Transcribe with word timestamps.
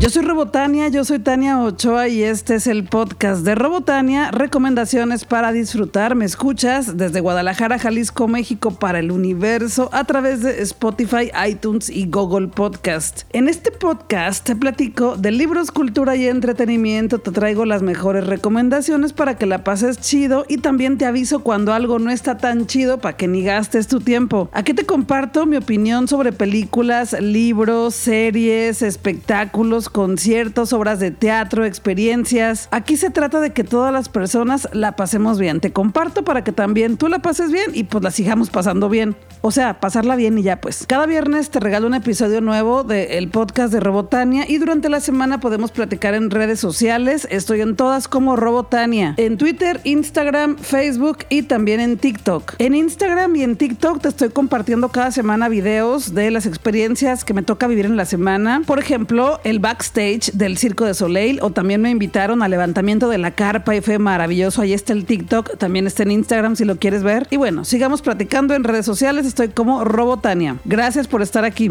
Yo 0.00 0.08
soy 0.08 0.22
Robotania, 0.22 0.88
yo 0.88 1.04
soy 1.04 1.18
Tania 1.18 1.60
Ochoa 1.60 2.08
y 2.08 2.22
este 2.22 2.54
es 2.54 2.66
el 2.66 2.84
podcast 2.84 3.44
de 3.44 3.54
Robotania, 3.54 4.30
recomendaciones 4.30 5.26
para 5.26 5.52
disfrutar. 5.52 6.14
Me 6.14 6.24
escuchas 6.24 6.96
desde 6.96 7.20
Guadalajara, 7.20 7.78
Jalisco, 7.78 8.26
México 8.26 8.70
para 8.70 9.00
el 9.00 9.10
universo 9.10 9.90
a 9.92 10.04
través 10.04 10.42
de 10.42 10.62
Spotify, 10.62 11.30
iTunes 11.46 11.90
y 11.90 12.06
Google 12.06 12.48
Podcast. 12.48 13.24
En 13.34 13.46
este 13.46 13.72
podcast 13.72 14.46
te 14.46 14.56
platico 14.56 15.16
de 15.18 15.32
libros, 15.32 15.70
cultura 15.70 16.16
y 16.16 16.28
entretenimiento, 16.28 17.18
te 17.18 17.30
traigo 17.30 17.66
las 17.66 17.82
mejores 17.82 18.26
recomendaciones 18.26 19.12
para 19.12 19.36
que 19.36 19.44
la 19.44 19.64
pases 19.64 20.00
chido 20.00 20.46
y 20.48 20.56
también 20.56 20.96
te 20.96 21.04
aviso 21.04 21.40
cuando 21.40 21.74
algo 21.74 21.98
no 21.98 22.10
está 22.10 22.38
tan 22.38 22.66
chido 22.66 23.02
para 23.02 23.18
que 23.18 23.28
ni 23.28 23.42
gastes 23.42 23.86
tu 23.86 24.00
tiempo. 24.00 24.48
Aquí 24.54 24.72
te 24.72 24.86
comparto 24.86 25.44
mi 25.44 25.58
opinión 25.58 26.08
sobre 26.08 26.32
películas, 26.32 27.14
libros, 27.20 27.94
series, 27.94 28.80
espectáculos, 28.80 29.89
conciertos, 29.90 30.72
obras 30.72 31.00
de 31.00 31.10
teatro, 31.10 31.64
experiencias. 31.64 32.68
Aquí 32.70 32.96
se 32.96 33.10
trata 33.10 33.40
de 33.40 33.50
que 33.50 33.64
todas 33.64 33.92
las 33.92 34.08
personas 34.08 34.68
la 34.72 34.96
pasemos 34.96 35.38
bien. 35.38 35.60
Te 35.60 35.72
comparto 35.72 36.24
para 36.24 36.44
que 36.44 36.52
también 36.52 36.96
tú 36.96 37.08
la 37.08 37.20
pases 37.20 37.50
bien 37.50 37.70
y 37.74 37.84
pues 37.84 38.02
la 38.04 38.10
sigamos 38.10 38.50
pasando 38.50 38.88
bien. 38.88 39.16
O 39.42 39.50
sea, 39.50 39.80
pasarla 39.80 40.16
bien 40.16 40.38
y 40.38 40.42
ya 40.42 40.60
pues. 40.60 40.84
Cada 40.86 41.06
viernes 41.06 41.50
te 41.50 41.60
regalo 41.60 41.86
un 41.86 41.94
episodio 41.94 42.40
nuevo 42.40 42.84
del 42.84 43.28
podcast 43.28 43.72
de 43.72 43.80
Robotania 43.80 44.44
y 44.48 44.58
durante 44.58 44.88
la 44.88 45.00
semana 45.00 45.40
podemos 45.40 45.72
platicar 45.72 46.14
en 46.14 46.30
redes 46.30 46.60
sociales. 46.60 47.26
Estoy 47.30 47.62
en 47.62 47.76
todas 47.76 48.06
como 48.06 48.36
Robotania. 48.36 49.14
En 49.16 49.38
Twitter, 49.38 49.80
Instagram, 49.84 50.56
Facebook 50.58 51.18
y 51.30 51.42
también 51.42 51.80
en 51.80 51.96
TikTok. 51.96 52.54
En 52.58 52.74
Instagram 52.74 53.34
y 53.36 53.42
en 53.42 53.56
TikTok 53.56 54.02
te 54.02 54.08
estoy 54.08 54.28
compartiendo 54.28 54.90
cada 54.90 55.10
semana 55.10 55.48
videos 55.48 56.14
de 56.14 56.30
las 56.30 56.46
experiencias 56.46 57.24
que 57.24 57.34
me 57.34 57.42
toca 57.42 57.66
vivir 57.66 57.86
en 57.86 57.96
la 57.96 58.04
semana. 58.04 58.62
Por 58.66 58.78
ejemplo, 58.78 59.40
el 59.44 59.58
back 59.58 59.79
stage 59.80 60.32
del 60.32 60.58
Circo 60.58 60.84
de 60.84 60.94
Soleil 60.94 61.38
o 61.42 61.50
también 61.50 61.80
me 61.80 61.90
invitaron 61.90 62.42
al 62.42 62.50
levantamiento 62.50 63.08
de 63.08 63.18
la 63.18 63.32
carpa 63.32 63.74
y 63.74 63.80
fue 63.80 63.98
maravilloso. 63.98 64.62
Ahí 64.62 64.72
está 64.72 64.92
el 64.92 65.04
TikTok, 65.04 65.56
también 65.58 65.86
está 65.86 66.02
en 66.02 66.12
Instagram 66.12 66.56
si 66.56 66.64
lo 66.64 66.76
quieres 66.76 67.02
ver. 67.02 67.26
Y 67.30 67.36
bueno, 67.36 67.64
sigamos 67.64 68.02
platicando 68.02 68.54
en 68.54 68.64
redes 68.64 68.86
sociales. 68.86 69.26
Estoy 69.26 69.48
como 69.48 69.84
Robotania. 69.84 70.56
Gracias 70.64 71.08
por 71.08 71.22
estar 71.22 71.44
aquí. 71.44 71.70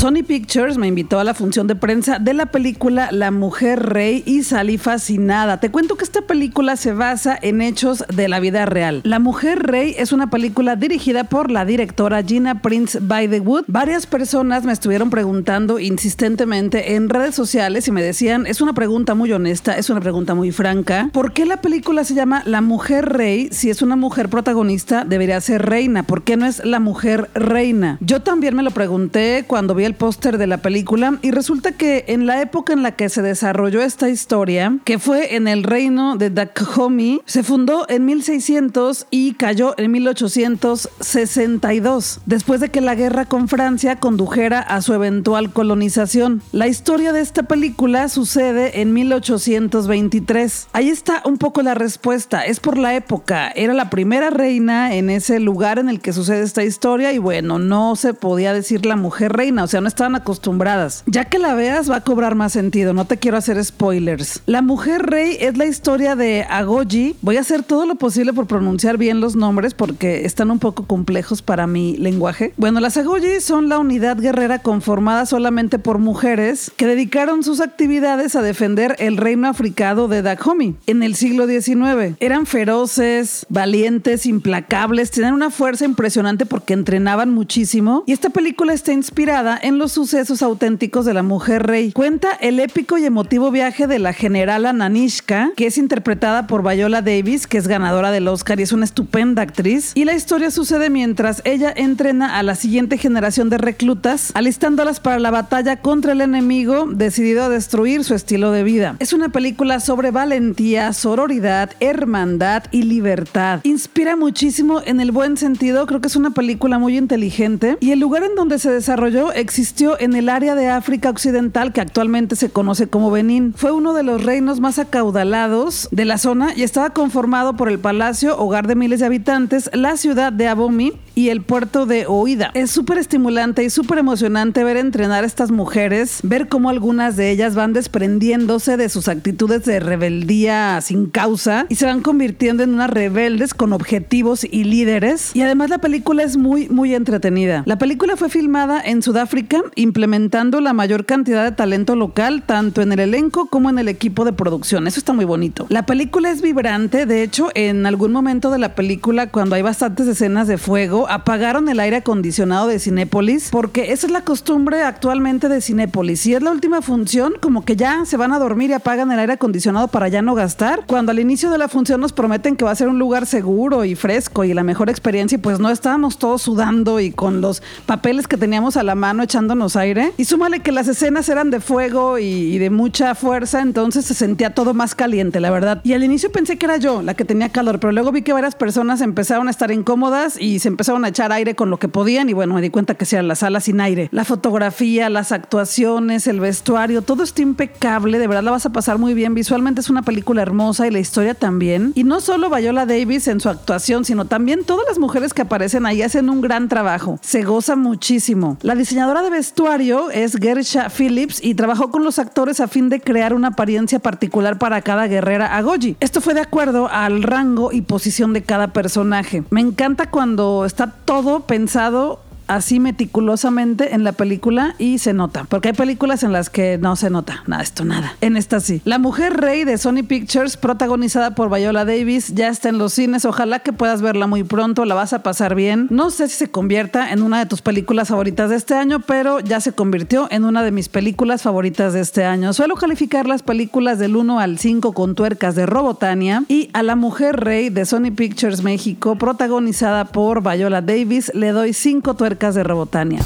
Sony 0.00 0.22
Pictures 0.26 0.78
me 0.78 0.86
invitó 0.86 1.18
a 1.18 1.24
la 1.24 1.34
función 1.34 1.66
de 1.66 1.74
prensa 1.74 2.18
de 2.18 2.32
la 2.32 2.46
película 2.46 3.10
La 3.12 3.30
Mujer 3.30 3.82
Rey 3.82 4.22
y 4.24 4.44
salí 4.44 4.78
fascinada. 4.78 5.60
Te 5.60 5.70
cuento 5.70 5.96
que 5.96 6.04
esta 6.04 6.22
película 6.22 6.76
se 6.76 6.94
basa 6.94 7.38
en 7.42 7.60
hechos 7.60 8.02
de 8.08 8.26
la 8.26 8.40
vida 8.40 8.64
real. 8.64 9.02
La 9.04 9.18
Mujer 9.18 9.58
Rey 9.58 9.94
es 9.98 10.12
una 10.12 10.30
película 10.30 10.74
dirigida 10.74 11.24
por 11.24 11.50
la 11.50 11.66
directora 11.66 12.22
Gina 12.22 12.62
Prince 12.62 12.98
by 12.98 13.28
the 13.28 13.40
Wood. 13.40 13.64
Varias 13.66 14.06
personas 14.06 14.64
me 14.64 14.72
estuvieron 14.72 15.10
preguntando 15.10 15.78
insistentemente 15.78 16.94
en 16.94 17.10
redes 17.10 17.34
sociales 17.34 17.86
y 17.86 17.92
me 17.92 18.02
decían, 18.02 18.46
es 18.46 18.62
una 18.62 18.72
pregunta 18.72 19.14
muy 19.14 19.30
honesta, 19.32 19.76
es 19.76 19.90
una 19.90 20.00
pregunta 20.00 20.34
muy 20.34 20.50
franca, 20.50 21.10
¿por 21.12 21.34
qué 21.34 21.44
la 21.44 21.60
película 21.60 22.04
se 22.04 22.14
llama 22.14 22.42
La 22.46 22.62
Mujer 22.62 23.04
Rey 23.04 23.50
si 23.52 23.68
es 23.68 23.82
una 23.82 23.96
mujer 23.96 24.30
protagonista 24.30 25.04
debería 25.04 25.38
ser 25.42 25.60
reina? 25.60 26.04
¿Por 26.04 26.22
qué 26.22 26.38
no 26.38 26.46
es 26.46 26.64
la 26.64 26.80
mujer 26.80 27.28
reina? 27.34 27.98
Yo 28.00 28.22
también 28.22 28.56
me 28.56 28.62
lo 28.62 28.70
pregunté 28.70 29.44
cuando 29.46 29.74
vi 29.74 29.89
el 29.90 29.96
póster 29.96 30.38
de 30.38 30.46
la 30.46 30.58
película 30.58 31.18
y 31.20 31.32
resulta 31.32 31.72
que 31.72 32.04
en 32.06 32.26
la 32.26 32.40
época 32.40 32.72
en 32.72 32.84
la 32.84 32.92
que 32.92 33.08
se 33.08 33.22
desarrolló 33.22 33.82
esta 33.82 34.08
historia, 34.08 34.78
que 34.84 35.00
fue 35.00 35.34
en 35.34 35.48
el 35.48 35.64
reino 35.64 36.14
de 36.16 36.30
Dahomey, 36.30 37.22
se 37.24 37.42
fundó 37.42 37.86
en 37.88 38.04
1600 38.04 39.08
y 39.10 39.34
cayó 39.34 39.74
en 39.78 39.90
1862, 39.90 42.20
después 42.24 42.60
de 42.60 42.68
que 42.68 42.80
la 42.80 42.94
guerra 42.94 43.24
con 43.24 43.48
Francia 43.48 43.96
condujera 43.96 44.60
a 44.60 44.80
su 44.80 44.94
eventual 44.94 45.52
colonización. 45.52 46.40
La 46.52 46.68
historia 46.68 47.12
de 47.12 47.20
esta 47.20 47.42
película 47.42 48.08
sucede 48.08 48.82
en 48.82 48.92
1823. 48.92 50.68
Ahí 50.72 50.88
está 50.88 51.20
un 51.24 51.36
poco 51.36 51.62
la 51.62 51.74
respuesta, 51.74 52.42
es 52.42 52.60
por 52.60 52.78
la 52.78 52.94
época, 52.94 53.50
era 53.56 53.74
la 53.74 53.90
primera 53.90 54.30
reina 54.30 54.94
en 54.94 55.10
ese 55.10 55.40
lugar 55.40 55.80
en 55.80 55.88
el 55.88 56.00
que 56.00 56.12
sucede 56.12 56.42
esta 56.42 56.62
historia 56.62 57.12
y 57.12 57.18
bueno, 57.18 57.58
no 57.58 57.96
se 57.96 58.14
podía 58.14 58.52
decir 58.52 58.86
la 58.86 58.94
mujer 58.94 59.32
reina, 59.32 59.64
o 59.64 59.66
sea, 59.66 59.79
no 59.80 59.88
estaban 59.88 60.14
acostumbradas. 60.14 61.02
Ya 61.06 61.26
que 61.26 61.38
la 61.38 61.54
veas 61.54 61.90
va 61.90 61.96
a 61.96 62.00
cobrar 62.02 62.34
más 62.34 62.52
sentido, 62.52 62.92
no 62.92 63.04
te 63.04 63.18
quiero 63.18 63.36
hacer 63.36 63.62
spoilers. 63.64 64.42
La 64.46 64.62
mujer 64.62 65.02
rey 65.02 65.36
es 65.40 65.56
la 65.56 65.66
historia 65.66 66.16
de 66.16 66.44
Agoji. 66.48 67.16
Voy 67.22 67.36
a 67.36 67.40
hacer 67.40 67.62
todo 67.62 67.86
lo 67.86 67.94
posible 67.94 68.32
por 68.32 68.46
pronunciar 68.46 68.98
bien 68.98 69.20
los 69.20 69.36
nombres 69.36 69.74
porque 69.74 70.24
están 70.24 70.50
un 70.50 70.58
poco 70.58 70.86
complejos 70.86 71.42
para 71.42 71.66
mi 71.66 71.96
lenguaje. 71.96 72.52
Bueno, 72.56 72.80
las 72.80 72.96
Agoji 72.96 73.40
son 73.40 73.68
la 73.68 73.78
unidad 73.78 74.18
guerrera 74.18 74.60
conformada 74.60 75.26
solamente 75.26 75.78
por 75.78 75.98
mujeres 75.98 76.72
que 76.76 76.86
dedicaron 76.86 77.42
sus 77.42 77.60
actividades 77.60 78.36
a 78.36 78.42
defender 78.42 78.96
el 78.98 79.16
reino 79.16 79.48
africano 79.48 80.08
de 80.08 80.22
Dahomey 80.22 80.76
en 80.86 81.02
el 81.02 81.14
siglo 81.14 81.46
XIX. 81.46 82.16
Eran 82.20 82.46
feroces, 82.46 83.46
valientes, 83.48 84.26
implacables, 84.26 85.10
tenían 85.10 85.34
una 85.34 85.50
fuerza 85.50 85.84
impresionante 85.84 86.46
porque 86.46 86.74
entrenaban 86.74 87.32
muchísimo 87.32 88.04
y 88.06 88.12
esta 88.12 88.30
película 88.30 88.72
está 88.72 88.92
inspirada 88.92 89.58
en 89.60 89.69
los 89.78 89.92
sucesos 89.92 90.42
auténticos 90.42 91.04
de 91.04 91.14
la 91.14 91.22
mujer 91.22 91.66
rey. 91.66 91.92
Cuenta 91.92 92.30
el 92.40 92.60
épico 92.60 92.98
y 92.98 93.04
emotivo 93.04 93.50
viaje 93.50 93.86
de 93.86 93.98
la 93.98 94.12
generala 94.12 94.72
Nanishka, 94.72 95.52
que 95.56 95.66
es 95.66 95.78
interpretada 95.78 96.46
por 96.46 96.62
Viola 96.62 97.02
Davis, 97.02 97.46
que 97.46 97.58
es 97.58 97.68
ganadora 97.68 98.10
del 98.10 98.28
Oscar 98.28 98.60
y 98.60 98.64
es 98.64 98.72
una 98.72 98.84
estupenda 98.84 99.42
actriz. 99.42 99.92
Y 99.94 100.04
la 100.04 100.14
historia 100.14 100.50
sucede 100.50 100.90
mientras 100.90 101.42
ella 101.44 101.72
entrena 101.74 102.38
a 102.38 102.42
la 102.42 102.54
siguiente 102.54 102.98
generación 102.98 103.50
de 103.50 103.58
reclutas, 103.58 104.30
alistándolas 104.34 105.00
para 105.00 105.18
la 105.18 105.30
batalla 105.30 105.76
contra 105.76 106.12
el 106.12 106.20
enemigo 106.20 106.86
decidido 106.90 107.44
a 107.44 107.48
destruir 107.48 108.04
su 108.04 108.14
estilo 108.14 108.52
de 108.52 108.62
vida. 108.62 108.96
Es 108.98 109.12
una 109.12 109.30
película 109.30 109.80
sobre 109.80 110.10
valentía, 110.10 110.92
sororidad, 110.92 111.70
hermandad 111.80 112.64
y 112.70 112.82
libertad. 112.82 113.60
Inspira 113.64 114.16
muchísimo 114.16 114.80
en 114.84 115.00
el 115.00 115.12
buen 115.12 115.36
sentido, 115.36 115.86
creo 115.86 116.00
que 116.00 116.08
es 116.08 116.16
una 116.16 116.30
película 116.30 116.78
muy 116.78 116.96
inteligente 116.96 117.76
y 117.80 117.92
el 117.92 118.00
lugar 118.00 118.24
en 118.24 118.34
donde 118.34 118.58
se 118.58 118.70
desarrolló 118.70 119.32
existió 119.60 120.00
en 120.00 120.14
el 120.14 120.30
área 120.30 120.54
de 120.54 120.68
África 120.70 121.10
Occidental 121.10 121.74
que 121.74 121.82
actualmente 121.82 122.34
se 122.34 122.48
conoce 122.48 122.88
como 122.88 123.10
Benín. 123.10 123.52
Fue 123.54 123.72
uno 123.72 123.92
de 123.92 124.02
los 124.02 124.24
reinos 124.24 124.58
más 124.58 124.78
acaudalados 124.78 125.86
de 125.92 126.06
la 126.06 126.16
zona 126.16 126.54
y 126.56 126.62
estaba 126.62 126.94
conformado 126.94 127.58
por 127.58 127.68
el 127.68 127.78
palacio, 127.78 128.38
hogar 128.38 128.66
de 128.66 128.74
miles 128.74 129.00
de 129.00 129.06
habitantes, 129.06 129.68
la 129.74 129.98
ciudad 129.98 130.32
de 130.32 130.48
Abomi 130.48 130.94
y 131.14 131.28
el 131.28 131.42
puerto 131.42 131.84
de 131.84 132.06
Oida. 132.06 132.52
Es 132.54 132.70
súper 132.70 132.96
estimulante 132.96 133.62
y 133.62 133.68
súper 133.68 133.98
emocionante 133.98 134.64
ver 134.64 134.78
entrenar 134.78 135.24
a 135.24 135.26
estas 135.26 135.50
mujeres, 135.50 136.20
ver 136.22 136.48
cómo 136.48 136.70
algunas 136.70 137.16
de 137.16 137.30
ellas 137.30 137.54
van 137.54 137.74
desprendiéndose 137.74 138.78
de 138.78 138.88
sus 138.88 139.08
actitudes 139.08 139.66
de 139.66 139.78
rebeldía 139.80 140.80
sin 140.80 141.10
causa 141.10 141.66
y 141.68 141.74
se 141.74 141.84
van 141.84 142.00
convirtiendo 142.00 142.62
en 142.62 142.72
unas 142.72 142.88
rebeldes 142.88 143.52
con 143.52 143.74
objetivos 143.74 144.46
y 144.50 144.64
líderes. 144.64 145.36
Y 145.36 145.42
además 145.42 145.68
la 145.68 145.78
película 145.78 146.22
es 146.22 146.38
muy, 146.38 146.70
muy 146.70 146.94
entretenida. 146.94 147.62
La 147.66 147.76
película 147.76 148.16
fue 148.16 148.30
filmada 148.30 148.80
en 148.80 149.02
Sudáfrica, 149.02 149.49
implementando 149.74 150.60
la 150.60 150.72
mayor 150.72 151.04
cantidad 151.04 151.44
de 151.44 151.52
talento 151.52 151.96
local, 151.96 152.42
tanto 152.44 152.82
en 152.82 152.92
el 152.92 153.00
elenco 153.00 153.46
como 153.46 153.70
en 153.70 153.78
el 153.78 153.88
equipo 153.88 154.24
de 154.24 154.32
producción. 154.32 154.86
Eso 154.86 154.98
está 154.98 155.12
muy 155.12 155.24
bonito. 155.24 155.66
La 155.68 155.86
película 155.86 156.30
es 156.30 156.42
vibrante, 156.42 157.06
de 157.06 157.22
hecho, 157.22 157.48
en 157.54 157.86
algún 157.86 158.12
momento 158.12 158.50
de 158.50 158.58
la 158.58 158.74
película, 158.74 159.30
cuando 159.30 159.54
hay 159.54 159.62
bastantes 159.62 160.06
escenas 160.06 160.48
de 160.48 160.58
fuego, 160.58 161.08
apagaron 161.08 161.68
el 161.68 161.80
aire 161.80 161.96
acondicionado 161.96 162.66
de 162.66 162.78
Cinépolis, 162.78 163.50
porque 163.50 163.92
esa 163.92 164.06
es 164.06 164.12
la 164.12 164.22
costumbre 164.22 164.82
actualmente 164.82 165.48
de 165.48 165.60
Cinépolis. 165.60 166.20
Si 166.20 166.34
es 166.34 166.42
la 166.42 166.50
última 166.50 166.82
función, 166.82 167.34
como 167.40 167.64
que 167.64 167.76
ya 167.76 168.04
se 168.04 168.16
van 168.16 168.32
a 168.32 168.38
dormir 168.38 168.70
y 168.70 168.74
apagan 168.74 169.10
el 169.12 169.18
aire 169.18 169.34
acondicionado 169.34 169.88
para 169.88 170.08
ya 170.08 170.22
no 170.22 170.34
gastar. 170.34 170.84
Cuando 170.86 171.12
al 171.12 171.18
inicio 171.18 171.50
de 171.50 171.58
la 171.58 171.68
función 171.68 172.00
nos 172.00 172.12
prometen 172.12 172.56
que 172.56 172.64
va 172.64 172.70
a 172.70 172.74
ser 172.74 172.88
un 172.88 172.98
lugar 172.98 173.26
seguro 173.26 173.84
y 173.84 173.94
fresco 173.94 174.44
y 174.44 174.54
la 174.54 174.62
mejor 174.62 174.90
experiencia, 174.90 175.38
pues 175.38 175.58
no 175.58 175.70
estábamos 175.70 176.18
todos 176.18 176.42
sudando 176.42 177.00
y 177.00 177.10
con 177.10 177.40
los 177.40 177.62
papeles 177.86 178.28
que 178.28 178.36
teníamos 178.36 178.76
a 178.76 178.82
la 178.82 178.94
mano 178.94 179.24
echándonos 179.40 179.74
aire. 179.76 180.12
Y 180.18 180.26
súmale 180.26 180.60
que 180.60 180.70
las 180.70 180.86
escenas 180.86 181.26
eran 181.30 181.50
de 181.50 181.60
fuego 181.60 182.18
y, 182.18 182.58
de 182.58 182.68
mucha 182.68 183.14
fuerza, 183.14 183.62
entonces 183.62 184.04
se 184.04 184.12
sentía 184.12 184.54
todo 184.54 184.74
más 184.74 184.94
caliente, 184.94 185.40
la 185.40 185.50
verdad. 185.50 185.80
Y 185.82 185.94
al 185.94 186.04
inicio 186.04 186.30
pensé 186.30 186.58
que 186.58 186.66
era 186.66 186.76
yo 186.76 187.00
la 187.00 187.14
que 187.14 187.24
tenía 187.24 187.48
calor, 187.48 187.80
pero 187.80 187.92
luego 187.92 188.12
vi 188.12 188.20
que 188.20 188.34
varias 188.34 188.54
personas 188.54 189.00
empezaron 189.00 189.48
a 189.48 189.50
estar 189.50 189.70
incómodas 189.70 190.38
y 190.38 190.58
se 190.58 190.68
empezaron 190.68 191.06
a 191.06 191.08
echar 191.08 191.32
aire 191.32 191.54
con 191.54 191.70
lo 191.70 191.78
que 191.78 191.88
podían 191.88 192.28
y 192.28 192.34
bueno, 192.34 192.52
me 192.52 192.60
di 192.60 192.68
cuenta 192.68 192.94
que 192.94 193.06
era 193.10 193.22
la 193.22 193.34
sala 193.34 193.60
sin 193.60 193.80
aire. 193.80 194.10
La 194.12 194.24
fotografía, 194.26 195.08
las 195.08 195.32
actuaciones, 195.32 196.26
el 196.26 196.38
vestuario, 196.38 197.00
todo 197.00 197.22
está 197.22 197.40
impecable, 197.40 198.18
de 198.18 198.26
verdad 198.26 198.42
la 198.42 198.50
vas 198.50 198.66
a 198.66 198.72
pasar 198.72 198.98
muy 198.98 199.14
bien. 199.14 199.34
Visualmente 199.34 199.80
es 199.80 199.88
una 199.88 200.02
película 200.02 200.42
hermosa 200.42 200.86
y 200.86 200.90
la 200.90 200.98
historia 200.98 201.32
también. 201.32 201.92
Y 201.94 202.04
no 202.04 202.20
solo 202.20 202.50
Viola 202.50 202.84
Davis 202.84 203.26
en 203.28 203.40
su 203.40 203.48
actuación, 203.48 204.04
sino 204.04 204.26
también 204.26 204.64
todas 204.64 204.84
las 204.86 204.98
mujeres 204.98 205.32
que 205.32 205.42
aparecen 205.42 205.86
ahí 205.86 206.02
hacen 206.02 206.28
un 206.28 206.42
gran 206.42 206.68
trabajo. 206.68 207.18
Se 207.22 207.42
goza 207.42 207.74
muchísimo. 207.74 208.58
La 208.60 208.74
diseñadora 208.74 209.22
de 209.22 209.29
vestuario 209.30 210.10
es 210.10 210.36
Gersha 210.36 210.88
Phillips 210.90 211.42
y 211.42 211.54
trabajó 211.54 211.90
con 211.90 212.04
los 212.04 212.18
actores 212.18 212.60
a 212.60 212.68
fin 212.68 212.88
de 212.88 213.00
crear 213.00 213.32
una 213.32 213.48
apariencia 213.48 213.98
particular 213.98 214.58
para 214.58 214.82
cada 214.82 215.06
guerrera 215.06 215.56
Agoji. 215.56 215.96
Esto 216.00 216.20
fue 216.20 216.34
de 216.34 216.40
acuerdo 216.40 216.88
al 216.90 217.22
rango 217.22 217.72
y 217.72 217.82
posición 217.82 218.32
de 218.32 218.42
cada 218.42 218.72
personaje. 218.72 219.44
Me 219.50 219.60
encanta 219.60 220.10
cuando 220.10 220.64
está 220.66 220.92
todo 221.04 221.40
pensado 221.46 222.20
así 222.50 222.80
meticulosamente 222.80 223.94
en 223.94 224.02
la 224.02 224.12
película 224.12 224.74
y 224.78 224.98
se 224.98 225.12
nota. 225.12 225.44
Porque 225.44 225.68
hay 225.68 225.74
películas 225.74 226.24
en 226.24 226.32
las 226.32 226.50
que 226.50 226.78
no 226.78 226.96
se 226.96 227.08
nota. 227.08 227.44
Nada, 227.46 227.62
esto 227.62 227.84
nada. 227.84 228.16
En 228.20 228.36
esta 228.36 228.58
sí. 228.58 228.82
La 228.84 228.98
Mujer 228.98 229.34
Rey 229.36 229.64
de 229.64 229.78
Sony 229.78 230.02
Pictures, 230.06 230.56
protagonizada 230.56 231.36
por 231.36 231.48
Viola 231.48 231.84
Davis, 231.84 232.34
ya 232.34 232.48
está 232.48 232.68
en 232.68 232.78
los 232.78 232.92
cines. 232.92 233.24
Ojalá 233.24 233.60
que 233.60 233.72
puedas 233.72 234.02
verla 234.02 234.26
muy 234.26 234.42
pronto. 234.42 234.84
La 234.84 234.96
vas 234.96 235.12
a 235.12 235.22
pasar 235.22 235.54
bien. 235.54 235.86
No 235.90 236.10
sé 236.10 236.28
si 236.28 236.36
se 236.36 236.50
convierta 236.50 237.12
en 237.12 237.22
una 237.22 237.38
de 237.38 237.46
tus 237.46 237.62
películas 237.62 238.08
favoritas 238.08 238.50
de 238.50 238.56
este 238.56 238.74
año, 238.74 238.98
pero 239.00 239.38
ya 239.38 239.60
se 239.60 239.72
convirtió 239.72 240.26
en 240.32 240.44
una 240.44 240.64
de 240.64 240.72
mis 240.72 240.88
películas 240.88 241.42
favoritas 241.42 241.92
de 241.92 242.00
este 242.00 242.24
año. 242.24 242.52
Suelo 242.52 242.74
calificar 242.74 243.28
las 243.28 243.44
películas 243.44 244.00
del 244.00 244.16
1 244.16 244.40
al 244.40 244.58
5 244.58 244.92
con 244.92 245.14
tuercas 245.14 245.54
de 245.54 245.66
Robotania 245.66 246.42
y 246.48 246.68
a 246.72 246.82
La 246.82 246.96
Mujer 246.96 247.36
Rey 247.36 247.68
de 247.70 247.86
Sony 247.86 248.10
Pictures 248.14 248.64
México, 248.64 249.14
protagonizada 249.14 250.06
por 250.06 250.42
Viola 250.42 250.82
Davis, 250.82 251.30
le 251.32 251.52
doy 251.52 251.72
5 251.72 252.14
tuercas 252.14 252.39
de 252.48 252.62
Robotania. 252.64 253.20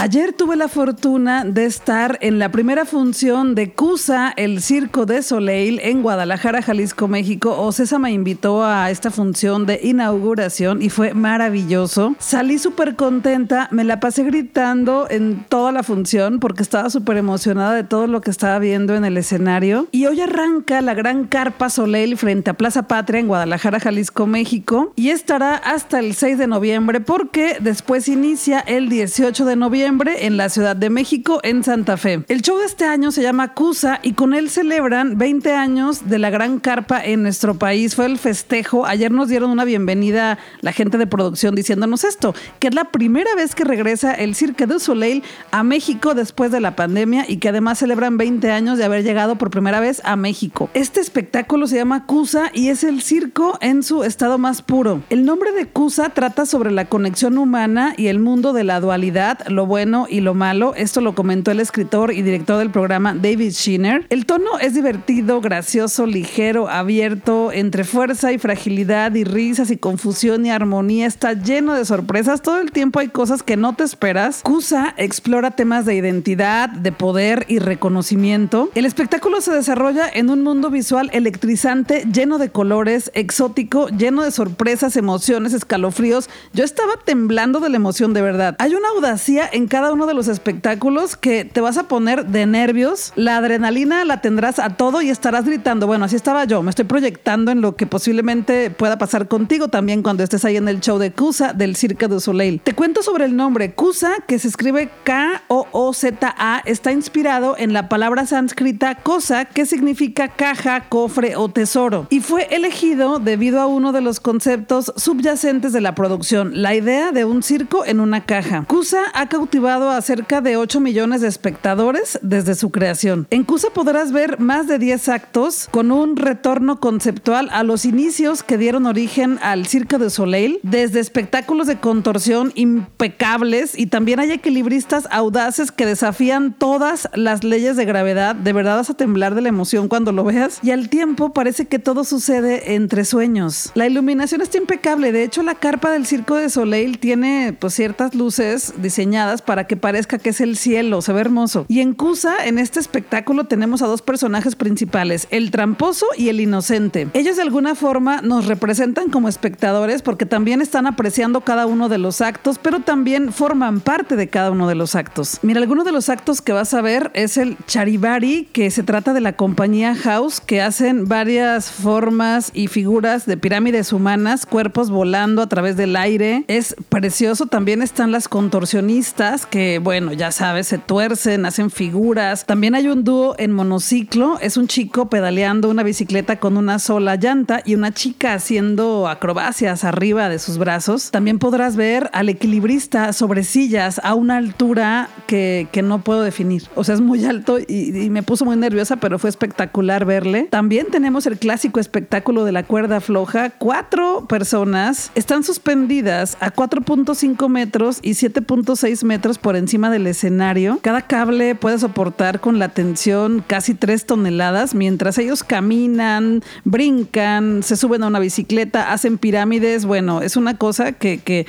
Ayer 0.00 0.32
tuve 0.32 0.56
la 0.56 0.68
fortuna 0.68 1.44
de 1.44 1.66
estar 1.66 2.16
en 2.22 2.38
la 2.38 2.50
primera 2.50 2.86
función 2.86 3.54
de 3.54 3.74
CUSA, 3.74 4.32
el 4.34 4.62
Circo 4.62 5.04
de 5.04 5.22
Soleil, 5.22 5.78
en 5.82 6.00
Guadalajara, 6.00 6.62
Jalisco, 6.62 7.06
México. 7.06 7.54
Ocesa 7.60 7.98
me 7.98 8.10
invitó 8.10 8.64
a 8.64 8.90
esta 8.90 9.10
función 9.10 9.66
de 9.66 9.78
inauguración 9.82 10.80
y 10.80 10.88
fue 10.88 11.12
maravilloso. 11.12 12.16
Salí 12.18 12.58
súper 12.58 12.96
contenta, 12.96 13.68
me 13.72 13.84
la 13.84 14.00
pasé 14.00 14.24
gritando 14.24 15.06
en 15.10 15.44
toda 15.46 15.70
la 15.70 15.82
función 15.82 16.40
porque 16.40 16.62
estaba 16.62 16.88
súper 16.88 17.18
emocionada 17.18 17.74
de 17.74 17.84
todo 17.84 18.06
lo 18.06 18.22
que 18.22 18.30
estaba 18.30 18.58
viendo 18.58 18.94
en 18.94 19.04
el 19.04 19.18
escenario. 19.18 19.86
Y 19.92 20.06
hoy 20.06 20.22
arranca 20.22 20.80
la 20.80 20.94
gran 20.94 21.26
carpa 21.26 21.68
Soleil 21.68 22.16
frente 22.16 22.48
a 22.48 22.54
Plaza 22.54 22.88
Patria 22.88 23.20
en 23.20 23.26
Guadalajara, 23.26 23.78
Jalisco, 23.78 24.26
México. 24.26 24.94
Y 24.96 25.10
estará 25.10 25.56
hasta 25.56 25.98
el 25.98 26.14
6 26.14 26.38
de 26.38 26.46
noviembre 26.46 27.02
porque 27.02 27.58
después 27.60 28.08
inicia 28.08 28.60
el 28.60 28.88
18 28.88 29.44
de 29.44 29.56
noviembre 29.56 29.89
en 29.90 30.36
la 30.36 30.48
Ciudad 30.48 30.76
de 30.76 30.88
México, 30.88 31.40
en 31.42 31.64
Santa 31.64 31.96
Fe. 31.96 32.22
El 32.28 32.42
show 32.42 32.56
de 32.58 32.64
este 32.64 32.84
año 32.84 33.10
se 33.10 33.22
llama 33.22 33.54
Cusa 33.54 33.98
y 34.04 34.12
con 34.12 34.34
él 34.34 34.48
celebran 34.48 35.18
20 35.18 35.52
años 35.52 36.08
de 36.08 36.20
la 36.20 36.30
gran 36.30 36.60
carpa 36.60 37.04
en 37.04 37.24
nuestro 37.24 37.54
país. 37.54 37.96
Fue 37.96 38.06
el 38.06 38.16
festejo. 38.16 38.86
Ayer 38.86 39.10
nos 39.10 39.28
dieron 39.28 39.50
una 39.50 39.64
bienvenida 39.64 40.38
la 40.60 40.70
gente 40.70 40.96
de 40.96 41.08
producción 41.08 41.56
diciéndonos 41.56 42.04
esto, 42.04 42.36
que 42.60 42.68
es 42.68 42.74
la 42.74 42.84
primera 42.84 43.34
vez 43.34 43.56
que 43.56 43.64
regresa 43.64 44.14
el 44.14 44.36
Cirque 44.36 44.68
du 44.68 44.78
Soleil 44.78 45.24
a 45.50 45.64
México 45.64 46.14
después 46.14 46.52
de 46.52 46.60
la 46.60 46.76
pandemia 46.76 47.24
y 47.26 47.38
que 47.38 47.48
además 47.48 47.80
celebran 47.80 48.16
20 48.16 48.48
años 48.52 48.78
de 48.78 48.84
haber 48.84 49.02
llegado 49.02 49.38
por 49.38 49.50
primera 49.50 49.80
vez 49.80 50.00
a 50.04 50.14
México. 50.14 50.70
Este 50.72 51.00
espectáculo 51.00 51.66
se 51.66 51.74
llama 51.76 52.06
Cusa 52.06 52.52
y 52.54 52.68
es 52.68 52.84
el 52.84 53.02
circo 53.02 53.58
en 53.60 53.82
su 53.82 54.04
estado 54.04 54.38
más 54.38 54.62
puro. 54.62 55.02
El 55.10 55.24
nombre 55.24 55.50
de 55.50 55.66
Cusa 55.66 56.10
trata 56.10 56.46
sobre 56.46 56.70
la 56.70 56.84
conexión 56.84 57.38
humana 57.38 57.94
y 57.96 58.06
el 58.06 58.20
mundo 58.20 58.52
de 58.52 58.62
la 58.62 58.78
dualidad, 58.78 59.44
lo 59.48 59.66
bueno 59.66 59.79
y 60.10 60.20
lo 60.20 60.34
malo. 60.34 60.74
Esto 60.74 61.00
lo 61.00 61.14
comentó 61.14 61.50
el 61.50 61.58
escritor 61.58 62.12
y 62.12 62.20
director 62.20 62.58
del 62.58 62.68
programa 62.68 63.14
David 63.14 63.52
Schinner. 63.52 64.06
El 64.10 64.26
tono 64.26 64.58
es 64.60 64.74
divertido, 64.74 65.40
gracioso, 65.40 66.04
ligero, 66.04 66.68
abierto, 66.68 67.50
entre 67.50 67.84
fuerza 67.84 68.30
y 68.30 68.38
fragilidad 68.38 69.14
y 69.14 69.24
risas 69.24 69.70
y 69.70 69.78
confusión 69.78 70.44
y 70.44 70.50
armonía. 70.50 71.06
Está 71.06 71.32
lleno 71.32 71.72
de 71.72 71.86
sorpresas. 71.86 72.42
Todo 72.42 72.60
el 72.60 72.72
tiempo 72.72 72.98
hay 72.98 73.08
cosas 73.08 73.42
que 73.42 73.56
no 73.56 73.74
te 73.74 73.84
esperas. 73.84 74.42
Kusa 74.42 74.92
explora 74.98 75.52
temas 75.52 75.86
de 75.86 75.94
identidad, 75.94 76.68
de 76.68 76.92
poder 76.92 77.46
y 77.48 77.58
reconocimiento. 77.58 78.68
El 78.74 78.84
espectáculo 78.84 79.40
se 79.40 79.52
desarrolla 79.52 80.10
en 80.12 80.28
un 80.28 80.42
mundo 80.42 80.68
visual 80.68 81.08
electrizante, 81.14 82.04
lleno 82.12 82.36
de 82.36 82.50
colores, 82.50 83.10
exótico, 83.14 83.88
lleno 83.88 84.24
de 84.24 84.30
sorpresas, 84.30 84.98
emociones, 84.98 85.54
escalofríos. 85.54 86.28
Yo 86.52 86.64
estaba 86.64 86.98
temblando 87.02 87.60
de 87.60 87.70
la 87.70 87.76
emoción 87.76 88.12
de 88.12 88.20
verdad. 88.20 88.56
Hay 88.58 88.74
una 88.74 88.90
audacia 88.90 89.48
en 89.50 89.69
cada 89.70 89.92
uno 89.92 90.06
de 90.06 90.14
los 90.14 90.26
espectáculos 90.26 91.16
que 91.16 91.44
te 91.44 91.60
vas 91.60 91.78
a 91.78 91.84
poner 91.84 92.26
de 92.26 92.44
nervios. 92.44 93.12
La 93.14 93.36
adrenalina 93.36 94.04
la 94.04 94.20
tendrás 94.20 94.58
a 94.58 94.70
todo 94.70 95.00
y 95.00 95.10
estarás 95.10 95.44
gritando. 95.44 95.86
Bueno, 95.86 96.04
así 96.04 96.16
estaba 96.16 96.44
yo. 96.44 96.60
Me 96.60 96.70
estoy 96.70 96.86
proyectando 96.86 97.52
en 97.52 97.60
lo 97.60 97.76
que 97.76 97.86
posiblemente 97.86 98.70
pueda 98.70 98.98
pasar 98.98 99.28
contigo 99.28 99.68
también 99.68 100.02
cuando 100.02 100.24
estés 100.24 100.44
ahí 100.44 100.56
en 100.56 100.66
el 100.66 100.80
show 100.80 100.98
de 100.98 101.12
Cusa 101.12 101.52
del 101.52 101.76
Cirque 101.76 102.08
du 102.08 102.18
Soleil. 102.18 102.60
Te 102.60 102.74
cuento 102.74 103.00
sobre 103.02 103.26
el 103.26 103.36
nombre. 103.36 103.72
Cusa, 103.72 104.16
que 104.26 104.40
se 104.40 104.48
escribe 104.48 104.90
K-O-O-Z-A, 105.04 106.62
está 106.64 106.90
inspirado 106.90 107.54
en 107.56 107.72
la 107.72 107.88
palabra 107.88 108.26
sánscrita 108.26 108.96
cosa, 108.96 109.44
que 109.44 109.66
significa 109.66 110.26
caja, 110.26 110.88
cofre 110.88 111.36
o 111.36 111.48
tesoro. 111.48 112.08
Y 112.10 112.20
fue 112.20 112.48
elegido 112.50 113.20
debido 113.20 113.60
a 113.60 113.66
uno 113.66 113.92
de 113.92 114.00
los 114.00 114.18
conceptos 114.18 114.92
subyacentes 114.96 115.72
de 115.72 115.80
la 115.80 115.94
producción, 115.94 116.60
la 116.60 116.74
idea 116.74 117.12
de 117.12 117.24
un 117.24 117.44
circo 117.44 117.84
en 117.84 118.00
una 118.00 118.24
caja. 118.24 118.64
Cusa 118.66 119.04
ha 119.14 119.28
cautivado 119.28 119.59
a 119.68 120.00
cerca 120.00 120.40
de 120.40 120.56
8 120.56 120.80
millones 120.80 121.20
de 121.20 121.28
espectadores 121.28 122.18
desde 122.22 122.54
su 122.54 122.70
creación. 122.70 123.26
En 123.30 123.44
CUSA 123.44 123.68
podrás 123.70 124.10
ver 124.10 124.40
más 124.40 124.66
de 124.66 124.78
10 124.78 125.08
actos 125.10 125.68
con 125.70 125.92
un 125.92 126.16
retorno 126.16 126.80
conceptual 126.80 127.48
a 127.52 127.62
los 127.62 127.84
inicios 127.84 128.42
que 128.42 128.56
dieron 128.56 128.86
origen 128.86 129.38
al 129.42 129.66
Circo 129.66 129.98
de 129.98 130.08
Soleil, 130.08 130.60
desde 130.62 131.00
espectáculos 131.00 131.66
de 131.66 131.78
contorsión 131.78 132.52
impecables 132.54 133.78
y 133.78 133.86
también 133.86 134.18
hay 134.18 134.32
equilibristas 134.32 135.06
audaces 135.10 135.70
que 135.70 135.84
desafían 135.84 136.54
todas 136.54 137.08
las 137.14 137.44
leyes 137.44 137.76
de 137.76 137.84
gravedad. 137.84 138.34
De 138.34 138.54
verdad 138.54 138.76
vas 138.76 138.90
a 138.90 138.94
temblar 138.94 139.34
de 139.34 139.42
la 139.42 139.50
emoción 139.50 139.88
cuando 139.88 140.10
lo 140.12 140.24
veas 140.24 140.58
y 140.62 140.70
al 140.70 140.88
tiempo 140.88 141.34
parece 141.34 141.66
que 141.66 141.78
todo 141.78 142.04
sucede 142.04 142.74
entre 142.74 143.04
sueños. 143.04 143.72
La 143.74 143.86
iluminación 143.86 144.40
está 144.40 144.56
impecable, 144.56 145.12
de 145.12 145.22
hecho 145.22 145.42
la 145.42 145.54
carpa 145.54 145.90
del 145.90 146.06
Circo 146.06 146.36
de 146.36 146.48
Soleil 146.48 146.98
tiene 146.98 147.54
pues 147.58 147.74
ciertas 147.74 148.14
luces 148.14 148.72
diseñadas 148.78 149.42
para 149.50 149.66
que 149.66 149.76
parezca 149.76 150.18
que 150.18 150.30
es 150.30 150.40
el 150.40 150.56
cielo, 150.56 151.02
se 151.02 151.12
ve 151.12 151.22
hermoso. 151.22 151.66
Y 151.66 151.80
en 151.80 151.92
Cusa, 151.92 152.46
en 152.46 152.60
este 152.60 152.78
espectáculo, 152.78 153.48
tenemos 153.48 153.82
a 153.82 153.88
dos 153.88 154.00
personajes 154.00 154.54
principales, 154.54 155.26
el 155.32 155.50
tramposo 155.50 156.06
y 156.16 156.28
el 156.28 156.40
inocente. 156.40 157.08
Ellos 157.14 157.34
de 157.34 157.42
alguna 157.42 157.74
forma 157.74 158.22
nos 158.22 158.46
representan 158.46 159.10
como 159.10 159.28
espectadores 159.28 160.02
porque 160.02 160.24
también 160.24 160.62
están 160.62 160.86
apreciando 160.86 161.40
cada 161.40 161.66
uno 161.66 161.88
de 161.88 161.98
los 161.98 162.20
actos, 162.20 162.60
pero 162.62 162.78
también 162.78 163.32
forman 163.32 163.80
parte 163.80 164.14
de 164.14 164.28
cada 164.28 164.52
uno 164.52 164.68
de 164.68 164.76
los 164.76 164.94
actos. 164.94 165.40
Mira, 165.42 165.58
alguno 165.58 165.82
de 165.82 165.90
los 165.90 166.10
actos 166.10 166.42
que 166.42 166.52
vas 166.52 166.72
a 166.72 166.80
ver 166.80 167.10
es 167.14 167.36
el 167.36 167.56
Charivari, 167.66 168.48
que 168.52 168.70
se 168.70 168.84
trata 168.84 169.12
de 169.14 169.20
la 169.20 169.32
compañía 169.32 169.96
House, 169.96 170.40
que 170.40 170.62
hacen 170.62 171.08
varias 171.08 171.72
formas 171.72 172.52
y 172.54 172.68
figuras 172.68 173.26
de 173.26 173.36
pirámides 173.36 173.92
humanas, 173.92 174.46
cuerpos 174.46 174.90
volando 174.90 175.42
a 175.42 175.48
través 175.48 175.76
del 175.76 175.96
aire. 175.96 176.44
Es 176.46 176.76
precioso. 176.88 177.46
También 177.46 177.82
están 177.82 178.12
las 178.12 178.28
contorsionistas 178.28 179.39
que, 179.46 179.78
bueno, 179.78 180.12
ya 180.12 180.32
sabes, 180.32 180.66
se 180.66 180.78
tuercen, 180.78 181.46
hacen 181.46 181.70
figuras. 181.70 182.46
También 182.46 182.74
hay 182.74 182.88
un 182.88 183.04
dúo 183.04 183.34
en 183.38 183.52
monociclo. 183.52 184.38
Es 184.40 184.56
un 184.56 184.66
chico 184.66 185.08
pedaleando 185.08 185.68
una 185.68 185.82
bicicleta 185.82 186.36
con 186.36 186.56
una 186.56 186.78
sola 186.78 187.16
llanta 187.16 187.62
y 187.64 187.74
una 187.74 187.92
chica 187.92 188.34
haciendo 188.34 189.08
acrobacias 189.08 189.84
arriba 189.84 190.28
de 190.28 190.38
sus 190.38 190.58
brazos. 190.58 191.10
También 191.10 191.38
podrás 191.38 191.76
ver 191.76 192.10
al 192.12 192.28
equilibrista 192.28 193.12
sobre 193.12 193.44
sillas 193.44 194.00
a 194.04 194.14
una 194.14 194.36
altura 194.36 195.08
que, 195.26 195.68
no 195.80 196.02
puedo 196.02 196.20
definir. 196.20 196.64
O 196.74 196.84
sea, 196.84 196.94
es 196.94 197.00
muy 197.00 197.24
alto 197.24 197.58
y, 197.58 197.98
y 197.98 198.10
me 198.10 198.22
puso 198.22 198.44
muy 198.44 198.54
nerviosa, 198.56 198.96
pero 198.96 199.18
fue 199.18 199.30
espectacular 199.30 200.04
verle. 200.04 200.46
También 200.50 200.88
tenemos 200.90 201.26
el 201.26 201.38
clásico 201.38 201.80
espectáculo 201.80 202.44
de 202.44 202.52
la 202.52 202.64
cuerda 202.64 203.00
floja. 203.00 203.50
Cuatro 203.50 204.26
personas 204.28 205.10
están 205.14 205.42
suspendidas 205.42 206.36
a 206.40 206.52
4.5 206.52 207.48
metros 207.48 207.98
y 208.02 208.10
7.6 208.10 209.04
metros 209.04 209.29
por 209.38 209.56
encima 209.56 209.90
del 209.90 210.06
escenario. 210.06 210.78
Cada 210.82 211.02
cable 211.02 211.54
puede 211.54 211.78
soportar 211.78 212.40
con 212.40 212.58
la 212.58 212.68
tensión 212.68 213.44
casi 213.46 213.74
3 213.74 214.06
toneladas 214.06 214.74
mientras 214.74 215.18
ellos 215.18 215.44
caminan, 215.44 216.42
brincan, 216.64 217.62
se 217.62 217.76
suben 217.76 218.02
a 218.02 218.06
una 218.06 218.18
bicicleta, 218.18 218.92
hacen 218.92 219.18
pirámides. 219.18 219.84
Bueno, 219.84 220.22
es 220.22 220.36
una 220.36 220.56
cosa 220.56 220.92
que, 220.92 221.18
que 221.18 221.46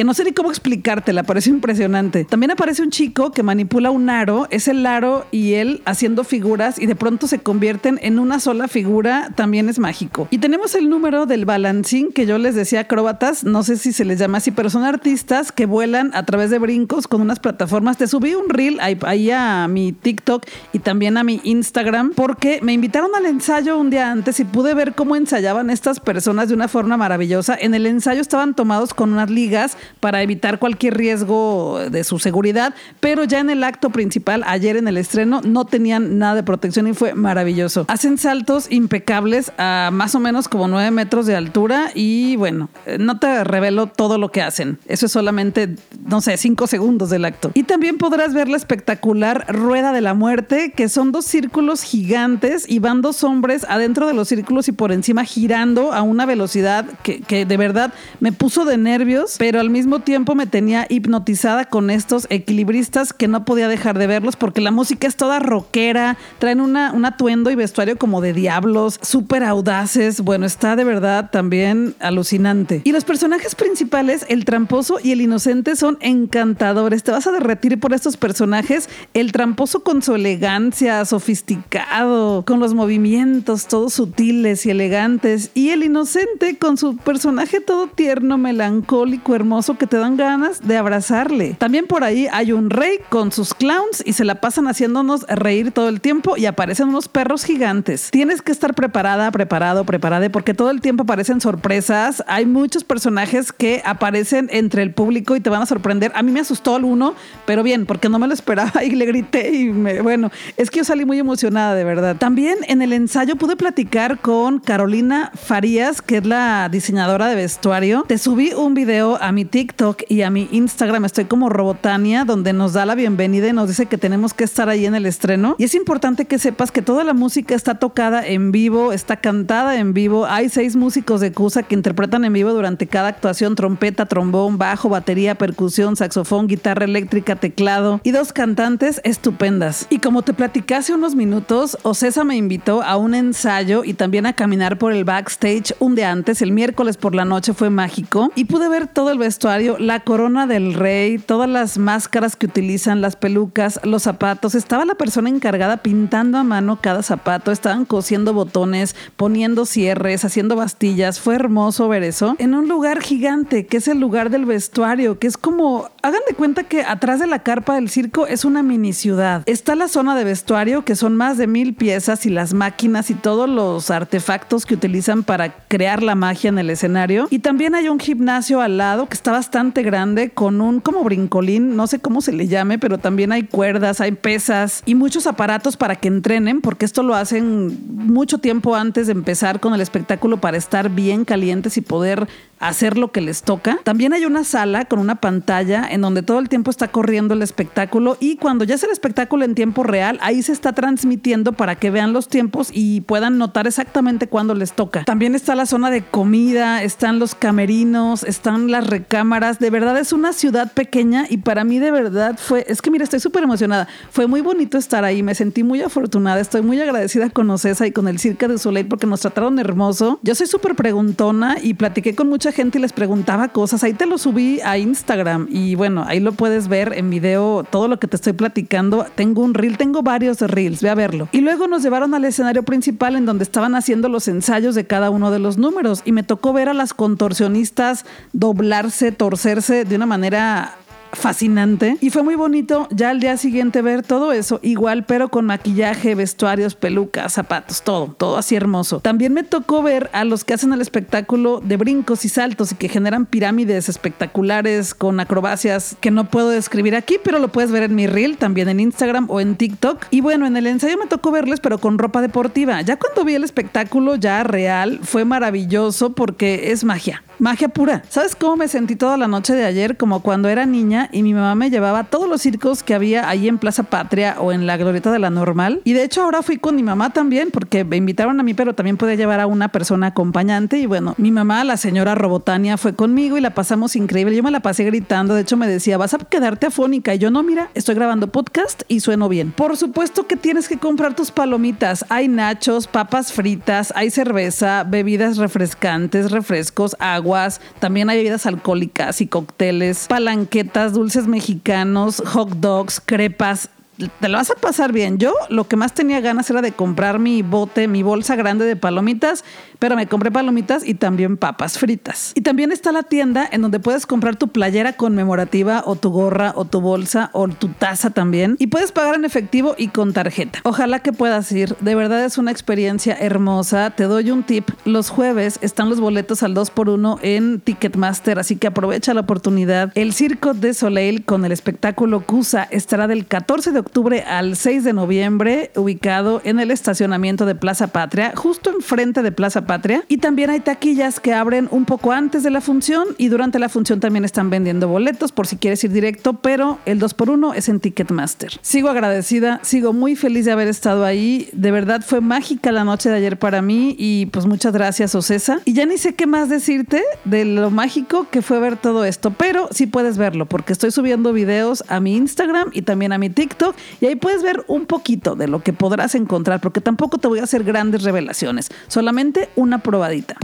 que 0.00 0.04
no 0.04 0.14
sé 0.14 0.24
ni 0.24 0.32
cómo 0.32 0.48
explicártela, 0.48 1.24
parece 1.24 1.50
impresionante. 1.50 2.24
También 2.24 2.50
aparece 2.50 2.80
un 2.80 2.88
chico 2.88 3.32
que 3.32 3.42
manipula 3.42 3.90
un 3.90 4.08
aro, 4.08 4.46
es 4.48 4.66
el 4.66 4.86
aro 4.86 5.26
y 5.30 5.52
él 5.52 5.82
haciendo 5.84 6.24
figuras 6.24 6.78
y 6.78 6.86
de 6.86 6.96
pronto 6.96 7.26
se 7.26 7.40
convierten 7.40 7.98
en 8.00 8.18
una 8.18 8.40
sola 8.40 8.66
figura, 8.66 9.30
también 9.34 9.68
es 9.68 9.78
mágico. 9.78 10.26
Y 10.30 10.38
tenemos 10.38 10.74
el 10.74 10.88
número 10.88 11.26
del 11.26 11.44
balancín 11.44 12.12
que 12.12 12.24
yo 12.24 12.38
les 12.38 12.54
decía 12.54 12.80
acróbatas, 12.80 13.44
no 13.44 13.62
sé 13.62 13.76
si 13.76 13.92
se 13.92 14.06
les 14.06 14.18
llama 14.18 14.38
así, 14.38 14.52
pero 14.52 14.70
son 14.70 14.84
artistas 14.84 15.52
que 15.52 15.66
vuelan 15.66 16.12
a 16.14 16.24
través 16.24 16.48
de 16.48 16.58
brincos 16.58 17.06
con 17.06 17.20
unas 17.20 17.38
plataformas. 17.38 17.98
Te 17.98 18.06
subí 18.06 18.34
un 18.34 18.48
reel 18.48 18.78
ahí 18.80 19.30
a 19.30 19.68
mi 19.68 19.92
TikTok 19.92 20.46
y 20.72 20.78
también 20.78 21.18
a 21.18 21.24
mi 21.24 21.42
Instagram 21.44 22.12
porque 22.16 22.60
me 22.62 22.72
invitaron 22.72 23.10
al 23.14 23.26
ensayo 23.26 23.76
un 23.76 23.90
día 23.90 24.10
antes 24.10 24.40
y 24.40 24.46
pude 24.46 24.72
ver 24.72 24.94
cómo 24.94 25.14
ensayaban 25.14 25.68
estas 25.68 26.00
personas 26.00 26.48
de 26.48 26.54
una 26.54 26.68
forma 26.68 26.96
maravillosa. 26.96 27.54
En 27.54 27.74
el 27.74 27.84
ensayo 27.84 28.22
estaban 28.22 28.54
tomados 28.54 28.94
con 28.94 29.12
unas 29.12 29.28
ligas 29.28 29.76
para 29.98 30.22
evitar 30.22 30.58
cualquier 30.58 30.96
riesgo 30.96 31.80
de 31.90 32.04
su 32.04 32.18
seguridad, 32.18 32.74
pero 33.00 33.24
ya 33.24 33.40
en 33.40 33.50
el 33.50 33.64
acto 33.64 33.90
principal, 33.90 34.44
ayer 34.46 34.76
en 34.76 34.88
el 34.88 34.96
estreno, 34.96 35.40
no 35.42 35.64
tenían 35.64 36.18
nada 36.18 36.36
de 36.36 36.42
protección 36.42 36.86
y 36.86 36.94
fue 36.94 37.14
maravilloso. 37.14 37.84
Hacen 37.88 38.18
saltos 38.18 38.70
impecables 38.70 39.52
a 39.58 39.90
más 39.92 40.14
o 40.14 40.20
menos 40.20 40.48
como 40.48 40.68
9 40.68 40.90
metros 40.90 41.26
de 41.26 41.36
altura 41.36 41.90
y 41.94 42.36
bueno, 42.36 42.68
no 42.98 43.18
te 43.18 43.44
revelo 43.44 43.86
todo 43.86 44.18
lo 44.18 44.30
que 44.30 44.42
hacen. 44.42 44.78
Eso 44.86 45.06
es 45.06 45.12
solamente, 45.12 45.76
no 46.04 46.20
sé, 46.20 46.36
5 46.36 46.66
segundos 46.66 47.10
del 47.10 47.24
acto. 47.24 47.50
Y 47.54 47.64
también 47.64 47.98
podrás 47.98 48.34
ver 48.34 48.48
la 48.48 48.56
espectacular 48.56 49.46
Rueda 49.48 49.92
de 49.92 50.00
la 50.00 50.14
Muerte, 50.14 50.72
que 50.76 50.88
son 50.88 51.12
dos 51.12 51.24
círculos 51.24 51.82
gigantes 51.82 52.64
y 52.68 52.78
van 52.78 53.02
dos 53.02 53.24
hombres 53.24 53.66
adentro 53.68 54.06
de 54.06 54.14
los 54.14 54.28
círculos 54.28 54.68
y 54.68 54.72
por 54.72 54.92
encima 54.92 55.24
girando 55.24 55.92
a 55.92 56.02
una 56.02 56.26
velocidad 56.26 56.86
que, 57.02 57.46
de 57.46 57.56
verdad 57.56 57.92
me 58.20 58.32
puso 58.32 58.64
de 58.64 58.76
nervios, 58.76 59.36
pero 59.38 59.60
al 59.60 59.69
mismo 59.70 60.00
tiempo 60.00 60.34
me 60.34 60.46
tenía 60.46 60.86
hipnotizada 60.88 61.64
con 61.66 61.90
estos 61.90 62.26
equilibristas 62.30 63.12
que 63.12 63.28
no 63.28 63.44
podía 63.44 63.68
dejar 63.68 63.98
de 63.98 64.06
verlos 64.06 64.36
porque 64.36 64.60
la 64.60 64.70
música 64.70 65.06
es 65.06 65.16
toda 65.16 65.38
rockera, 65.38 66.16
traen 66.38 66.60
una, 66.60 66.92
un 66.92 67.04
atuendo 67.04 67.50
y 67.50 67.54
vestuario 67.54 67.98
como 67.98 68.20
de 68.20 68.32
diablos, 68.32 68.98
súper 69.02 69.44
audaces. 69.44 70.20
Bueno, 70.20 70.46
está 70.46 70.76
de 70.76 70.84
verdad 70.84 71.30
también 71.30 71.94
alucinante. 72.00 72.82
Y 72.84 72.92
los 72.92 73.04
personajes 73.04 73.54
principales, 73.54 74.24
el 74.28 74.44
tramposo 74.44 74.98
y 75.02 75.12
el 75.12 75.20
inocente, 75.20 75.76
son 75.76 75.98
encantadores. 76.00 77.02
Te 77.02 77.10
vas 77.12 77.26
a 77.26 77.32
derretir 77.32 77.78
por 77.78 77.92
estos 77.92 78.16
personajes. 78.16 78.88
El 79.14 79.32
tramposo 79.32 79.82
con 79.82 80.02
su 80.02 80.14
elegancia, 80.14 81.04
sofisticado, 81.04 82.44
con 82.44 82.60
los 82.60 82.74
movimientos 82.74 83.66
todos 83.66 83.94
sutiles 83.94 84.66
y 84.66 84.70
elegantes. 84.70 85.50
Y 85.54 85.70
el 85.70 85.82
inocente 85.82 86.56
con 86.58 86.76
su 86.76 86.96
personaje 86.96 87.60
todo 87.60 87.86
tierno, 87.88 88.38
melancólico, 88.38 89.34
hermoso, 89.34 89.59
que 89.60 89.86
te 89.86 89.98
dan 89.98 90.16
ganas 90.16 90.66
de 90.66 90.76
abrazarle. 90.76 91.54
También 91.58 91.86
por 91.86 92.02
ahí 92.02 92.26
hay 92.32 92.52
un 92.52 92.70
rey 92.70 92.98
con 93.08 93.30
sus 93.30 93.54
clowns 93.54 94.02
y 94.04 94.14
se 94.14 94.24
la 94.24 94.36
pasan 94.36 94.66
haciéndonos 94.66 95.26
reír 95.28 95.70
todo 95.70 95.88
el 95.88 96.00
tiempo 96.00 96.36
y 96.36 96.46
aparecen 96.46 96.88
unos 96.88 97.08
perros 97.08 97.44
gigantes. 97.44 98.10
Tienes 98.10 98.42
que 98.42 98.52
estar 98.52 98.74
preparada, 98.74 99.30
preparado, 99.30 99.84
preparada, 99.84 100.28
porque 100.30 100.54
todo 100.54 100.70
el 100.70 100.80
tiempo 100.80 101.02
aparecen 101.02 101.40
sorpresas. 101.40 102.24
Hay 102.26 102.46
muchos 102.46 102.84
personajes 102.84 103.52
que 103.52 103.82
aparecen 103.84 104.48
entre 104.50 104.82
el 104.82 104.94
público 104.94 105.36
y 105.36 105.40
te 105.40 105.50
van 105.50 105.62
a 105.62 105.66
sorprender. 105.66 106.10
A 106.14 106.22
mí 106.22 106.32
me 106.32 106.40
asustó 106.40 106.76
el 106.76 106.84
uno, 106.84 107.14
pero 107.44 107.62
bien, 107.62 107.86
porque 107.86 108.08
no 108.08 108.18
me 108.18 108.26
lo 108.26 108.34
esperaba 108.34 108.82
y 108.84 108.90
le 108.90 109.06
grité 109.06 109.54
y 109.54 109.66
me, 109.66 110.00
bueno, 110.00 110.30
es 110.56 110.70
que 110.70 110.78
yo 110.78 110.84
salí 110.84 111.04
muy 111.04 111.18
emocionada 111.18 111.74
de 111.74 111.84
verdad. 111.84 112.16
También 112.16 112.58
en 112.66 112.82
el 112.82 112.92
ensayo 112.92 113.36
pude 113.36 113.56
platicar 113.56 114.18
con 114.20 114.58
Carolina 114.58 115.30
Farías, 115.34 116.00
que 116.02 116.18
es 116.18 116.26
la 116.26 116.68
diseñadora 116.70 117.28
de 117.28 117.36
vestuario. 117.36 118.04
Te 118.08 118.18
subí 118.18 118.52
un 118.52 118.74
video 118.74 119.18
a 119.20 119.32
mi 119.32 119.44
TikTok 119.50 120.02
y 120.08 120.22
a 120.22 120.30
mi 120.30 120.48
Instagram. 120.52 121.04
Estoy 121.04 121.24
como 121.24 121.48
Robotania, 121.48 122.24
donde 122.24 122.52
nos 122.52 122.72
da 122.72 122.86
la 122.86 122.94
bienvenida 122.94 123.48
y 123.48 123.52
nos 123.52 123.68
dice 123.68 123.86
que 123.86 123.98
tenemos 123.98 124.32
que 124.32 124.44
estar 124.44 124.68
ahí 124.68 124.86
en 124.86 124.94
el 124.94 125.06
estreno. 125.06 125.56
Y 125.58 125.64
es 125.64 125.74
importante 125.74 126.26
que 126.26 126.38
sepas 126.38 126.70
que 126.70 126.82
toda 126.82 127.02
la 127.02 127.14
música 127.14 127.54
está 127.54 127.74
tocada 127.74 128.26
en 128.26 128.52
vivo, 128.52 128.92
está 128.92 129.16
cantada 129.16 129.76
en 129.76 129.92
vivo. 129.92 130.26
Hay 130.26 130.48
seis 130.48 130.76
músicos 130.76 131.20
de 131.20 131.32
CUSA 131.32 131.64
que 131.64 131.74
interpretan 131.74 132.24
en 132.24 132.32
vivo 132.32 132.52
durante 132.52 132.86
cada 132.86 133.08
actuación: 133.08 133.56
trompeta, 133.56 134.06
trombón, 134.06 134.56
bajo, 134.56 134.88
batería, 134.88 135.34
percusión, 135.34 135.96
saxofón, 135.96 136.46
guitarra 136.46 136.84
eléctrica, 136.84 137.36
teclado 137.36 138.00
y 138.04 138.12
dos 138.12 138.32
cantantes 138.32 139.00
estupendas. 139.02 139.86
Y 139.90 139.98
como 139.98 140.22
te 140.22 140.32
platicé 140.32 140.60
hace 140.74 140.94
unos 140.94 141.14
minutos, 141.14 141.78
Ocesa 141.82 142.22
me 142.22 142.36
invitó 142.36 142.82
a 142.82 142.96
un 142.96 143.14
ensayo 143.14 143.82
y 143.82 143.94
también 143.94 144.26
a 144.26 144.34
caminar 144.34 144.78
por 144.78 144.92
el 144.92 145.04
backstage 145.04 145.74
un 145.78 145.94
día 145.94 146.10
antes. 146.10 146.42
El 146.42 146.52
miércoles 146.52 146.96
por 146.96 147.14
la 147.14 147.24
noche 147.24 147.54
fue 147.54 147.70
mágico 147.70 148.30
y 148.36 148.44
pude 148.44 148.68
ver 148.68 148.86
todo 148.86 149.10
el 149.10 149.18
vestuario, 149.18 149.39
la 149.78 150.00
corona 150.00 150.46
del 150.46 150.74
rey, 150.74 151.18
todas 151.18 151.48
las 151.48 151.78
máscaras 151.78 152.36
que 152.36 152.46
utilizan, 152.46 153.00
las 153.00 153.16
pelucas, 153.16 153.80
los 153.84 154.02
zapatos. 154.02 154.54
Estaba 154.54 154.84
la 154.84 154.94
persona 154.94 155.30
encargada 155.30 155.78
pintando 155.78 156.36
a 156.36 156.44
mano 156.44 156.78
cada 156.80 157.02
zapato, 157.02 157.50
estaban 157.50 157.86
cosiendo 157.86 158.34
botones, 158.34 158.94
poniendo 159.16 159.64
cierres, 159.64 160.24
haciendo 160.24 160.56
bastillas. 160.56 161.20
Fue 161.20 161.34
hermoso 161.34 161.88
ver 161.88 162.02
eso 162.02 162.36
en 162.38 162.54
un 162.54 162.68
lugar 162.68 163.00
gigante, 163.00 163.66
que 163.66 163.78
es 163.78 163.88
el 163.88 163.98
lugar 163.98 164.28
del 164.28 164.44
vestuario, 164.44 165.18
que 165.18 165.26
es 165.26 165.38
como, 165.38 165.88
hagan 166.02 166.20
de 166.28 166.34
cuenta 166.34 166.64
que 166.64 166.82
atrás 166.82 167.18
de 167.18 167.26
la 167.26 167.38
carpa 167.38 167.76
del 167.76 167.88
circo 167.88 168.26
es 168.26 168.44
una 168.44 168.62
mini 168.62 168.92
ciudad. 168.92 169.42
Está 169.46 169.74
la 169.74 169.88
zona 169.88 170.14
de 170.16 170.24
vestuario, 170.24 170.84
que 170.84 170.96
son 170.96 171.16
más 171.16 171.38
de 171.38 171.46
mil 171.46 171.74
piezas 171.74 172.26
y 172.26 172.30
las 172.30 172.52
máquinas 172.52 173.10
y 173.10 173.14
todos 173.14 173.48
los 173.48 173.90
artefactos 173.90 174.66
que 174.66 174.74
utilizan 174.74 175.22
para 175.22 175.54
crear 175.68 176.02
la 176.02 176.14
magia 176.14 176.48
en 176.48 176.58
el 176.58 176.68
escenario. 176.68 177.26
Y 177.30 177.38
también 177.38 177.74
hay 177.74 177.88
un 177.88 177.98
gimnasio 177.98 178.60
al 178.60 178.76
lado 178.76 179.06
que 179.06 179.14
está 179.14 179.29
bastante 179.32 179.82
grande 179.82 180.30
con 180.30 180.60
un 180.60 180.80
como 180.80 181.04
brincolín, 181.04 181.76
no 181.76 181.86
sé 181.86 181.98
cómo 181.98 182.20
se 182.20 182.32
le 182.32 182.48
llame, 182.48 182.78
pero 182.78 182.98
también 182.98 183.32
hay 183.32 183.44
cuerdas, 183.44 184.00
hay 184.00 184.12
pesas 184.12 184.82
y 184.86 184.94
muchos 184.94 185.26
aparatos 185.26 185.76
para 185.76 185.96
que 185.96 186.08
entrenen, 186.08 186.60
porque 186.60 186.84
esto 186.84 187.02
lo 187.02 187.14
hacen 187.14 187.78
mucho 187.88 188.38
tiempo 188.38 188.76
antes 188.76 189.06
de 189.06 189.12
empezar 189.12 189.60
con 189.60 189.74
el 189.74 189.80
espectáculo 189.80 190.40
para 190.40 190.56
estar 190.56 190.90
bien 190.90 191.24
calientes 191.24 191.76
y 191.76 191.80
poder 191.80 192.28
hacer 192.60 192.98
lo 192.98 193.10
que 193.10 193.20
les 193.20 193.42
toca. 193.42 193.80
También 193.82 194.12
hay 194.12 194.26
una 194.26 194.44
sala 194.44 194.84
con 194.84 194.98
una 194.98 195.16
pantalla 195.16 195.86
en 195.90 196.02
donde 196.02 196.22
todo 196.22 196.38
el 196.38 196.48
tiempo 196.48 196.70
está 196.70 196.88
corriendo 196.88 197.34
el 197.34 197.42
espectáculo 197.42 198.16
y 198.20 198.36
cuando 198.36 198.64
ya 198.64 198.74
es 198.74 198.84
el 198.84 198.90
espectáculo 198.90 199.44
en 199.44 199.54
tiempo 199.54 199.82
real, 199.82 200.18
ahí 200.22 200.42
se 200.42 200.52
está 200.52 200.72
transmitiendo 200.74 201.54
para 201.54 201.74
que 201.74 201.90
vean 201.90 202.12
los 202.12 202.28
tiempos 202.28 202.68
y 202.72 203.00
puedan 203.00 203.38
notar 203.38 203.66
exactamente 203.66 204.28
cuándo 204.28 204.54
les 204.54 204.72
toca. 204.72 205.04
También 205.04 205.34
está 205.34 205.54
la 205.54 205.66
zona 205.66 205.90
de 205.90 206.02
comida, 206.02 206.82
están 206.82 207.18
los 207.18 207.34
camerinos, 207.34 208.22
están 208.22 208.70
las 208.70 208.86
recámaras. 208.86 209.58
De 209.58 209.70
verdad 209.70 209.98
es 209.98 210.12
una 210.12 210.32
ciudad 210.32 210.72
pequeña 210.72 211.24
y 211.28 211.38
para 211.38 211.64
mí 211.64 211.78
de 211.78 211.90
verdad 211.90 212.38
fue, 212.38 212.66
es 212.68 212.82
que 212.82 212.90
mira, 212.90 213.04
estoy 213.04 213.20
súper 213.20 213.42
emocionada. 213.42 213.88
Fue 214.10 214.26
muy 214.26 214.42
bonito 214.42 214.76
estar 214.76 215.04
ahí, 215.04 215.22
me 215.22 215.34
sentí 215.34 215.64
muy 215.64 215.80
afortunada, 215.80 216.40
estoy 216.40 216.60
muy 216.60 216.78
agradecida 216.80 217.30
con 217.30 217.48
Ocesa 217.48 217.86
y 217.86 217.92
con 217.92 218.06
el 218.06 218.18
Circa 218.18 218.48
de 218.48 218.58
Soleil 218.58 218.86
porque 218.86 219.06
nos 219.06 219.20
trataron 219.20 219.58
hermoso. 219.58 220.20
Yo 220.22 220.34
soy 220.34 220.46
súper 220.46 220.74
preguntona 220.74 221.56
y 221.62 221.74
platiqué 221.74 222.14
con 222.14 222.28
mucha 222.28 222.49
gente 222.52 222.78
y 222.78 222.80
les 222.80 222.92
preguntaba 222.92 223.48
cosas. 223.48 223.82
Ahí 223.84 223.92
te 223.92 224.06
lo 224.06 224.18
subí 224.18 224.60
a 224.64 224.78
Instagram 224.78 225.48
y 225.50 225.74
bueno, 225.74 226.04
ahí 226.06 226.20
lo 226.20 226.32
puedes 226.32 226.68
ver 226.68 226.92
en 226.96 227.10
video, 227.10 227.64
todo 227.70 227.88
lo 227.88 227.98
que 227.98 228.06
te 228.06 228.16
estoy 228.16 228.32
platicando. 228.32 229.06
Tengo 229.14 229.42
un 229.42 229.54
reel, 229.54 229.76
tengo 229.76 230.02
varios 230.02 230.40
reels, 230.40 230.82
ve 230.82 230.90
a 230.90 230.94
verlo. 230.94 231.28
Y 231.32 231.40
luego 231.40 231.66
nos 231.66 231.82
llevaron 231.82 232.14
al 232.14 232.24
escenario 232.24 232.62
principal 232.62 233.16
en 233.16 233.26
donde 233.26 233.44
estaban 233.44 233.74
haciendo 233.74 234.08
los 234.08 234.28
ensayos 234.28 234.74
de 234.74 234.86
cada 234.86 235.10
uno 235.10 235.30
de 235.30 235.38
los 235.38 235.58
números 235.58 236.02
y 236.04 236.12
me 236.12 236.22
tocó 236.22 236.52
ver 236.52 236.68
a 236.68 236.74
las 236.74 236.94
contorsionistas 236.94 238.04
doblarse, 238.32 239.12
torcerse 239.12 239.84
de 239.84 239.96
una 239.96 240.06
manera 240.06 240.76
fascinante 241.12 241.96
y 242.00 242.10
fue 242.10 242.22
muy 242.22 242.34
bonito 242.34 242.88
ya 242.90 243.10
al 243.10 243.20
día 243.20 243.36
siguiente 243.36 243.82
ver 243.82 244.02
todo 244.02 244.32
eso 244.32 244.60
igual 244.62 245.04
pero 245.04 245.28
con 245.28 245.46
maquillaje, 245.46 246.14
vestuarios, 246.14 246.74
pelucas, 246.74 247.32
zapatos, 247.32 247.82
todo, 247.82 248.14
todo 248.16 248.36
así 248.36 248.56
hermoso. 248.56 249.00
También 249.00 249.32
me 249.32 249.42
tocó 249.42 249.82
ver 249.82 250.10
a 250.12 250.24
los 250.24 250.44
que 250.44 250.54
hacen 250.54 250.72
el 250.72 250.80
espectáculo 250.80 251.60
de 251.60 251.76
brincos 251.76 252.24
y 252.24 252.28
saltos 252.28 252.72
y 252.72 252.74
que 252.74 252.88
generan 252.88 253.26
pirámides 253.26 253.88
espectaculares 253.88 254.94
con 254.94 255.20
acrobacias 255.20 255.96
que 256.00 256.10
no 256.10 256.28
puedo 256.28 256.50
describir 256.50 256.94
aquí, 256.94 257.16
pero 257.22 257.38
lo 257.38 257.48
puedes 257.48 257.70
ver 257.70 257.84
en 257.84 257.94
mi 257.94 258.06
reel, 258.06 258.36
también 258.36 258.68
en 258.68 258.80
Instagram 258.80 259.26
o 259.30 259.40
en 259.40 259.56
TikTok. 259.56 260.06
Y 260.10 260.20
bueno, 260.20 260.46
en 260.46 260.56
el 260.56 260.66
ensayo 260.66 260.96
me 260.98 261.06
tocó 261.06 261.30
verles 261.30 261.60
pero 261.60 261.78
con 261.78 261.98
ropa 261.98 262.20
deportiva. 262.20 262.80
Ya 262.82 262.98
cuando 262.98 263.24
vi 263.24 263.34
el 263.34 263.44
espectáculo 263.44 264.16
ya 264.16 264.42
real 264.44 265.00
fue 265.02 265.24
maravilloso 265.24 266.12
porque 266.12 266.72
es 266.72 266.84
magia 266.84 267.22
magia 267.40 267.68
pura. 267.68 268.02
¿Sabes 268.08 268.36
cómo 268.36 268.56
me 268.56 268.68
sentí 268.68 268.96
toda 268.96 269.16
la 269.16 269.26
noche 269.26 269.54
de 269.54 269.64
ayer? 269.64 269.96
Como 269.96 270.20
cuando 270.20 270.48
era 270.48 270.66
niña 270.66 271.08
y 271.10 271.22
mi 271.22 271.32
mamá 271.34 271.54
me 271.54 271.70
llevaba 271.70 272.00
a 272.00 272.04
todos 272.04 272.28
los 272.28 272.42
circos 272.42 272.82
que 272.82 272.94
había 272.94 273.28
ahí 273.28 273.48
en 273.48 273.58
Plaza 273.58 273.84
Patria 273.84 274.36
o 274.38 274.52
en 274.52 274.66
la 274.66 274.76
Glorieta 274.76 275.10
de 275.10 275.18
la 275.18 275.30
Normal. 275.30 275.80
Y 275.84 275.94
de 275.94 276.04
hecho 276.04 276.22
ahora 276.22 276.42
fui 276.42 276.58
con 276.58 276.76
mi 276.76 276.82
mamá 276.82 277.10
también 277.10 277.50
porque 277.50 277.84
me 277.84 277.96
invitaron 277.96 278.38
a 278.38 278.42
mí, 278.42 278.54
pero 278.54 278.74
también 278.74 278.96
podía 278.96 279.14
llevar 279.14 279.40
a 279.40 279.46
una 279.46 279.68
persona 279.68 280.08
acompañante. 280.08 280.78
Y 280.78 280.86
bueno, 280.86 281.14
mi 281.16 281.30
mamá, 281.30 281.64
la 281.64 281.76
señora 281.76 282.14
Robotania, 282.14 282.76
fue 282.76 282.94
conmigo 282.94 283.38
y 283.38 283.40
la 283.40 283.54
pasamos 283.54 283.96
increíble. 283.96 284.36
Yo 284.36 284.42
me 284.42 284.50
la 284.50 284.60
pasé 284.60 284.84
gritando. 284.84 285.34
De 285.34 285.42
hecho 285.42 285.56
me 285.56 285.66
decía, 285.66 285.96
vas 285.96 286.14
a 286.14 286.18
quedarte 286.18 286.66
afónica. 286.66 287.14
Y 287.14 287.18
yo 287.18 287.30
no, 287.30 287.42
mira, 287.42 287.70
estoy 287.74 287.94
grabando 287.94 288.26
podcast 288.26 288.82
y 288.88 289.00
sueno 289.00 289.28
bien. 289.28 289.52
Por 289.52 289.76
supuesto 289.76 290.26
que 290.26 290.36
tienes 290.36 290.68
que 290.68 290.78
comprar 290.78 291.14
tus 291.16 291.30
palomitas. 291.30 292.04
Hay 292.10 292.28
nachos, 292.28 292.86
papas 292.86 293.32
fritas, 293.32 293.92
hay 293.96 294.10
cerveza, 294.10 294.84
bebidas 294.84 295.38
refrescantes, 295.38 296.30
refrescos, 296.30 296.96
agua 296.98 297.29
también 297.78 298.10
hay 298.10 298.18
bebidas 298.18 298.46
alcohólicas 298.46 299.20
y 299.20 299.26
cócteles, 299.26 300.06
palanquetas, 300.08 300.92
dulces 300.92 301.26
mexicanos, 301.26 302.22
hot 302.26 302.50
dogs, 302.56 303.00
crepas, 303.04 303.70
te 304.08 304.28
lo 304.28 304.38
vas 304.38 304.50
a 304.50 304.54
pasar 304.54 304.92
bien. 304.92 305.18
Yo 305.18 305.34
lo 305.48 305.64
que 305.68 305.76
más 305.76 305.94
tenía 305.94 306.20
ganas 306.20 306.48
era 306.50 306.62
de 306.62 306.72
comprar 306.72 307.18
mi 307.18 307.42
bote, 307.42 307.88
mi 307.88 308.02
bolsa 308.02 308.36
grande 308.36 308.64
de 308.64 308.76
palomitas, 308.76 309.44
pero 309.78 309.96
me 309.96 310.06
compré 310.06 310.30
palomitas 310.30 310.86
y 310.86 310.94
también 310.94 311.36
papas 311.36 311.78
fritas. 311.78 312.32
Y 312.34 312.42
también 312.42 312.72
está 312.72 312.92
la 312.92 313.02
tienda 313.02 313.48
en 313.50 313.62
donde 313.62 313.80
puedes 313.80 314.06
comprar 314.06 314.36
tu 314.36 314.48
playera 314.48 314.94
conmemorativa 314.94 315.82
o 315.86 315.96
tu 315.96 316.10
gorra 316.10 316.52
o 316.56 316.64
tu 316.64 316.80
bolsa 316.80 317.30
o 317.32 317.48
tu 317.48 317.68
taza 317.68 318.10
también 318.10 318.56
y 318.58 318.68
puedes 318.68 318.92
pagar 318.92 319.14
en 319.14 319.24
efectivo 319.24 319.74
y 319.76 319.88
con 319.88 320.12
tarjeta. 320.12 320.60
Ojalá 320.64 321.00
que 321.00 321.12
puedas 321.12 321.50
ir, 321.52 321.76
de 321.80 321.94
verdad 321.94 322.24
es 322.24 322.38
una 322.38 322.50
experiencia 322.50 323.14
hermosa. 323.14 323.90
Te 323.90 324.04
doy 324.04 324.30
un 324.30 324.42
tip, 324.42 324.70
los 324.84 325.10
jueves 325.10 325.58
están 325.62 325.88
los 325.90 326.00
boletos 326.00 326.42
al 326.42 326.54
2x1 326.54 327.18
en 327.22 327.60
Ticketmaster, 327.60 328.38
así 328.38 328.56
que 328.56 328.68
aprovecha 328.68 329.14
la 329.14 329.20
oportunidad. 329.20 329.92
El 329.94 330.12
Circo 330.12 330.54
de 330.54 330.74
Soleil 330.74 331.24
con 331.24 331.44
el 331.44 331.52
espectáculo 331.52 332.20
Cusa 332.20 332.64
estará 332.70 333.06
del 333.06 333.26
14 333.26 333.72
de 333.72 333.78
octubre 333.78 333.89
al 334.26 334.56
6 334.56 334.84
de 334.84 334.92
noviembre, 334.92 335.70
ubicado 335.76 336.40
en 336.44 336.60
el 336.60 336.70
estacionamiento 336.70 337.44
de 337.44 337.54
Plaza 337.54 337.88
Patria, 337.88 338.32
justo 338.36 338.70
enfrente 338.70 339.22
de 339.22 339.32
Plaza 339.32 339.66
Patria. 339.66 340.04
Y 340.08 340.18
también 340.18 340.50
hay 340.50 340.60
taquillas 340.60 341.20
que 341.20 341.34
abren 341.34 341.68
un 341.70 341.84
poco 341.84 342.12
antes 342.12 342.42
de 342.42 342.50
la 342.50 342.60
función 342.60 343.08
y 343.18 343.28
durante 343.28 343.58
la 343.58 343.68
función 343.68 344.00
también 344.00 344.24
están 344.24 344.48
vendiendo 344.48 344.88
boletos 344.88 345.32
por 345.32 345.46
si 345.46 345.56
quieres 345.56 345.82
ir 345.84 345.92
directo, 345.92 346.34
pero 346.34 346.78
el 346.86 347.00
2x1 347.00 347.54
es 347.56 347.68
en 347.68 347.80
Ticketmaster. 347.80 348.58
Sigo 348.62 348.88
agradecida, 348.88 349.60
sigo 349.62 349.92
muy 349.92 350.16
feliz 350.16 350.44
de 350.44 350.52
haber 350.52 350.68
estado 350.68 351.04
ahí. 351.04 351.48
De 351.52 351.70
verdad 351.70 352.02
fue 352.06 352.20
mágica 352.20 352.72
la 352.72 352.84
noche 352.84 353.10
de 353.10 353.16
ayer 353.16 353.38
para 353.38 353.60
mí 353.60 353.96
y 353.98 354.26
pues 354.26 354.46
muchas 354.46 354.72
gracias, 354.72 355.14
Ocesa. 355.14 355.60
Y 355.64 355.72
ya 355.72 355.84
ni 355.84 355.98
sé 355.98 356.14
qué 356.14 356.26
más 356.26 356.48
decirte 356.48 357.02
de 357.24 357.44
lo 357.44 357.70
mágico 357.70 358.28
que 358.30 358.40
fue 358.40 358.60
ver 358.60 358.76
todo 358.76 359.04
esto, 359.04 359.30
pero 359.32 359.68
sí 359.72 359.86
puedes 359.86 360.16
verlo 360.16 360.46
porque 360.46 360.72
estoy 360.72 360.90
subiendo 360.90 361.32
videos 361.32 361.84
a 361.88 362.00
mi 362.00 362.16
Instagram 362.16 362.70
y 362.72 362.82
también 362.82 363.12
a 363.12 363.18
mi 363.18 363.30
TikTok 363.30 363.69
y 364.00 364.06
ahí 364.06 364.16
puedes 364.16 364.42
ver 364.42 364.64
un 364.68 364.86
poquito 364.86 365.36
de 365.36 365.48
lo 365.48 365.62
que 365.62 365.72
podrás 365.72 366.14
encontrar 366.14 366.60
porque 366.60 366.80
tampoco 366.80 367.18
te 367.18 367.28
voy 367.28 367.40
a 367.40 367.44
hacer 367.44 367.64
grandes 367.64 368.02
revelaciones, 368.02 368.68
solamente 368.88 369.48
una 369.56 369.82
probadita. 369.82 370.36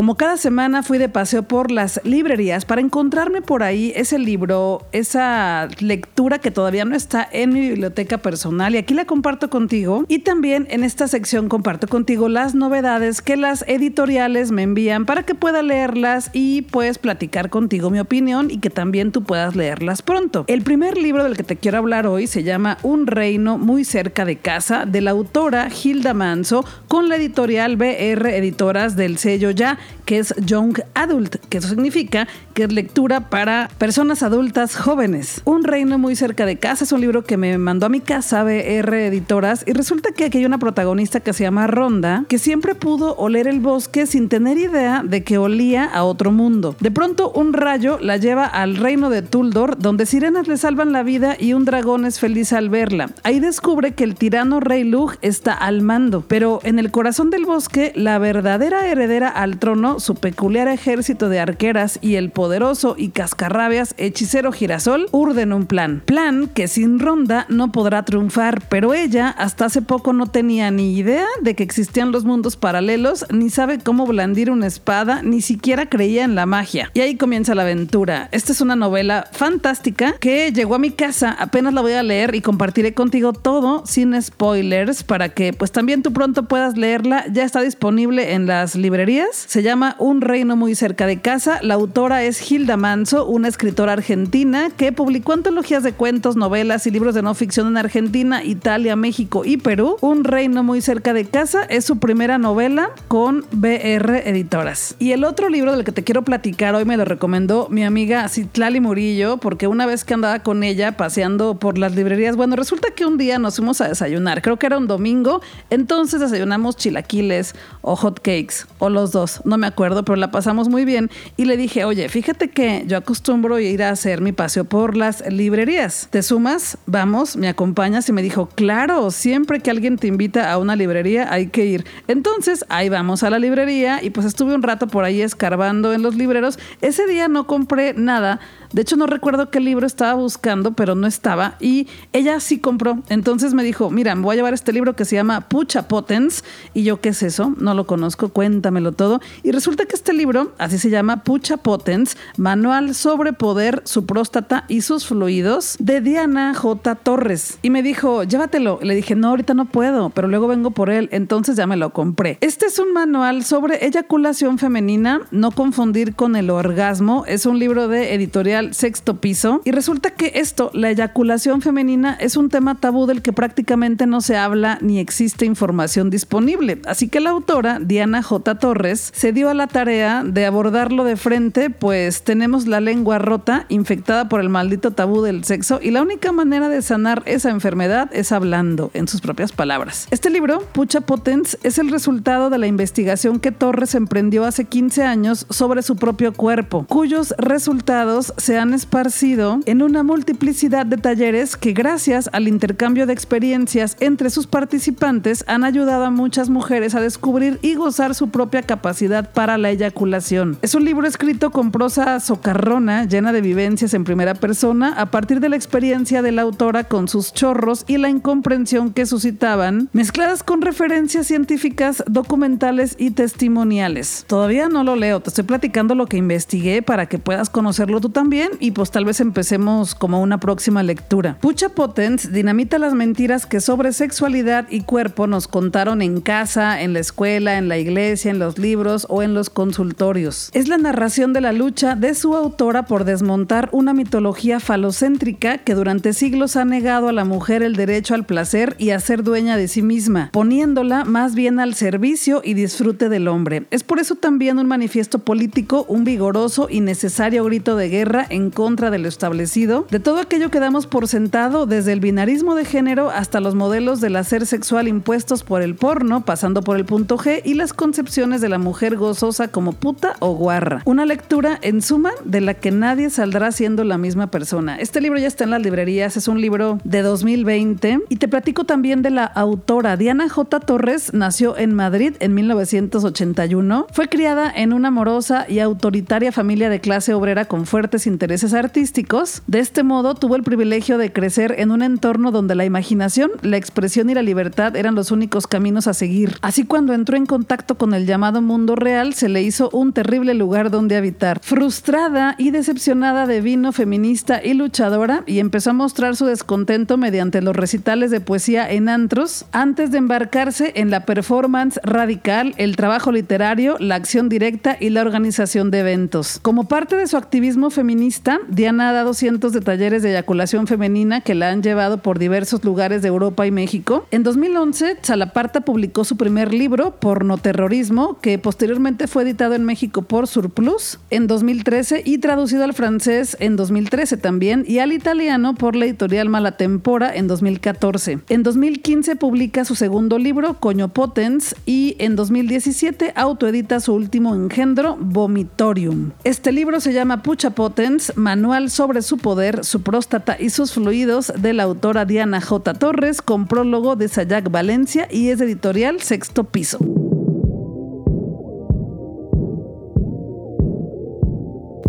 Como 0.00 0.14
cada 0.14 0.38
semana 0.38 0.82
fui 0.82 0.96
de 0.96 1.10
paseo 1.10 1.42
por 1.42 1.70
las 1.70 2.00
librerías 2.04 2.64
para 2.64 2.80
encontrarme 2.80 3.42
por 3.42 3.62
ahí 3.62 3.92
ese 3.94 4.18
libro, 4.18 4.86
esa 4.92 5.68
lectura 5.78 6.38
que 6.38 6.50
todavía 6.50 6.86
no 6.86 6.96
está 6.96 7.28
en 7.30 7.52
mi 7.52 7.60
biblioteca 7.60 8.16
personal 8.16 8.74
y 8.74 8.78
aquí 8.78 8.94
la 8.94 9.04
comparto 9.04 9.50
contigo. 9.50 10.06
Y 10.08 10.20
también 10.20 10.66
en 10.70 10.84
esta 10.84 11.06
sección 11.06 11.50
comparto 11.50 11.86
contigo 11.86 12.30
las 12.30 12.54
novedades 12.54 13.20
que 13.20 13.36
las 13.36 13.62
editoriales 13.68 14.52
me 14.52 14.62
envían 14.62 15.04
para 15.04 15.24
que 15.24 15.34
pueda 15.34 15.62
leerlas 15.62 16.30
y 16.32 16.62
pues 16.62 16.96
platicar 16.96 17.50
contigo 17.50 17.90
mi 17.90 18.00
opinión 18.00 18.50
y 18.50 18.56
que 18.56 18.70
también 18.70 19.12
tú 19.12 19.22
puedas 19.24 19.54
leerlas 19.54 20.00
pronto. 20.00 20.46
El 20.46 20.62
primer 20.62 20.96
libro 20.96 21.24
del 21.24 21.36
que 21.36 21.44
te 21.44 21.56
quiero 21.56 21.76
hablar 21.76 22.06
hoy 22.06 22.26
se 22.26 22.42
llama 22.42 22.78
Un 22.82 23.06
reino 23.06 23.58
muy 23.58 23.84
cerca 23.84 24.24
de 24.24 24.36
casa 24.36 24.86
de 24.86 25.02
la 25.02 25.10
autora 25.10 25.68
Hilda 25.68 26.14
Manso 26.14 26.64
con 26.88 27.10
la 27.10 27.16
editorial 27.16 27.76
BR 27.76 28.34
Editoras 28.34 28.96
del 28.96 29.18
sello 29.18 29.50
Ya 29.50 29.78
que 30.04 30.18
es 30.18 30.34
Young 30.44 30.80
Adult, 30.94 31.36
que 31.48 31.58
eso 31.58 31.68
significa 31.68 32.26
que 32.54 32.64
es 32.64 32.72
lectura 32.72 33.28
para 33.30 33.70
personas 33.78 34.22
adultas 34.22 34.76
jóvenes. 34.76 35.40
Un 35.44 35.64
reino 35.64 35.98
muy 35.98 36.16
cerca 36.16 36.46
de 36.46 36.56
casa 36.56 36.84
es 36.84 36.92
un 36.92 37.00
libro 37.00 37.24
que 37.24 37.36
me 37.36 37.56
mandó 37.58 37.86
a 37.86 37.88
mi 37.88 38.00
casa 38.00 38.42
BR 38.44 39.06
Editoras 39.06 39.64
y 39.66 39.72
resulta 39.72 40.12
que 40.12 40.24
aquí 40.24 40.38
hay 40.38 40.44
una 40.44 40.58
protagonista 40.58 41.20
que 41.20 41.32
se 41.32 41.44
llama 41.44 41.66
Ronda, 41.66 42.24
que 42.28 42.38
siempre 42.38 42.74
pudo 42.74 43.16
oler 43.16 43.48
el 43.48 43.60
bosque 43.60 44.06
sin 44.06 44.28
tener 44.28 44.58
idea 44.58 45.02
de 45.04 45.24
que 45.24 45.38
olía 45.38 45.84
a 45.84 46.04
otro 46.04 46.32
mundo. 46.32 46.76
De 46.80 46.90
pronto 46.90 47.30
un 47.32 47.52
rayo 47.52 47.98
la 48.00 48.16
lleva 48.16 48.46
al 48.46 48.76
reino 48.76 49.10
de 49.10 49.22
Tuldor, 49.22 49.78
donde 49.78 50.06
sirenas 50.06 50.48
le 50.48 50.56
salvan 50.56 50.92
la 50.92 51.02
vida 51.02 51.36
y 51.38 51.52
un 51.52 51.64
dragón 51.64 52.04
es 52.04 52.20
feliz 52.20 52.52
al 52.52 52.68
verla. 52.68 53.10
Ahí 53.22 53.40
descubre 53.40 53.94
que 53.94 54.04
el 54.04 54.14
tirano 54.14 54.60
rey 54.60 54.84
Lug 54.84 55.16
está 55.22 55.54
al 55.54 55.82
mando, 55.82 56.24
pero 56.26 56.60
en 56.62 56.78
el 56.78 56.90
corazón 56.90 57.30
del 57.30 57.46
bosque 57.46 57.92
la 57.94 58.18
verdadera 58.18 58.86
heredera 58.86 59.28
al 59.28 59.58
trono 59.58 59.79
su 59.98 60.14
peculiar 60.14 60.68
ejército 60.68 61.28
de 61.28 61.40
arqueras 61.40 61.98
y 62.02 62.16
el 62.16 62.30
poderoso 62.30 62.94
y 62.98 63.08
cascarrabias 63.08 63.94
hechicero 63.96 64.52
girasol 64.52 65.08
urden 65.10 65.52
un 65.52 65.66
plan. 65.66 66.02
Plan 66.04 66.48
que 66.48 66.68
sin 66.68 66.98
ronda 66.98 67.46
no 67.48 67.72
podrá 67.72 68.04
triunfar, 68.04 68.62
pero 68.68 68.92
ella 68.92 69.28
hasta 69.28 69.64
hace 69.64 69.82
poco 69.82 70.12
no 70.12 70.26
tenía 70.26 70.70
ni 70.70 70.96
idea 70.96 71.26
de 71.42 71.54
que 71.54 71.62
existían 71.62 72.12
los 72.12 72.24
mundos 72.24 72.56
paralelos, 72.56 73.24
ni 73.32 73.48
sabe 73.48 73.78
cómo 73.78 74.06
blandir 74.06 74.50
una 74.50 74.66
espada, 74.66 75.22
ni 75.22 75.40
siquiera 75.40 75.88
creía 75.88 76.24
en 76.24 76.34
la 76.34 76.46
magia. 76.46 76.90
Y 76.94 77.00
ahí 77.00 77.16
comienza 77.16 77.54
la 77.54 77.62
aventura. 77.62 78.28
Esta 78.32 78.52
es 78.52 78.60
una 78.60 78.76
novela 78.76 79.28
fantástica 79.32 80.14
que 80.20 80.52
llegó 80.52 80.74
a 80.74 80.78
mi 80.78 80.90
casa, 80.90 81.34
apenas 81.38 81.72
la 81.72 81.80
voy 81.80 81.92
a 81.92 82.02
leer 82.02 82.34
y 82.34 82.42
compartiré 82.42 82.92
contigo 82.92 83.32
todo 83.32 83.84
sin 83.86 84.20
spoilers 84.20 85.02
para 85.04 85.30
que 85.30 85.52
pues 85.52 85.72
también 85.72 86.02
tú 86.02 86.12
pronto 86.12 86.44
puedas 86.44 86.76
leerla. 86.76 87.24
Ya 87.32 87.44
está 87.44 87.60
disponible 87.62 88.34
en 88.34 88.46
las 88.46 88.74
librerías. 88.74 89.28
Llama 89.62 89.96
Un 89.98 90.20
reino 90.20 90.56
muy 90.56 90.74
cerca 90.74 91.06
de 91.06 91.20
casa. 91.20 91.60
La 91.62 91.74
autora 91.74 92.22
es 92.22 92.50
Hilda 92.50 92.76
Manso, 92.76 93.26
una 93.26 93.48
escritora 93.48 93.92
argentina 93.92 94.70
que 94.76 94.92
publicó 94.92 95.32
antologías 95.32 95.82
de 95.82 95.92
cuentos, 95.92 96.36
novelas 96.36 96.86
y 96.86 96.90
libros 96.90 97.14
de 97.14 97.22
no 97.22 97.34
ficción 97.34 97.66
en 97.66 97.76
Argentina, 97.76 98.44
Italia, 98.44 98.96
México 98.96 99.44
y 99.44 99.56
Perú. 99.56 99.96
Un 100.00 100.24
reino 100.24 100.62
muy 100.62 100.80
cerca 100.80 101.12
de 101.12 101.24
casa 101.24 101.64
es 101.64 101.84
su 101.84 101.98
primera 101.98 102.38
novela 102.38 102.90
con 103.08 103.44
BR 103.52 104.28
Editoras. 104.28 104.96
Y 104.98 105.12
el 105.12 105.24
otro 105.24 105.48
libro 105.48 105.74
del 105.74 105.84
que 105.84 105.92
te 105.92 106.04
quiero 106.04 106.22
platicar 106.22 106.74
hoy 106.74 106.84
me 106.84 106.96
lo 106.96 107.04
recomendó 107.04 107.68
mi 107.70 107.84
amiga 107.84 108.28
Citlali 108.28 108.80
Murillo, 108.80 109.38
porque 109.38 109.66
una 109.66 109.86
vez 109.86 110.04
que 110.04 110.14
andaba 110.14 110.40
con 110.40 110.62
ella 110.62 110.96
paseando 110.96 111.58
por 111.58 111.78
las 111.78 111.94
librerías, 111.94 112.36
bueno, 112.36 112.56
resulta 112.56 112.90
que 112.90 113.06
un 113.06 113.18
día 113.18 113.38
nos 113.38 113.56
fuimos 113.56 113.80
a 113.80 113.88
desayunar, 113.88 114.42
creo 114.42 114.58
que 114.58 114.66
era 114.66 114.78
un 114.78 114.86
domingo, 114.86 115.40
entonces 115.70 116.20
desayunamos 116.20 116.76
chilaquiles 116.76 117.54
o 117.82 117.96
hot 117.96 118.20
cakes 118.20 118.66
o 118.78 118.88
los 118.88 119.12
dos 119.12 119.40
no 119.50 119.58
me 119.58 119.66
acuerdo, 119.66 120.04
pero 120.04 120.16
la 120.16 120.30
pasamos 120.30 120.68
muy 120.68 120.86
bien. 120.86 121.10
Y 121.36 121.44
le 121.44 121.58
dije, 121.58 121.84
oye, 121.84 122.08
fíjate 122.08 122.48
que 122.48 122.84
yo 122.86 122.96
acostumbro 122.96 123.58
ir 123.58 123.82
a 123.82 123.90
hacer 123.90 124.22
mi 124.22 124.32
paseo 124.32 124.64
por 124.64 124.96
las 124.96 125.22
librerías. 125.30 126.08
¿Te 126.10 126.22
sumas? 126.22 126.78
Vamos, 126.86 127.36
me 127.36 127.48
acompañas. 127.48 128.08
Y 128.08 128.12
me 128.12 128.22
dijo, 128.22 128.46
claro, 128.46 129.10
siempre 129.10 129.60
que 129.60 129.70
alguien 129.70 129.98
te 129.98 130.06
invita 130.06 130.50
a 130.50 130.56
una 130.56 130.76
librería 130.76 131.32
hay 131.32 131.48
que 131.48 131.66
ir. 131.66 131.84
Entonces, 132.08 132.64
ahí 132.68 132.88
vamos 132.88 133.22
a 133.22 133.30
la 133.30 133.38
librería 133.38 134.02
y 134.02 134.10
pues 134.10 134.24
estuve 134.24 134.54
un 134.54 134.62
rato 134.62 134.86
por 134.86 135.04
ahí 135.04 135.20
escarbando 135.20 135.92
en 135.92 136.02
los 136.02 136.14
libreros. 136.14 136.58
Ese 136.80 137.06
día 137.06 137.28
no 137.28 137.46
compré 137.46 137.92
nada 137.94 138.40
de 138.72 138.82
hecho, 138.82 138.96
no 138.96 139.06
recuerdo 139.06 139.50
qué 139.50 139.58
libro 139.58 139.84
estaba 139.84 140.14
buscando, 140.14 140.74
pero 140.74 140.94
no 140.94 141.08
estaba. 141.08 141.56
Y 141.58 141.88
ella 142.12 142.38
sí 142.38 142.58
compró. 142.60 143.02
Entonces 143.08 143.52
me 143.52 143.64
dijo, 143.64 143.90
mira, 143.90 144.14
me 144.14 144.22
voy 144.22 144.34
a 144.34 144.36
llevar 144.36 144.54
este 144.54 144.72
libro 144.72 144.94
que 144.94 145.04
se 145.04 145.16
llama 145.16 145.48
Pucha 145.48 145.88
Potens. 145.88 146.44
Y 146.72 146.84
yo, 146.84 147.00
¿qué 147.00 147.08
es 147.08 147.22
eso? 147.24 147.52
No 147.58 147.74
lo 147.74 147.86
conozco, 147.86 148.28
cuéntamelo 148.28 148.92
todo. 148.92 149.20
Y 149.42 149.52
resulta 149.52 149.86
que 149.86 149.96
este 149.96 150.12
libro, 150.12 150.52
así 150.58 150.78
se 150.78 150.90
llama 150.90 151.24
Pucha 151.24 151.56
Potens, 151.56 152.16
Manual 152.36 152.94
sobre 152.94 153.32
Poder, 153.32 153.82
su 153.84 154.06
próstata 154.06 154.64
y 154.68 154.82
sus 154.82 155.06
fluidos, 155.06 155.76
de 155.78 156.00
Diana 156.00 156.54
J. 156.54 156.94
Torres. 156.96 157.58
Y 157.62 157.70
me 157.70 157.82
dijo, 157.82 158.24
llévatelo. 158.24 158.78
Le 158.82 158.94
dije, 158.94 159.14
no, 159.14 159.28
ahorita 159.28 159.54
no 159.54 159.66
puedo, 159.66 160.10
pero 160.10 160.28
luego 160.28 160.48
vengo 160.48 160.70
por 160.70 160.90
él. 160.90 161.08
Entonces 161.12 161.56
ya 161.56 161.66
me 161.66 161.76
lo 161.76 161.90
compré. 161.92 162.38
Este 162.40 162.66
es 162.66 162.78
un 162.78 162.92
manual 162.92 163.44
sobre 163.44 163.84
eyaculación 163.84 164.58
femenina, 164.58 165.22
no 165.30 165.50
confundir 165.50 166.14
con 166.14 166.36
el 166.36 166.50
orgasmo. 166.50 167.24
Es 167.26 167.46
un 167.46 167.58
libro 167.58 167.88
de 167.88 168.14
editorial 168.14 168.74
Sexto 168.74 169.20
Piso. 169.20 169.62
Y 169.64 169.70
resulta 169.70 170.10
que 170.10 170.32
esto, 170.36 170.70
la 170.74 170.90
eyaculación 170.90 171.62
femenina, 171.62 172.16
es 172.20 172.36
un 172.36 172.48
tema 172.48 172.76
tabú 172.76 173.06
del 173.06 173.22
que 173.22 173.32
prácticamente 173.32 174.06
no 174.06 174.20
se 174.20 174.36
habla 174.36 174.78
ni 174.80 174.98
existe 174.98 175.46
información 175.46 176.10
disponible. 176.10 176.80
Así 176.86 177.08
que 177.08 177.20
la 177.20 177.30
autora, 177.30 177.78
Diana 177.80 178.22
J. 178.22 178.58
Torres, 178.58 179.12
se 179.14 179.29
dio 179.32 179.48
a 179.48 179.54
la 179.54 179.66
tarea 179.66 180.22
de 180.24 180.46
abordarlo 180.46 181.04
de 181.04 181.16
frente, 181.16 181.70
pues 181.70 182.22
tenemos 182.22 182.66
la 182.66 182.80
lengua 182.80 183.18
rota, 183.18 183.66
infectada 183.68 184.28
por 184.28 184.40
el 184.40 184.48
maldito 184.48 184.90
tabú 184.90 185.22
del 185.22 185.44
sexo, 185.44 185.80
y 185.82 185.90
la 185.90 186.02
única 186.02 186.32
manera 186.32 186.68
de 186.68 186.82
sanar 186.82 187.22
esa 187.26 187.50
enfermedad 187.50 188.10
es 188.12 188.32
hablando, 188.32 188.90
en 188.94 189.08
sus 189.08 189.20
propias 189.20 189.52
palabras. 189.52 190.06
Este 190.10 190.30
libro, 190.30 190.60
Pucha 190.72 191.00
Potens, 191.00 191.58
es 191.62 191.78
el 191.78 191.90
resultado 191.90 192.50
de 192.50 192.58
la 192.58 192.66
investigación 192.66 193.40
que 193.40 193.52
Torres 193.52 193.94
emprendió 193.94 194.44
hace 194.44 194.64
15 194.64 195.04
años 195.04 195.46
sobre 195.50 195.82
su 195.82 195.96
propio 195.96 196.32
cuerpo, 196.32 196.86
cuyos 196.88 197.34
resultados 197.38 198.32
se 198.36 198.58
han 198.58 198.74
esparcido 198.74 199.60
en 199.66 199.82
una 199.82 200.02
multiplicidad 200.02 200.86
de 200.86 200.96
talleres 200.96 201.56
que 201.56 201.72
gracias 201.72 202.30
al 202.32 202.48
intercambio 202.48 203.06
de 203.06 203.12
experiencias 203.12 203.96
entre 204.00 204.30
sus 204.30 204.46
participantes 204.46 205.44
han 205.46 205.64
ayudado 205.64 206.04
a 206.04 206.10
muchas 206.10 206.48
mujeres 206.48 206.94
a 206.94 207.00
descubrir 207.00 207.58
y 207.62 207.74
gozar 207.74 208.14
su 208.14 208.30
propia 208.30 208.62
capacidad 208.62 209.19
para 209.22 209.58
la 209.58 209.70
eyaculación. 209.70 210.58
Es 210.62 210.74
un 210.74 210.84
libro 210.84 211.06
escrito 211.06 211.50
con 211.50 211.70
prosa 211.70 212.20
socarrona, 212.20 213.04
llena 213.04 213.32
de 213.32 213.40
vivencias 213.40 213.94
en 213.94 214.04
primera 214.04 214.34
persona, 214.34 214.94
a 214.96 215.10
partir 215.10 215.40
de 215.40 215.48
la 215.48 215.56
experiencia 215.56 216.22
de 216.22 216.32
la 216.32 216.42
autora 216.42 216.84
con 216.84 217.08
sus 217.08 217.32
chorros 217.32 217.84
y 217.86 217.98
la 217.98 218.08
incomprensión 218.08 218.92
que 218.92 219.06
suscitaban, 219.06 219.88
mezcladas 219.92 220.42
con 220.42 220.62
referencias 220.62 221.26
científicas, 221.26 222.02
documentales 222.06 222.96
y 222.98 223.12
testimoniales. 223.12 224.24
Todavía 224.26 224.68
no 224.68 224.84
lo 224.84 224.96
leo, 224.96 225.20
te 225.20 225.30
estoy 225.30 225.44
platicando 225.44 225.94
lo 225.94 226.06
que 226.06 226.16
investigué 226.16 226.82
para 226.82 227.06
que 227.06 227.18
puedas 227.18 227.50
conocerlo 227.50 228.00
tú 228.00 228.10
también 228.10 228.50
y 228.60 228.72
pues 228.72 228.90
tal 228.90 229.04
vez 229.04 229.20
empecemos 229.20 229.94
como 229.94 230.20
una 230.20 230.38
próxima 230.38 230.82
lectura. 230.82 231.38
Pucha 231.40 231.70
Potens 231.70 232.32
dinamita 232.32 232.78
las 232.78 232.94
mentiras 232.94 233.46
que 233.46 233.60
sobre 233.60 233.92
sexualidad 233.92 234.66
y 234.70 234.82
cuerpo 234.82 235.26
nos 235.26 235.48
contaron 235.48 236.02
en 236.02 236.20
casa, 236.20 236.82
en 236.82 236.92
la 236.92 237.00
escuela, 237.00 237.58
en 237.58 237.68
la 237.68 237.78
iglesia, 237.78 238.30
en 238.30 238.38
los 238.38 238.58
libros 238.58 239.06
o 239.10 239.22
en 239.22 239.34
los 239.34 239.50
consultorios. 239.50 240.50
Es 240.52 240.68
la 240.68 240.78
narración 240.78 241.32
de 241.32 241.40
la 241.40 241.52
lucha 241.52 241.96
de 241.96 242.14
su 242.14 242.34
autora 242.34 242.86
por 242.86 243.04
desmontar 243.04 243.68
una 243.72 243.92
mitología 243.94 244.60
falocéntrica 244.60 245.58
que 245.58 245.74
durante 245.74 246.12
siglos 246.12 246.56
ha 246.56 246.64
negado 246.64 247.08
a 247.08 247.12
la 247.12 247.24
mujer 247.24 247.62
el 247.62 247.76
derecho 247.76 248.14
al 248.14 248.24
placer 248.24 248.76
y 248.78 248.90
a 248.90 249.00
ser 249.00 249.22
dueña 249.22 249.56
de 249.56 249.68
sí 249.68 249.82
misma, 249.82 250.30
poniéndola 250.32 251.04
más 251.04 251.34
bien 251.34 251.60
al 251.60 251.74
servicio 251.74 252.40
y 252.44 252.54
disfrute 252.54 253.08
del 253.08 253.28
hombre. 253.28 253.66
Es 253.70 253.84
por 253.84 253.98
eso 253.98 254.14
también 254.14 254.58
un 254.58 254.66
manifiesto 254.66 255.18
político, 255.18 255.84
un 255.88 256.04
vigoroso 256.04 256.68
y 256.70 256.80
necesario 256.80 257.44
grito 257.44 257.76
de 257.76 257.88
guerra 257.88 258.26
en 258.28 258.50
contra 258.50 258.90
de 258.90 258.98
lo 258.98 259.08
establecido, 259.08 259.86
de 259.90 260.00
todo 260.00 260.18
aquello 260.20 260.50
que 260.50 260.60
damos 260.60 260.86
por 260.86 261.08
sentado 261.08 261.66
desde 261.66 261.92
el 261.92 262.00
binarismo 262.00 262.54
de 262.54 262.64
género 262.64 263.10
hasta 263.10 263.40
los 263.40 263.54
modelos 263.54 264.00
del 264.00 264.16
hacer 264.16 264.46
sexual 264.46 264.88
impuestos 264.88 265.42
por 265.42 265.62
el 265.62 265.74
porno, 265.74 266.24
pasando 266.24 266.62
por 266.62 266.76
el 266.76 266.84
punto 266.84 267.18
G 267.18 267.42
y 267.44 267.54
las 267.54 267.72
concepciones 267.72 268.40
de 268.40 268.48
la 268.48 268.58
mujer 268.58 268.96
gozosa 269.00 269.48
como 269.48 269.72
puta 269.72 270.14
o 270.20 270.34
guarra. 270.34 270.82
Una 270.84 271.04
lectura 271.04 271.58
en 271.62 271.82
suma 271.82 272.12
de 272.24 272.40
la 272.40 272.54
que 272.54 272.70
nadie 272.70 273.10
saldrá 273.10 273.50
siendo 273.50 273.82
la 273.82 273.98
misma 273.98 274.30
persona. 274.30 274.76
Este 274.78 275.00
libro 275.00 275.18
ya 275.18 275.26
está 275.26 275.42
en 275.42 275.50
las 275.50 275.62
librerías, 275.62 276.16
es 276.16 276.28
un 276.28 276.40
libro 276.40 276.78
de 276.84 277.02
2020 277.02 278.02
y 278.08 278.16
te 278.16 278.28
platico 278.28 278.64
también 278.64 279.02
de 279.02 279.10
la 279.10 279.24
autora 279.24 279.96
Diana 279.96 280.28
J. 280.28 280.60
Torres, 280.60 281.12
nació 281.12 281.56
en 281.56 281.74
Madrid 281.74 282.14
en 282.20 282.34
1981, 282.34 283.86
fue 283.92 284.08
criada 284.08 284.52
en 284.54 284.72
una 284.72 284.88
amorosa 284.88 285.46
y 285.48 285.58
autoritaria 285.58 286.30
familia 286.30 286.70
de 286.70 286.80
clase 286.80 287.14
obrera 287.14 287.46
con 287.46 287.66
fuertes 287.66 288.06
intereses 288.06 288.54
artísticos. 288.54 289.42
De 289.46 289.60
este 289.60 289.82
modo 289.82 290.14
tuvo 290.14 290.36
el 290.36 290.42
privilegio 290.42 290.98
de 290.98 291.12
crecer 291.12 291.54
en 291.58 291.70
un 291.70 291.82
entorno 291.82 292.30
donde 292.30 292.54
la 292.54 292.64
imaginación, 292.64 293.30
la 293.42 293.56
expresión 293.56 294.10
y 294.10 294.14
la 294.14 294.22
libertad 294.22 294.76
eran 294.76 294.94
los 294.94 295.10
únicos 295.10 295.46
caminos 295.46 295.86
a 295.86 295.94
seguir. 295.94 296.36
Así 296.42 296.64
cuando 296.64 296.92
entró 296.92 297.16
en 297.16 297.26
contacto 297.26 297.76
con 297.76 297.94
el 297.94 298.06
llamado 298.06 298.42
mundo 298.42 298.76
real, 298.76 298.89
se 299.14 299.28
le 299.28 299.42
hizo 299.42 299.70
un 299.70 299.92
terrible 299.92 300.34
lugar 300.34 300.70
donde 300.70 300.96
habitar. 300.96 301.40
Frustrada 301.42 302.34
y 302.38 302.50
decepcionada 302.50 303.26
de 303.26 303.40
vino 303.40 303.72
feminista 303.72 304.40
y 304.42 304.54
luchadora, 304.54 305.22
y 305.26 305.38
empezó 305.38 305.70
a 305.70 305.74
mostrar 305.74 306.16
su 306.16 306.26
descontento 306.26 306.96
mediante 306.96 307.40
los 307.40 307.54
recitales 307.54 308.10
de 308.10 308.20
poesía 308.20 308.70
en 308.70 308.88
antros, 308.88 309.44
antes 309.52 309.90
de 309.90 309.98
embarcarse 309.98 310.72
en 310.76 310.90
la 310.90 311.06
performance 311.06 311.78
radical, 311.82 312.54
el 312.56 312.76
trabajo 312.76 313.12
literario, 313.12 313.76
la 313.78 313.94
acción 313.94 314.28
directa 314.28 314.76
y 314.80 314.90
la 314.90 315.02
organización 315.02 315.70
de 315.70 315.80
eventos. 315.80 316.38
Como 316.42 316.64
parte 316.64 316.96
de 316.96 317.06
su 317.06 317.16
activismo 317.16 317.70
feminista, 317.70 318.40
Diana 318.48 318.90
ha 318.90 318.92
dado 318.92 319.14
cientos 319.14 319.52
de 319.52 319.60
talleres 319.60 320.02
de 320.02 320.10
eyaculación 320.10 320.66
femenina 320.66 321.20
que 321.20 321.34
la 321.34 321.50
han 321.50 321.62
llevado 321.62 322.02
por 322.02 322.18
diversos 322.18 322.64
lugares 322.64 323.02
de 323.02 323.08
Europa 323.08 323.46
y 323.46 323.50
México. 323.50 324.06
En 324.10 324.22
2011, 324.22 324.98
Salaparta 325.02 325.60
publicó 325.60 326.04
su 326.04 326.16
primer 326.16 326.52
libro, 326.52 326.96
Pornoterrorismo, 326.98 328.18
que 328.20 328.38
posteriormente 328.38 328.69
fue 329.08 329.24
editado 329.24 329.54
en 329.54 329.64
México 329.64 330.02
por 330.02 330.28
Surplus 330.28 331.00
en 331.10 331.26
2013 331.26 332.02
y 332.04 332.18
traducido 332.18 332.62
al 332.62 332.72
francés 332.72 333.36
en 333.40 333.56
2013 333.56 334.16
también 334.16 334.64
y 334.66 334.78
al 334.78 334.92
italiano 334.92 335.54
por 335.54 335.74
la 335.74 335.86
editorial 335.86 336.28
Malatempora 336.28 337.14
en 337.14 337.26
2014. 337.26 338.20
En 338.28 338.42
2015 338.44 339.16
publica 339.16 339.64
su 339.64 339.74
segundo 339.74 340.18
libro, 340.18 340.54
Coño 340.60 340.88
Potens, 340.88 341.56
y 341.66 341.96
en 341.98 342.14
2017 342.14 343.12
autoedita 343.16 343.80
su 343.80 343.92
último 343.92 344.34
engendro, 344.36 344.96
Vomitorium. 345.00 346.12
Este 346.22 346.52
libro 346.52 346.78
se 346.78 346.92
llama 346.92 347.22
Pucha 347.22 347.50
Potens, 347.50 348.12
Manual 348.16 348.70
sobre 348.70 349.02
su 349.02 349.18
poder, 349.18 349.64
su 349.64 349.82
próstata 349.82 350.36
y 350.38 350.50
sus 350.50 350.74
fluidos 350.74 351.32
de 351.36 351.54
la 351.54 351.64
autora 351.64 352.04
Diana 352.04 352.40
J. 352.40 352.74
Torres 352.74 353.20
con 353.20 353.48
prólogo 353.48 353.96
de 353.96 354.06
Sayak 354.06 354.50
Valencia 354.50 355.08
y 355.10 355.30
es 355.30 355.40
editorial 355.40 356.00
Sexto 356.00 356.44
Piso. 356.44 357.09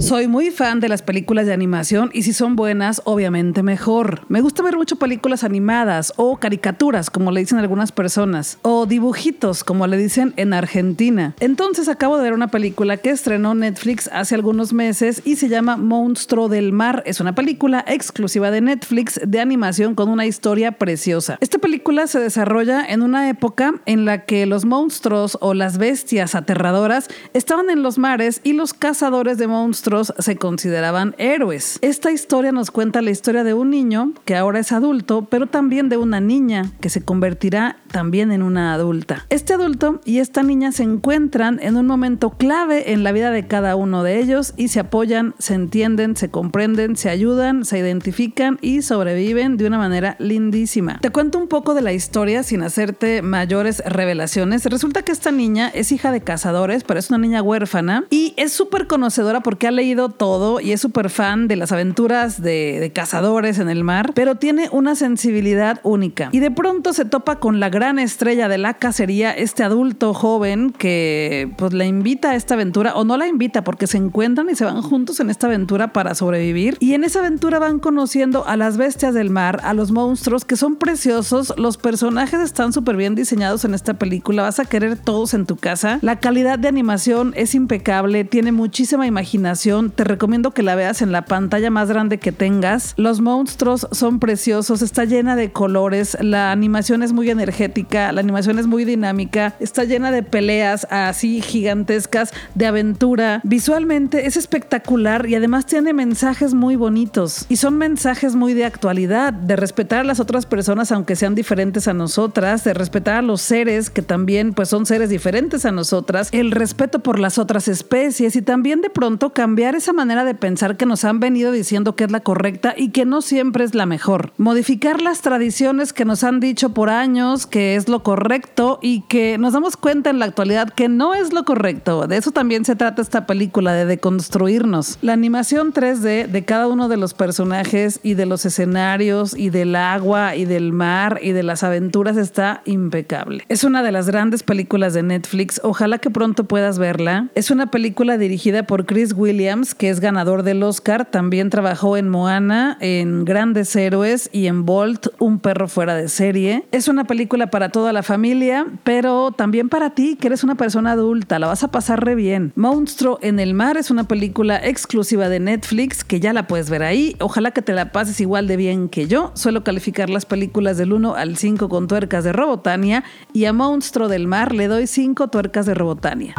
Soy 0.01 0.27
muy 0.27 0.49
fan 0.49 0.79
de 0.79 0.89
las 0.89 1.03
películas 1.03 1.45
de 1.45 1.53
animación 1.53 2.09
y 2.11 2.23
si 2.23 2.33
son 2.33 2.55
buenas, 2.55 3.03
obviamente 3.05 3.61
mejor. 3.61 4.21
Me 4.29 4.41
gusta 4.41 4.63
ver 4.63 4.75
mucho 4.75 4.95
películas 4.95 5.43
animadas 5.43 6.11
o 6.17 6.37
caricaturas, 6.37 7.11
como 7.11 7.31
le 7.31 7.41
dicen 7.41 7.59
algunas 7.59 7.91
personas, 7.91 8.57
o 8.63 8.87
dibujitos, 8.87 9.63
como 9.63 9.85
le 9.85 9.97
dicen 9.97 10.33
en 10.37 10.53
Argentina. 10.53 11.35
Entonces 11.39 11.87
acabo 11.87 12.17
de 12.17 12.23
ver 12.23 12.33
una 12.33 12.47
película 12.47 12.97
que 12.97 13.11
estrenó 13.11 13.53
Netflix 13.53 14.09
hace 14.11 14.33
algunos 14.33 14.73
meses 14.73 15.21
y 15.23 15.35
se 15.35 15.49
llama 15.49 15.77
Monstruo 15.77 16.49
del 16.49 16.73
Mar. 16.73 17.03
Es 17.05 17.19
una 17.19 17.35
película 17.35 17.85
exclusiva 17.87 18.49
de 18.49 18.61
Netflix 18.61 19.19
de 19.23 19.39
animación 19.39 19.93
con 19.93 20.09
una 20.09 20.25
historia 20.25 20.71
preciosa. 20.73 21.37
Esta 21.41 21.59
película 21.59 22.07
se 22.07 22.19
desarrolla 22.19 22.83
en 22.83 23.03
una 23.03 23.29
época 23.29 23.75
en 23.85 24.05
la 24.05 24.25
que 24.25 24.47
los 24.47 24.65
monstruos 24.65 25.37
o 25.41 25.53
las 25.53 25.77
bestias 25.77 26.33
aterradoras 26.33 27.07
estaban 27.35 27.69
en 27.69 27.83
los 27.83 27.99
mares 27.99 28.41
y 28.43 28.53
los 28.53 28.73
cazadores 28.73 29.37
de 29.37 29.45
monstruos 29.45 29.90
se 30.03 30.37
consideraban 30.37 31.15
héroes. 31.17 31.77
Esta 31.81 32.11
historia 32.11 32.51
nos 32.51 32.71
cuenta 32.71 33.01
la 33.01 33.11
historia 33.11 33.43
de 33.43 33.53
un 33.53 33.69
niño 33.69 34.13
que 34.25 34.35
ahora 34.35 34.59
es 34.59 34.71
adulto, 34.71 35.27
pero 35.29 35.47
también 35.47 35.89
de 35.89 35.97
una 35.97 36.19
niña 36.19 36.71
que 36.79 36.89
se 36.89 37.03
convertirá 37.03 37.77
también 37.91 38.31
en 38.31 38.41
una 38.41 38.73
adulta. 38.73 39.25
Este 39.29 39.53
adulto 39.53 40.01
y 40.05 40.19
esta 40.19 40.43
niña 40.43 40.71
se 40.71 40.83
encuentran 40.83 41.59
en 41.61 41.75
un 41.75 41.85
momento 41.85 42.31
clave 42.31 42.93
en 42.93 43.03
la 43.03 43.11
vida 43.11 43.31
de 43.31 43.47
cada 43.47 43.75
uno 43.75 44.03
de 44.03 44.19
ellos 44.19 44.53
y 44.57 44.69
se 44.69 44.79
apoyan, 44.79 45.35
se 45.37 45.53
entienden, 45.53 46.15
se 46.15 46.29
comprenden, 46.29 46.95
se 46.95 47.09
ayudan, 47.09 47.65
se 47.65 47.77
identifican 47.77 48.57
y 48.61 48.81
sobreviven 48.81 49.57
de 49.57 49.67
una 49.67 49.77
manera 49.77 50.15
lindísima. 50.19 50.99
Te 51.01 51.09
cuento 51.09 51.37
un 51.37 51.47
poco 51.47 51.73
de 51.73 51.81
la 51.81 51.93
historia 51.93 52.43
sin 52.43 52.63
hacerte 52.63 53.21
mayores 53.21 53.83
revelaciones. 53.85 54.65
Resulta 54.65 55.03
que 55.03 55.11
esta 55.11 55.31
niña 55.31 55.69
es 55.69 55.91
hija 55.91 56.11
de 56.11 56.21
cazadores, 56.21 56.83
pero 56.83 56.99
es 56.99 57.09
una 57.09 57.19
niña 57.19 57.41
huérfana 57.41 58.05
y 58.09 58.33
es 58.37 58.53
súper 58.53 58.87
conocedora 58.87 59.41
porque 59.41 59.67
ha 59.67 59.71
leído 59.71 60.09
todo 60.09 60.59
y 60.59 60.71
es 60.71 60.81
súper 60.81 61.09
fan 61.09 61.47
de 61.47 61.55
las 61.55 61.71
aventuras 61.71 62.41
de, 62.41 62.91
cazadores 62.93 63.59
en 63.59 63.69
el 63.69 63.83
mar, 63.83 64.11
pero 64.13 64.35
tiene 64.35 64.69
una 64.71 64.95
sensibilidad 64.95 65.79
única. 65.83 66.29
Y 66.31 66.39
de 66.39 66.51
pronto 66.51 66.93
se 66.93 67.05
topa 67.05 67.39
con 67.39 67.59
la 67.59 67.69
gran 67.69 67.80
estrella 67.99 68.47
de 68.47 68.57
la 68.57 68.75
cacería, 68.75 69.31
este 69.31 69.63
adulto 69.63 70.13
joven 70.13 70.71
que 70.71 71.51
pues 71.57 71.73
la 71.73 71.85
invita 71.85 72.31
a 72.31 72.35
esta 72.35 72.53
aventura, 72.53 72.95
o 72.95 73.03
no 73.03 73.17
la 73.17 73.27
invita 73.27 73.63
porque 73.63 73.87
se 73.87 73.97
encuentran 73.97 74.49
y 74.49 74.55
se 74.55 74.65
van 74.65 74.81
juntos 74.81 75.19
en 75.19 75.29
esta 75.29 75.47
aventura 75.47 75.93
para 75.93 76.15
sobrevivir. 76.15 76.77
Y 76.79 76.93
en 76.93 77.03
esa 77.03 77.19
aventura 77.19 77.59
van 77.59 77.79
conociendo 77.79 78.45
a 78.47 78.57
las 78.57 78.77
bestias 78.77 79.13
del 79.13 79.29
mar, 79.29 79.59
a 79.63 79.73
los 79.73 79.91
monstruos 79.91 80.45
que 80.45 80.55
son 80.55 80.75
preciosos, 80.75 81.53
los 81.57 81.77
personajes 81.77 82.39
están 82.39 82.73
súper 82.73 82.95
bien 82.95 83.15
diseñados 83.15 83.65
en 83.65 83.73
esta 83.73 83.95
película, 83.95 84.43
vas 84.43 84.59
a 84.59 84.65
querer 84.65 84.97
todos 84.97 85.33
en 85.33 85.45
tu 85.45 85.57
casa. 85.57 85.99
La 86.01 86.19
calidad 86.19 86.59
de 86.59 86.67
animación 86.67 87.33
es 87.35 87.55
impecable, 87.55 88.23
tiene 88.23 88.51
muchísima 88.51 89.07
imaginación 89.07 89.91
te 89.95 90.03
recomiendo 90.03 90.51
que 90.51 90.63
la 90.63 90.75
veas 90.75 91.01
en 91.01 91.11
la 91.11 91.25
pantalla 91.25 91.69
más 91.69 91.89
grande 91.89 92.17
que 92.19 92.31
tengas. 92.31 92.93
Los 92.97 93.21
monstruos 93.21 93.87
son 93.91 94.19
preciosos, 94.19 94.81
está 94.81 95.05
llena 95.05 95.35
de 95.35 95.51
colores, 95.51 96.17
la 96.19 96.51
animación 96.51 97.03
es 97.03 97.13
muy 97.13 97.29
energética, 97.29 97.70
la 97.91 98.19
animación 98.19 98.59
es 98.59 98.67
muy 98.67 98.85
dinámica, 98.85 99.55
está 99.59 99.83
llena 99.83 100.11
de 100.11 100.23
peleas 100.23 100.87
así 100.89 101.41
gigantescas, 101.41 102.33
de 102.55 102.65
aventura. 102.67 103.41
Visualmente 103.43 104.25
es 104.27 104.37
espectacular 104.37 105.27
y 105.27 105.35
además 105.35 105.65
tiene 105.65 105.93
mensajes 105.93 106.53
muy 106.53 106.75
bonitos. 106.75 107.45
Y 107.49 107.57
son 107.57 107.77
mensajes 107.77 108.35
muy 108.35 108.53
de 108.53 108.65
actualidad, 108.65 109.33
de 109.33 109.55
respetar 109.55 109.99
a 109.99 110.03
las 110.03 110.19
otras 110.19 110.45
personas 110.45 110.91
aunque 110.91 111.15
sean 111.15 111.35
diferentes 111.35 111.87
a 111.87 111.93
nosotras, 111.93 112.63
de 112.63 112.73
respetar 112.73 113.15
a 113.15 113.21
los 113.21 113.41
seres 113.41 113.89
que 113.89 114.01
también 114.01 114.53
pues 114.53 114.69
son 114.69 114.85
seres 114.85 115.09
diferentes 115.09 115.65
a 115.65 115.71
nosotras, 115.71 116.29
el 116.31 116.51
respeto 116.51 116.99
por 116.99 117.19
las 117.19 117.37
otras 117.37 117.67
especies 117.67 118.35
y 118.35 118.41
también 118.41 118.81
de 118.81 118.89
pronto 118.89 119.33
cambiar 119.33 119.75
esa 119.75 119.93
manera 119.93 120.25
de 120.25 120.35
pensar 120.35 120.77
que 120.77 120.85
nos 120.85 121.05
han 121.05 121.19
venido 121.19 121.51
diciendo 121.51 121.95
que 121.95 122.05
es 122.05 122.11
la 122.11 122.21
correcta 122.21 122.73
y 122.75 122.89
que 122.89 123.05
no 123.05 123.21
siempre 123.21 123.63
es 123.63 123.75
la 123.75 123.85
mejor. 123.85 124.33
Modificar 124.37 125.01
las 125.01 125.21
tradiciones 125.21 125.93
que 125.93 126.05
nos 126.05 126.23
han 126.23 126.39
dicho 126.39 126.73
por 126.73 126.89
años 126.89 127.47
que 127.47 127.60
es 127.61 127.87
lo 127.87 128.03
correcto 128.03 128.79
y 128.81 129.01
que 129.01 129.37
nos 129.37 129.53
damos 129.53 129.77
cuenta 129.77 130.09
en 130.09 130.19
la 130.19 130.25
actualidad 130.25 130.69
que 130.69 130.89
no 130.89 131.13
es 131.13 131.33
lo 131.33 131.45
correcto. 131.45 132.07
De 132.07 132.17
eso 132.17 132.31
también 132.31 132.65
se 132.65 132.75
trata 132.75 133.01
esta 133.01 133.25
película, 133.25 133.73
de 133.73 133.85
deconstruirnos. 133.85 134.97
La 135.01 135.13
animación 135.13 135.73
3D 135.73 136.27
de 136.27 136.45
cada 136.45 136.67
uno 136.67 136.87
de 136.87 136.97
los 136.97 137.13
personajes 137.13 137.99
y 138.03 138.15
de 138.15 138.25
los 138.25 138.45
escenarios 138.45 139.35
y 139.37 139.49
del 139.49 139.75
agua 139.75 140.35
y 140.35 140.45
del 140.45 140.73
mar 140.73 141.19
y 141.21 141.31
de 141.31 141.43
las 141.43 141.63
aventuras 141.63 142.17
está 142.17 142.61
impecable. 142.65 143.43
Es 143.49 143.63
una 143.63 143.83
de 143.83 143.91
las 143.91 144.07
grandes 144.07 144.43
películas 144.43 144.93
de 144.93 145.03
Netflix. 145.03 145.61
Ojalá 145.63 145.99
que 145.99 146.09
pronto 146.09 146.45
puedas 146.45 146.79
verla. 146.79 147.27
Es 147.35 147.51
una 147.51 147.71
película 147.71 148.17
dirigida 148.17 148.63
por 148.63 148.85
Chris 148.85 149.13
Williams, 149.13 149.75
que 149.75 149.89
es 149.89 149.99
ganador 149.99 150.43
del 150.43 150.63
Oscar. 150.63 151.05
También 151.05 151.49
trabajó 151.49 151.97
en 151.97 152.09
Moana, 152.09 152.77
en 152.79 153.25
Grandes 153.25 153.75
Héroes 153.75 154.29
y 154.31 154.47
en 154.47 154.65
Bolt, 154.65 155.07
Un 155.19 155.39
perro 155.39 155.67
fuera 155.67 155.95
de 155.95 156.09
serie. 156.09 156.65
Es 156.71 156.87
una 156.87 157.05
película 157.05 157.50
para 157.51 157.69
toda 157.69 157.93
la 157.93 158.01
familia, 158.01 158.65
pero 158.83 159.31
también 159.31 159.69
para 159.69 159.91
ti, 159.91 160.15
que 160.15 160.27
eres 160.27 160.43
una 160.43 160.55
persona 160.55 160.93
adulta. 160.93 161.37
La 161.37 161.47
vas 161.47 161.63
a 161.63 161.69
pasar 161.69 162.03
re 162.03 162.15
bien. 162.15 162.53
Monstruo 162.55 163.19
en 163.21 163.39
el 163.39 163.53
mar 163.53 163.77
es 163.77 163.91
una 163.91 164.05
película 164.05 164.57
exclusiva 164.57 165.29
de 165.29 165.39
Netflix 165.39 166.03
que 166.03 166.19
ya 166.19 166.33
la 166.33 166.47
puedes 166.47 166.69
ver 166.69 166.83
ahí. 166.83 167.15
Ojalá 167.19 167.51
que 167.51 167.61
te 167.61 167.73
la 167.73 167.91
pases 167.91 168.19
igual 168.21 168.47
de 168.47 168.57
bien 168.57 168.89
que 168.89 169.07
yo. 169.07 169.31
Suelo 169.35 169.63
calificar 169.63 170.09
las 170.09 170.25
películas 170.25 170.77
del 170.77 170.93
1 170.93 171.15
al 171.15 171.37
5 171.37 171.69
con 171.69 171.87
tuercas 171.87 172.23
de 172.23 172.33
Robotania 172.33 173.03
y 173.33 173.45
a 173.45 173.53
Monstruo 173.53 174.07
del 174.07 174.27
Mar 174.27 174.53
le 174.53 174.67
doy 174.67 174.87
5 174.87 175.27
tuercas 175.27 175.65
de 175.65 175.73
Robotania. 175.73 176.35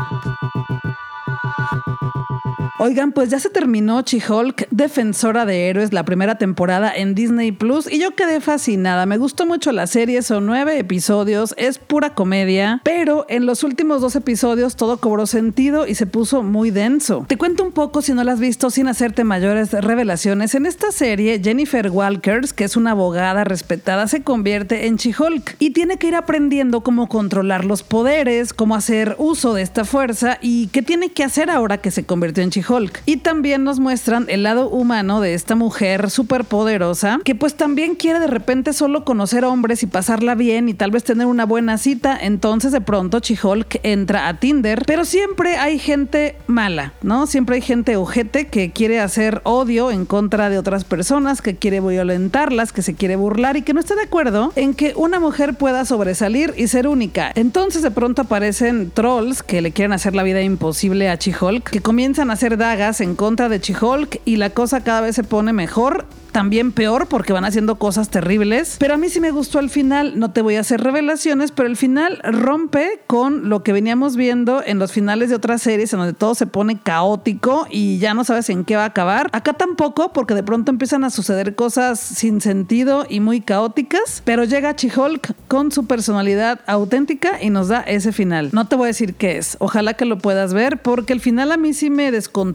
Oigan, 2.84 3.12
pues 3.12 3.30
ya 3.30 3.38
se 3.38 3.48
terminó 3.48 4.02
She-Hulk, 4.02 4.66
Defensora 4.72 5.46
de 5.46 5.68
Héroes, 5.68 5.92
la 5.92 6.04
primera 6.04 6.36
temporada 6.36 6.92
en 6.92 7.14
Disney 7.14 7.52
Plus 7.52 7.88
y 7.88 8.00
yo 8.00 8.16
quedé 8.16 8.40
fascinada. 8.40 9.06
Me 9.06 9.18
gustó 9.18 9.46
mucho 9.46 9.70
la 9.70 9.86
serie, 9.86 10.20
son 10.22 10.46
nueve 10.46 10.76
episodios, 10.80 11.54
es 11.58 11.78
pura 11.78 12.16
comedia, 12.16 12.80
pero 12.82 13.24
en 13.28 13.46
los 13.46 13.62
últimos 13.62 14.00
dos 14.00 14.16
episodios 14.16 14.74
todo 14.74 14.96
cobró 14.96 15.28
sentido 15.28 15.86
y 15.86 15.94
se 15.94 16.06
puso 16.06 16.42
muy 16.42 16.72
denso. 16.72 17.24
Te 17.28 17.38
cuento 17.38 17.62
un 17.62 17.70
poco 17.70 18.02
si 18.02 18.14
no 18.14 18.24
la 18.24 18.32
has 18.32 18.40
visto 18.40 18.68
sin 18.68 18.88
hacerte 18.88 19.22
mayores 19.22 19.70
revelaciones. 19.70 20.56
En 20.56 20.66
esta 20.66 20.90
serie, 20.90 21.40
Jennifer 21.40 21.88
Walkers, 21.88 22.52
que 22.52 22.64
es 22.64 22.76
una 22.76 22.90
abogada 22.90 23.44
respetada, 23.44 24.08
se 24.08 24.24
convierte 24.24 24.88
en 24.88 24.96
She-Hulk 24.96 25.54
y 25.60 25.70
tiene 25.70 25.98
que 25.98 26.08
ir 26.08 26.16
aprendiendo 26.16 26.80
cómo 26.80 27.08
controlar 27.08 27.64
los 27.64 27.84
poderes, 27.84 28.52
cómo 28.52 28.74
hacer 28.74 29.14
uso 29.18 29.54
de 29.54 29.62
esta 29.62 29.84
fuerza 29.84 30.38
y 30.42 30.66
qué 30.72 30.82
tiene 30.82 31.10
que 31.10 31.22
hacer 31.22 31.48
ahora 31.48 31.78
que 31.78 31.92
se 31.92 32.04
convirtió 32.04 32.42
en 32.42 32.50
She-Hulk. 32.50 32.71
Y 33.04 33.18
también 33.18 33.64
nos 33.64 33.80
muestran 33.80 34.24
el 34.28 34.44
lado 34.44 34.70
humano 34.70 35.20
de 35.20 35.34
esta 35.34 35.54
mujer 35.54 36.10
súper 36.10 36.44
poderosa, 36.44 37.20
que 37.22 37.34
pues 37.34 37.54
también 37.54 37.96
quiere 37.96 38.18
de 38.18 38.28
repente 38.28 38.72
solo 38.72 39.04
conocer 39.04 39.44
hombres 39.44 39.82
y 39.82 39.86
pasarla 39.86 40.34
bien 40.34 40.70
y 40.70 40.74
tal 40.74 40.90
vez 40.90 41.04
tener 41.04 41.26
una 41.26 41.44
buena 41.44 41.76
cita. 41.76 42.16
Entonces 42.18 42.72
de 42.72 42.80
pronto 42.80 43.20
Chihulk 43.20 43.80
entra 43.82 44.26
a 44.28 44.40
Tinder, 44.40 44.84
pero 44.86 45.04
siempre 45.04 45.56
hay 45.56 45.78
gente 45.78 46.36
mala, 46.46 46.94
¿no? 47.02 47.26
Siempre 47.26 47.56
hay 47.56 47.62
gente 47.62 47.96
ojete 47.96 48.46
que 48.46 48.70
quiere 48.70 49.00
hacer 49.00 49.42
odio 49.44 49.90
en 49.90 50.06
contra 50.06 50.48
de 50.48 50.58
otras 50.58 50.84
personas, 50.84 51.42
que 51.42 51.56
quiere 51.56 51.80
violentarlas, 51.80 52.72
que 52.72 52.80
se 52.80 52.94
quiere 52.94 53.16
burlar 53.16 53.58
y 53.58 53.62
que 53.62 53.74
no 53.74 53.80
está 53.80 53.94
de 53.96 54.04
acuerdo 54.04 54.52
en 54.56 54.72
que 54.72 54.94
una 54.96 55.20
mujer 55.20 55.54
pueda 55.54 55.84
sobresalir 55.84 56.54
y 56.56 56.68
ser 56.68 56.88
única. 56.88 57.32
Entonces 57.34 57.82
de 57.82 57.90
pronto 57.90 58.22
aparecen 58.22 58.90
trolls 58.90 59.42
que 59.42 59.60
le 59.60 59.72
quieren 59.72 59.92
hacer 59.92 60.14
la 60.14 60.22
vida 60.22 60.40
imposible 60.40 61.10
a 61.10 61.18
Chihulk, 61.18 61.68
que 61.68 61.80
comienzan 61.80 62.30
a 62.30 62.34
hacer 62.34 62.56
dagas 62.62 63.00
en 63.00 63.16
contra 63.16 63.48
de 63.48 63.60
Chihulk 63.60 64.20
y 64.24 64.36
la 64.36 64.50
cosa 64.50 64.84
cada 64.84 65.00
vez 65.00 65.16
se 65.16 65.24
pone 65.24 65.52
mejor 65.52 66.06
también 66.32 66.72
peor 66.72 67.06
porque 67.06 67.32
van 67.32 67.44
haciendo 67.44 67.76
cosas 67.76 68.08
terribles. 68.08 68.76
Pero 68.78 68.94
a 68.94 68.96
mí 68.96 69.08
sí 69.08 69.20
me 69.20 69.30
gustó 69.30 69.60
el 69.60 69.70
final. 69.70 70.18
No 70.18 70.32
te 70.32 70.42
voy 70.42 70.56
a 70.56 70.60
hacer 70.60 70.80
revelaciones, 70.82 71.52
pero 71.52 71.68
el 71.68 71.76
final 71.76 72.20
rompe 72.24 73.00
con 73.06 73.48
lo 73.48 73.62
que 73.62 73.72
veníamos 73.72 74.16
viendo 74.16 74.62
en 74.64 74.78
los 74.78 74.92
finales 74.92 75.28
de 75.28 75.36
otras 75.36 75.62
series 75.62 75.92
en 75.92 76.00
donde 76.00 76.14
todo 76.14 76.34
se 76.34 76.46
pone 76.46 76.80
caótico 76.80 77.66
y 77.70 77.98
ya 77.98 78.14
no 78.14 78.24
sabes 78.24 78.48
en 78.48 78.64
qué 78.64 78.76
va 78.76 78.84
a 78.84 78.86
acabar. 78.86 79.28
Acá 79.32 79.52
tampoco, 79.52 80.12
porque 80.12 80.34
de 80.34 80.42
pronto 80.42 80.72
empiezan 80.72 81.04
a 81.04 81.10
suceder 81.10 81.54
cosas 81.54 82.00
sin 82.00 82.40
sentido 82.40 83.04
y 83.08 83.20
muy 83.20 83.42
caóticas. 83.42 84.22
Pero 84.24 84.44
llega 84.44 84.74
Chihulk 84.74 85.34
con 85.48 85.70
su 85.70 85.86
personalidad 85.86 86.60
auténtica 86.66 87.42
y 87.42 87.50
nos 87.50 87.68
da 87.68 87.80
ese 87.82 88.12
final. 88.12 88.48
No 88.52 88.66
te 88.66 88.76
voy 88.76 88.86
a 88.86 88.88
decir 88.88 89.14
qué 89.14 89.36
es. 89.36 89.56
Ojalá 89.60 89.94
que 89.94 90.06
lo 90.06 90.18
puedas 90.18 90.54
ver 90.54 90.80
porque 90.80 91.12
el 91.12 91.20
final 91.20 91.52
a 91.52 91.58
mí 91.58 91.74
sí 91.74 91.90
me 91.90 92.10
descontroló. 92.10 92.51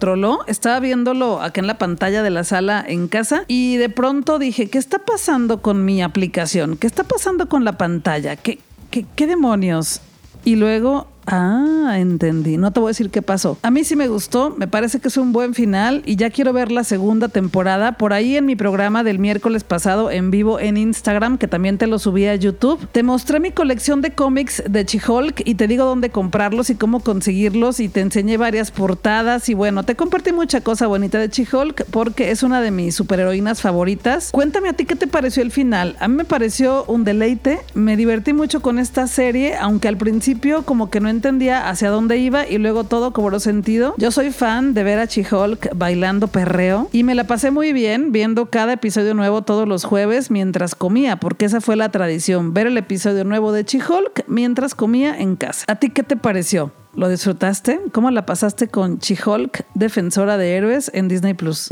Estaba 0.48 0.80
viéndolo 0.80 1.42
acá 1.42 1.62
en 1.62 1.68
la 1.68 1.78
pantalla 1.78 2.24
de 2.24 2.30
la 2.30 2.44
sala 2.44 2.84
en 2.88 3.08
casa 3.08 3.44
y 3.48 3.78
de 3.78 3.90
pronto 3.90 4.40
dije, 4.40 4.70
¿qué 4.70 4.78
está 4.78 5.00
pasando 5.00 5.62
con 5.62 5.86
mi 5.86 6.02
aplicación? 6.02 6.78
¿Qué 6.78 6.88
está 6.88 7.04
pasando 7.04 7.50
con 7.50 7.66
la 7.66 7.78
pantalla? 7.78 8.36
¿Qué, 8.36 8.60
qué, 8.92 9.06
qué 9.16 9.28
demonios? 9.28 10.02
Y 10.46 10.56
luego 10.56 11.08
Ah, 11.30 11.96
entendí. 11.98 12.56
No 12.56 12.72
te 12.72 12.80
voy 12.80 12.88
a 12.88 12.92
decir 12.92 13.10
qué 13.10 13.22
pasó. 13.22 13.58
A 13.62 13.70
mí 13.70 13.84
sí 13.84 13.98
me 13.98 14.08
gustó, 14.08 14.56
me 14.58 14.68
parece 14.68 15.02
que 15.02 15.10
es 15.10 15.18
un 15.18 15.34
buen 15.34 15.54
final 15.54 16.02
y 16.06 16.16
ya 16.16 16.30
quiero 16.30 16.54
ver 16.54 16.72
la 16.72 16.86
segunda 16.86 17.28
temporada. 17.28 17.98
Por 17.98 18.14
ahí 18.14 18.38
en 18.38 18.46
mi 18.46 18.56
programa 18.56 19.04
del 19.04 19.20
miércoles 19.20 19.66
pasado 19.66 20.10
en 20.10 20.32
vivo 20.32 20.58
en 20.62 20.78
Instagram, 20.78 21.38
que 21.38 21.50
también 21.50 21.78
te 21.78 21.86
lo 21.86 22.00
subí 22.00 22.28
a 22.28 22.36
YouTube, 22.36 22.88
te 22.94 23.04
mostré 23.04 23.42
mi 23.42 23.52
colección 23.52 24.02
de 24.02 24.12
cómics 24.12 24.64
de 24.70 24.86
Chihulk 24.86 25.42
y 25.44 25.56
te 25.56 25.68
digo 25.68 25.84
dónde 25.84 26.12
comprarlos 26.12 26.70
y 26.70 26.76
cómo 26.76 27.02
conseguirlos 27.02 27.82
y 27.82 27.90
te 27.90 28.00
enseñé 28.00 28.38
varias 28.38 28.72
portadas 28.72 29.50
y 29.50 29.54
bueno, 29.54 29.84
te 29.84 29.96
compartí 29.96 30.32
mucha 30.32 30.62
cosa 30.62 30.88
bonita 30.88 31.20
de 31.20 31.30
Chihulk 31.30 31.84
porque 31.92 32.32
es 32.32 32.42
una 32.42 32.62
de 32.62 32.72
mis 32.72 32.96
superheroínas 32.96 33.62
favoritas. 33.62 34.32
Cuéntame 34.32 34.70
a 34.70 34.74
ti 34.74 34.86
qué 34.86 34.96
te 34.96 35.08
pareció 35.08 35.44
el 35.44 35.52
final. 35.52 35.98
A 36.00 36.08
mí 36.08 36.16
me 36.16 36.26
pareció 36.26 36.86
un 36.86 37.04
deleite, 37.04 37.60
me 37.74 37.98
divertí 37.98 38.32
mucho 38.32 38.62
con 38.62 38.80
esta 38.80 39.08
serie, 39.08 39.58
aunque 39.58 39.90
al 39.90 39.98
principio 39.98 40.64
como 40.64 40.90
que 40.90 41.02
no 41.02 41.17
entendía 41.18 41.68
hacia 41.68 41.90
dónde 41.90 42.18
iba 42.18 42.48
y 42.48 42.58
luego 42.60 42.84
todo 42.84 43.12
cobró 43.12 43.40
sentido. 43.40 43.96
Yo 43.98 44.12
soy 44.12 44.32
fan 44.32 44.74
de 44.74 44.84
ver 44.84 45.00
a 45.00 45.08
Chihulk 45.08 45.76
bailando 45.76 46.28
perreo 46.28 46.90
y 46.92 47.04
me 47.04 47.16
la 47.16 47.26
pasé 47.26 47.52
muy 47.52 47.74
bien 47.74 48.12
viendo 48.12 48.50
cada 48.52 48.74
episodio 48.74 49.14
nuevo 49.16 49.42
todos 49.42 49.68
los 49.68 49.84
jueves 49.84 50.30
mientras 50.30 50.76
comía, 50.76 51.18
porque 51.18 51.46
esa 51.46 51.60
fue 51.60 51.76
la 51.76 51.90
tradición, 51.90 52.54
ver 52.54 52.68
el 52.68 52.78
episodio 52.78 53.24
nuevo 53.24 53.52
de 53.52 53.66
Chihulk 53.66 54.24
mientras 54.28 54.76
comía 54.76 55.18
en 55.18 55.36
casa. 55.36 55.66
¿A 55.68 55.76
ti 55.76 55.90
qué 55.90 56.04
te 56.04 56.16
pareció? 56.16 56.72
¿Lo 56.94 57.10
disfrutaste? 57.10 57.80
¿Cómo 57.92 58.12
la 58.12 58.26
pasaste 58.26 58.68
con 58.68 59.00
Chihulk, 59.00 59.66
defensora 59.74 60.38
de 60.38 60.56
héroes 60.56 60.92
en 60.94 61.08
Disney 61.08 61.34
Plus? 61.34 61.70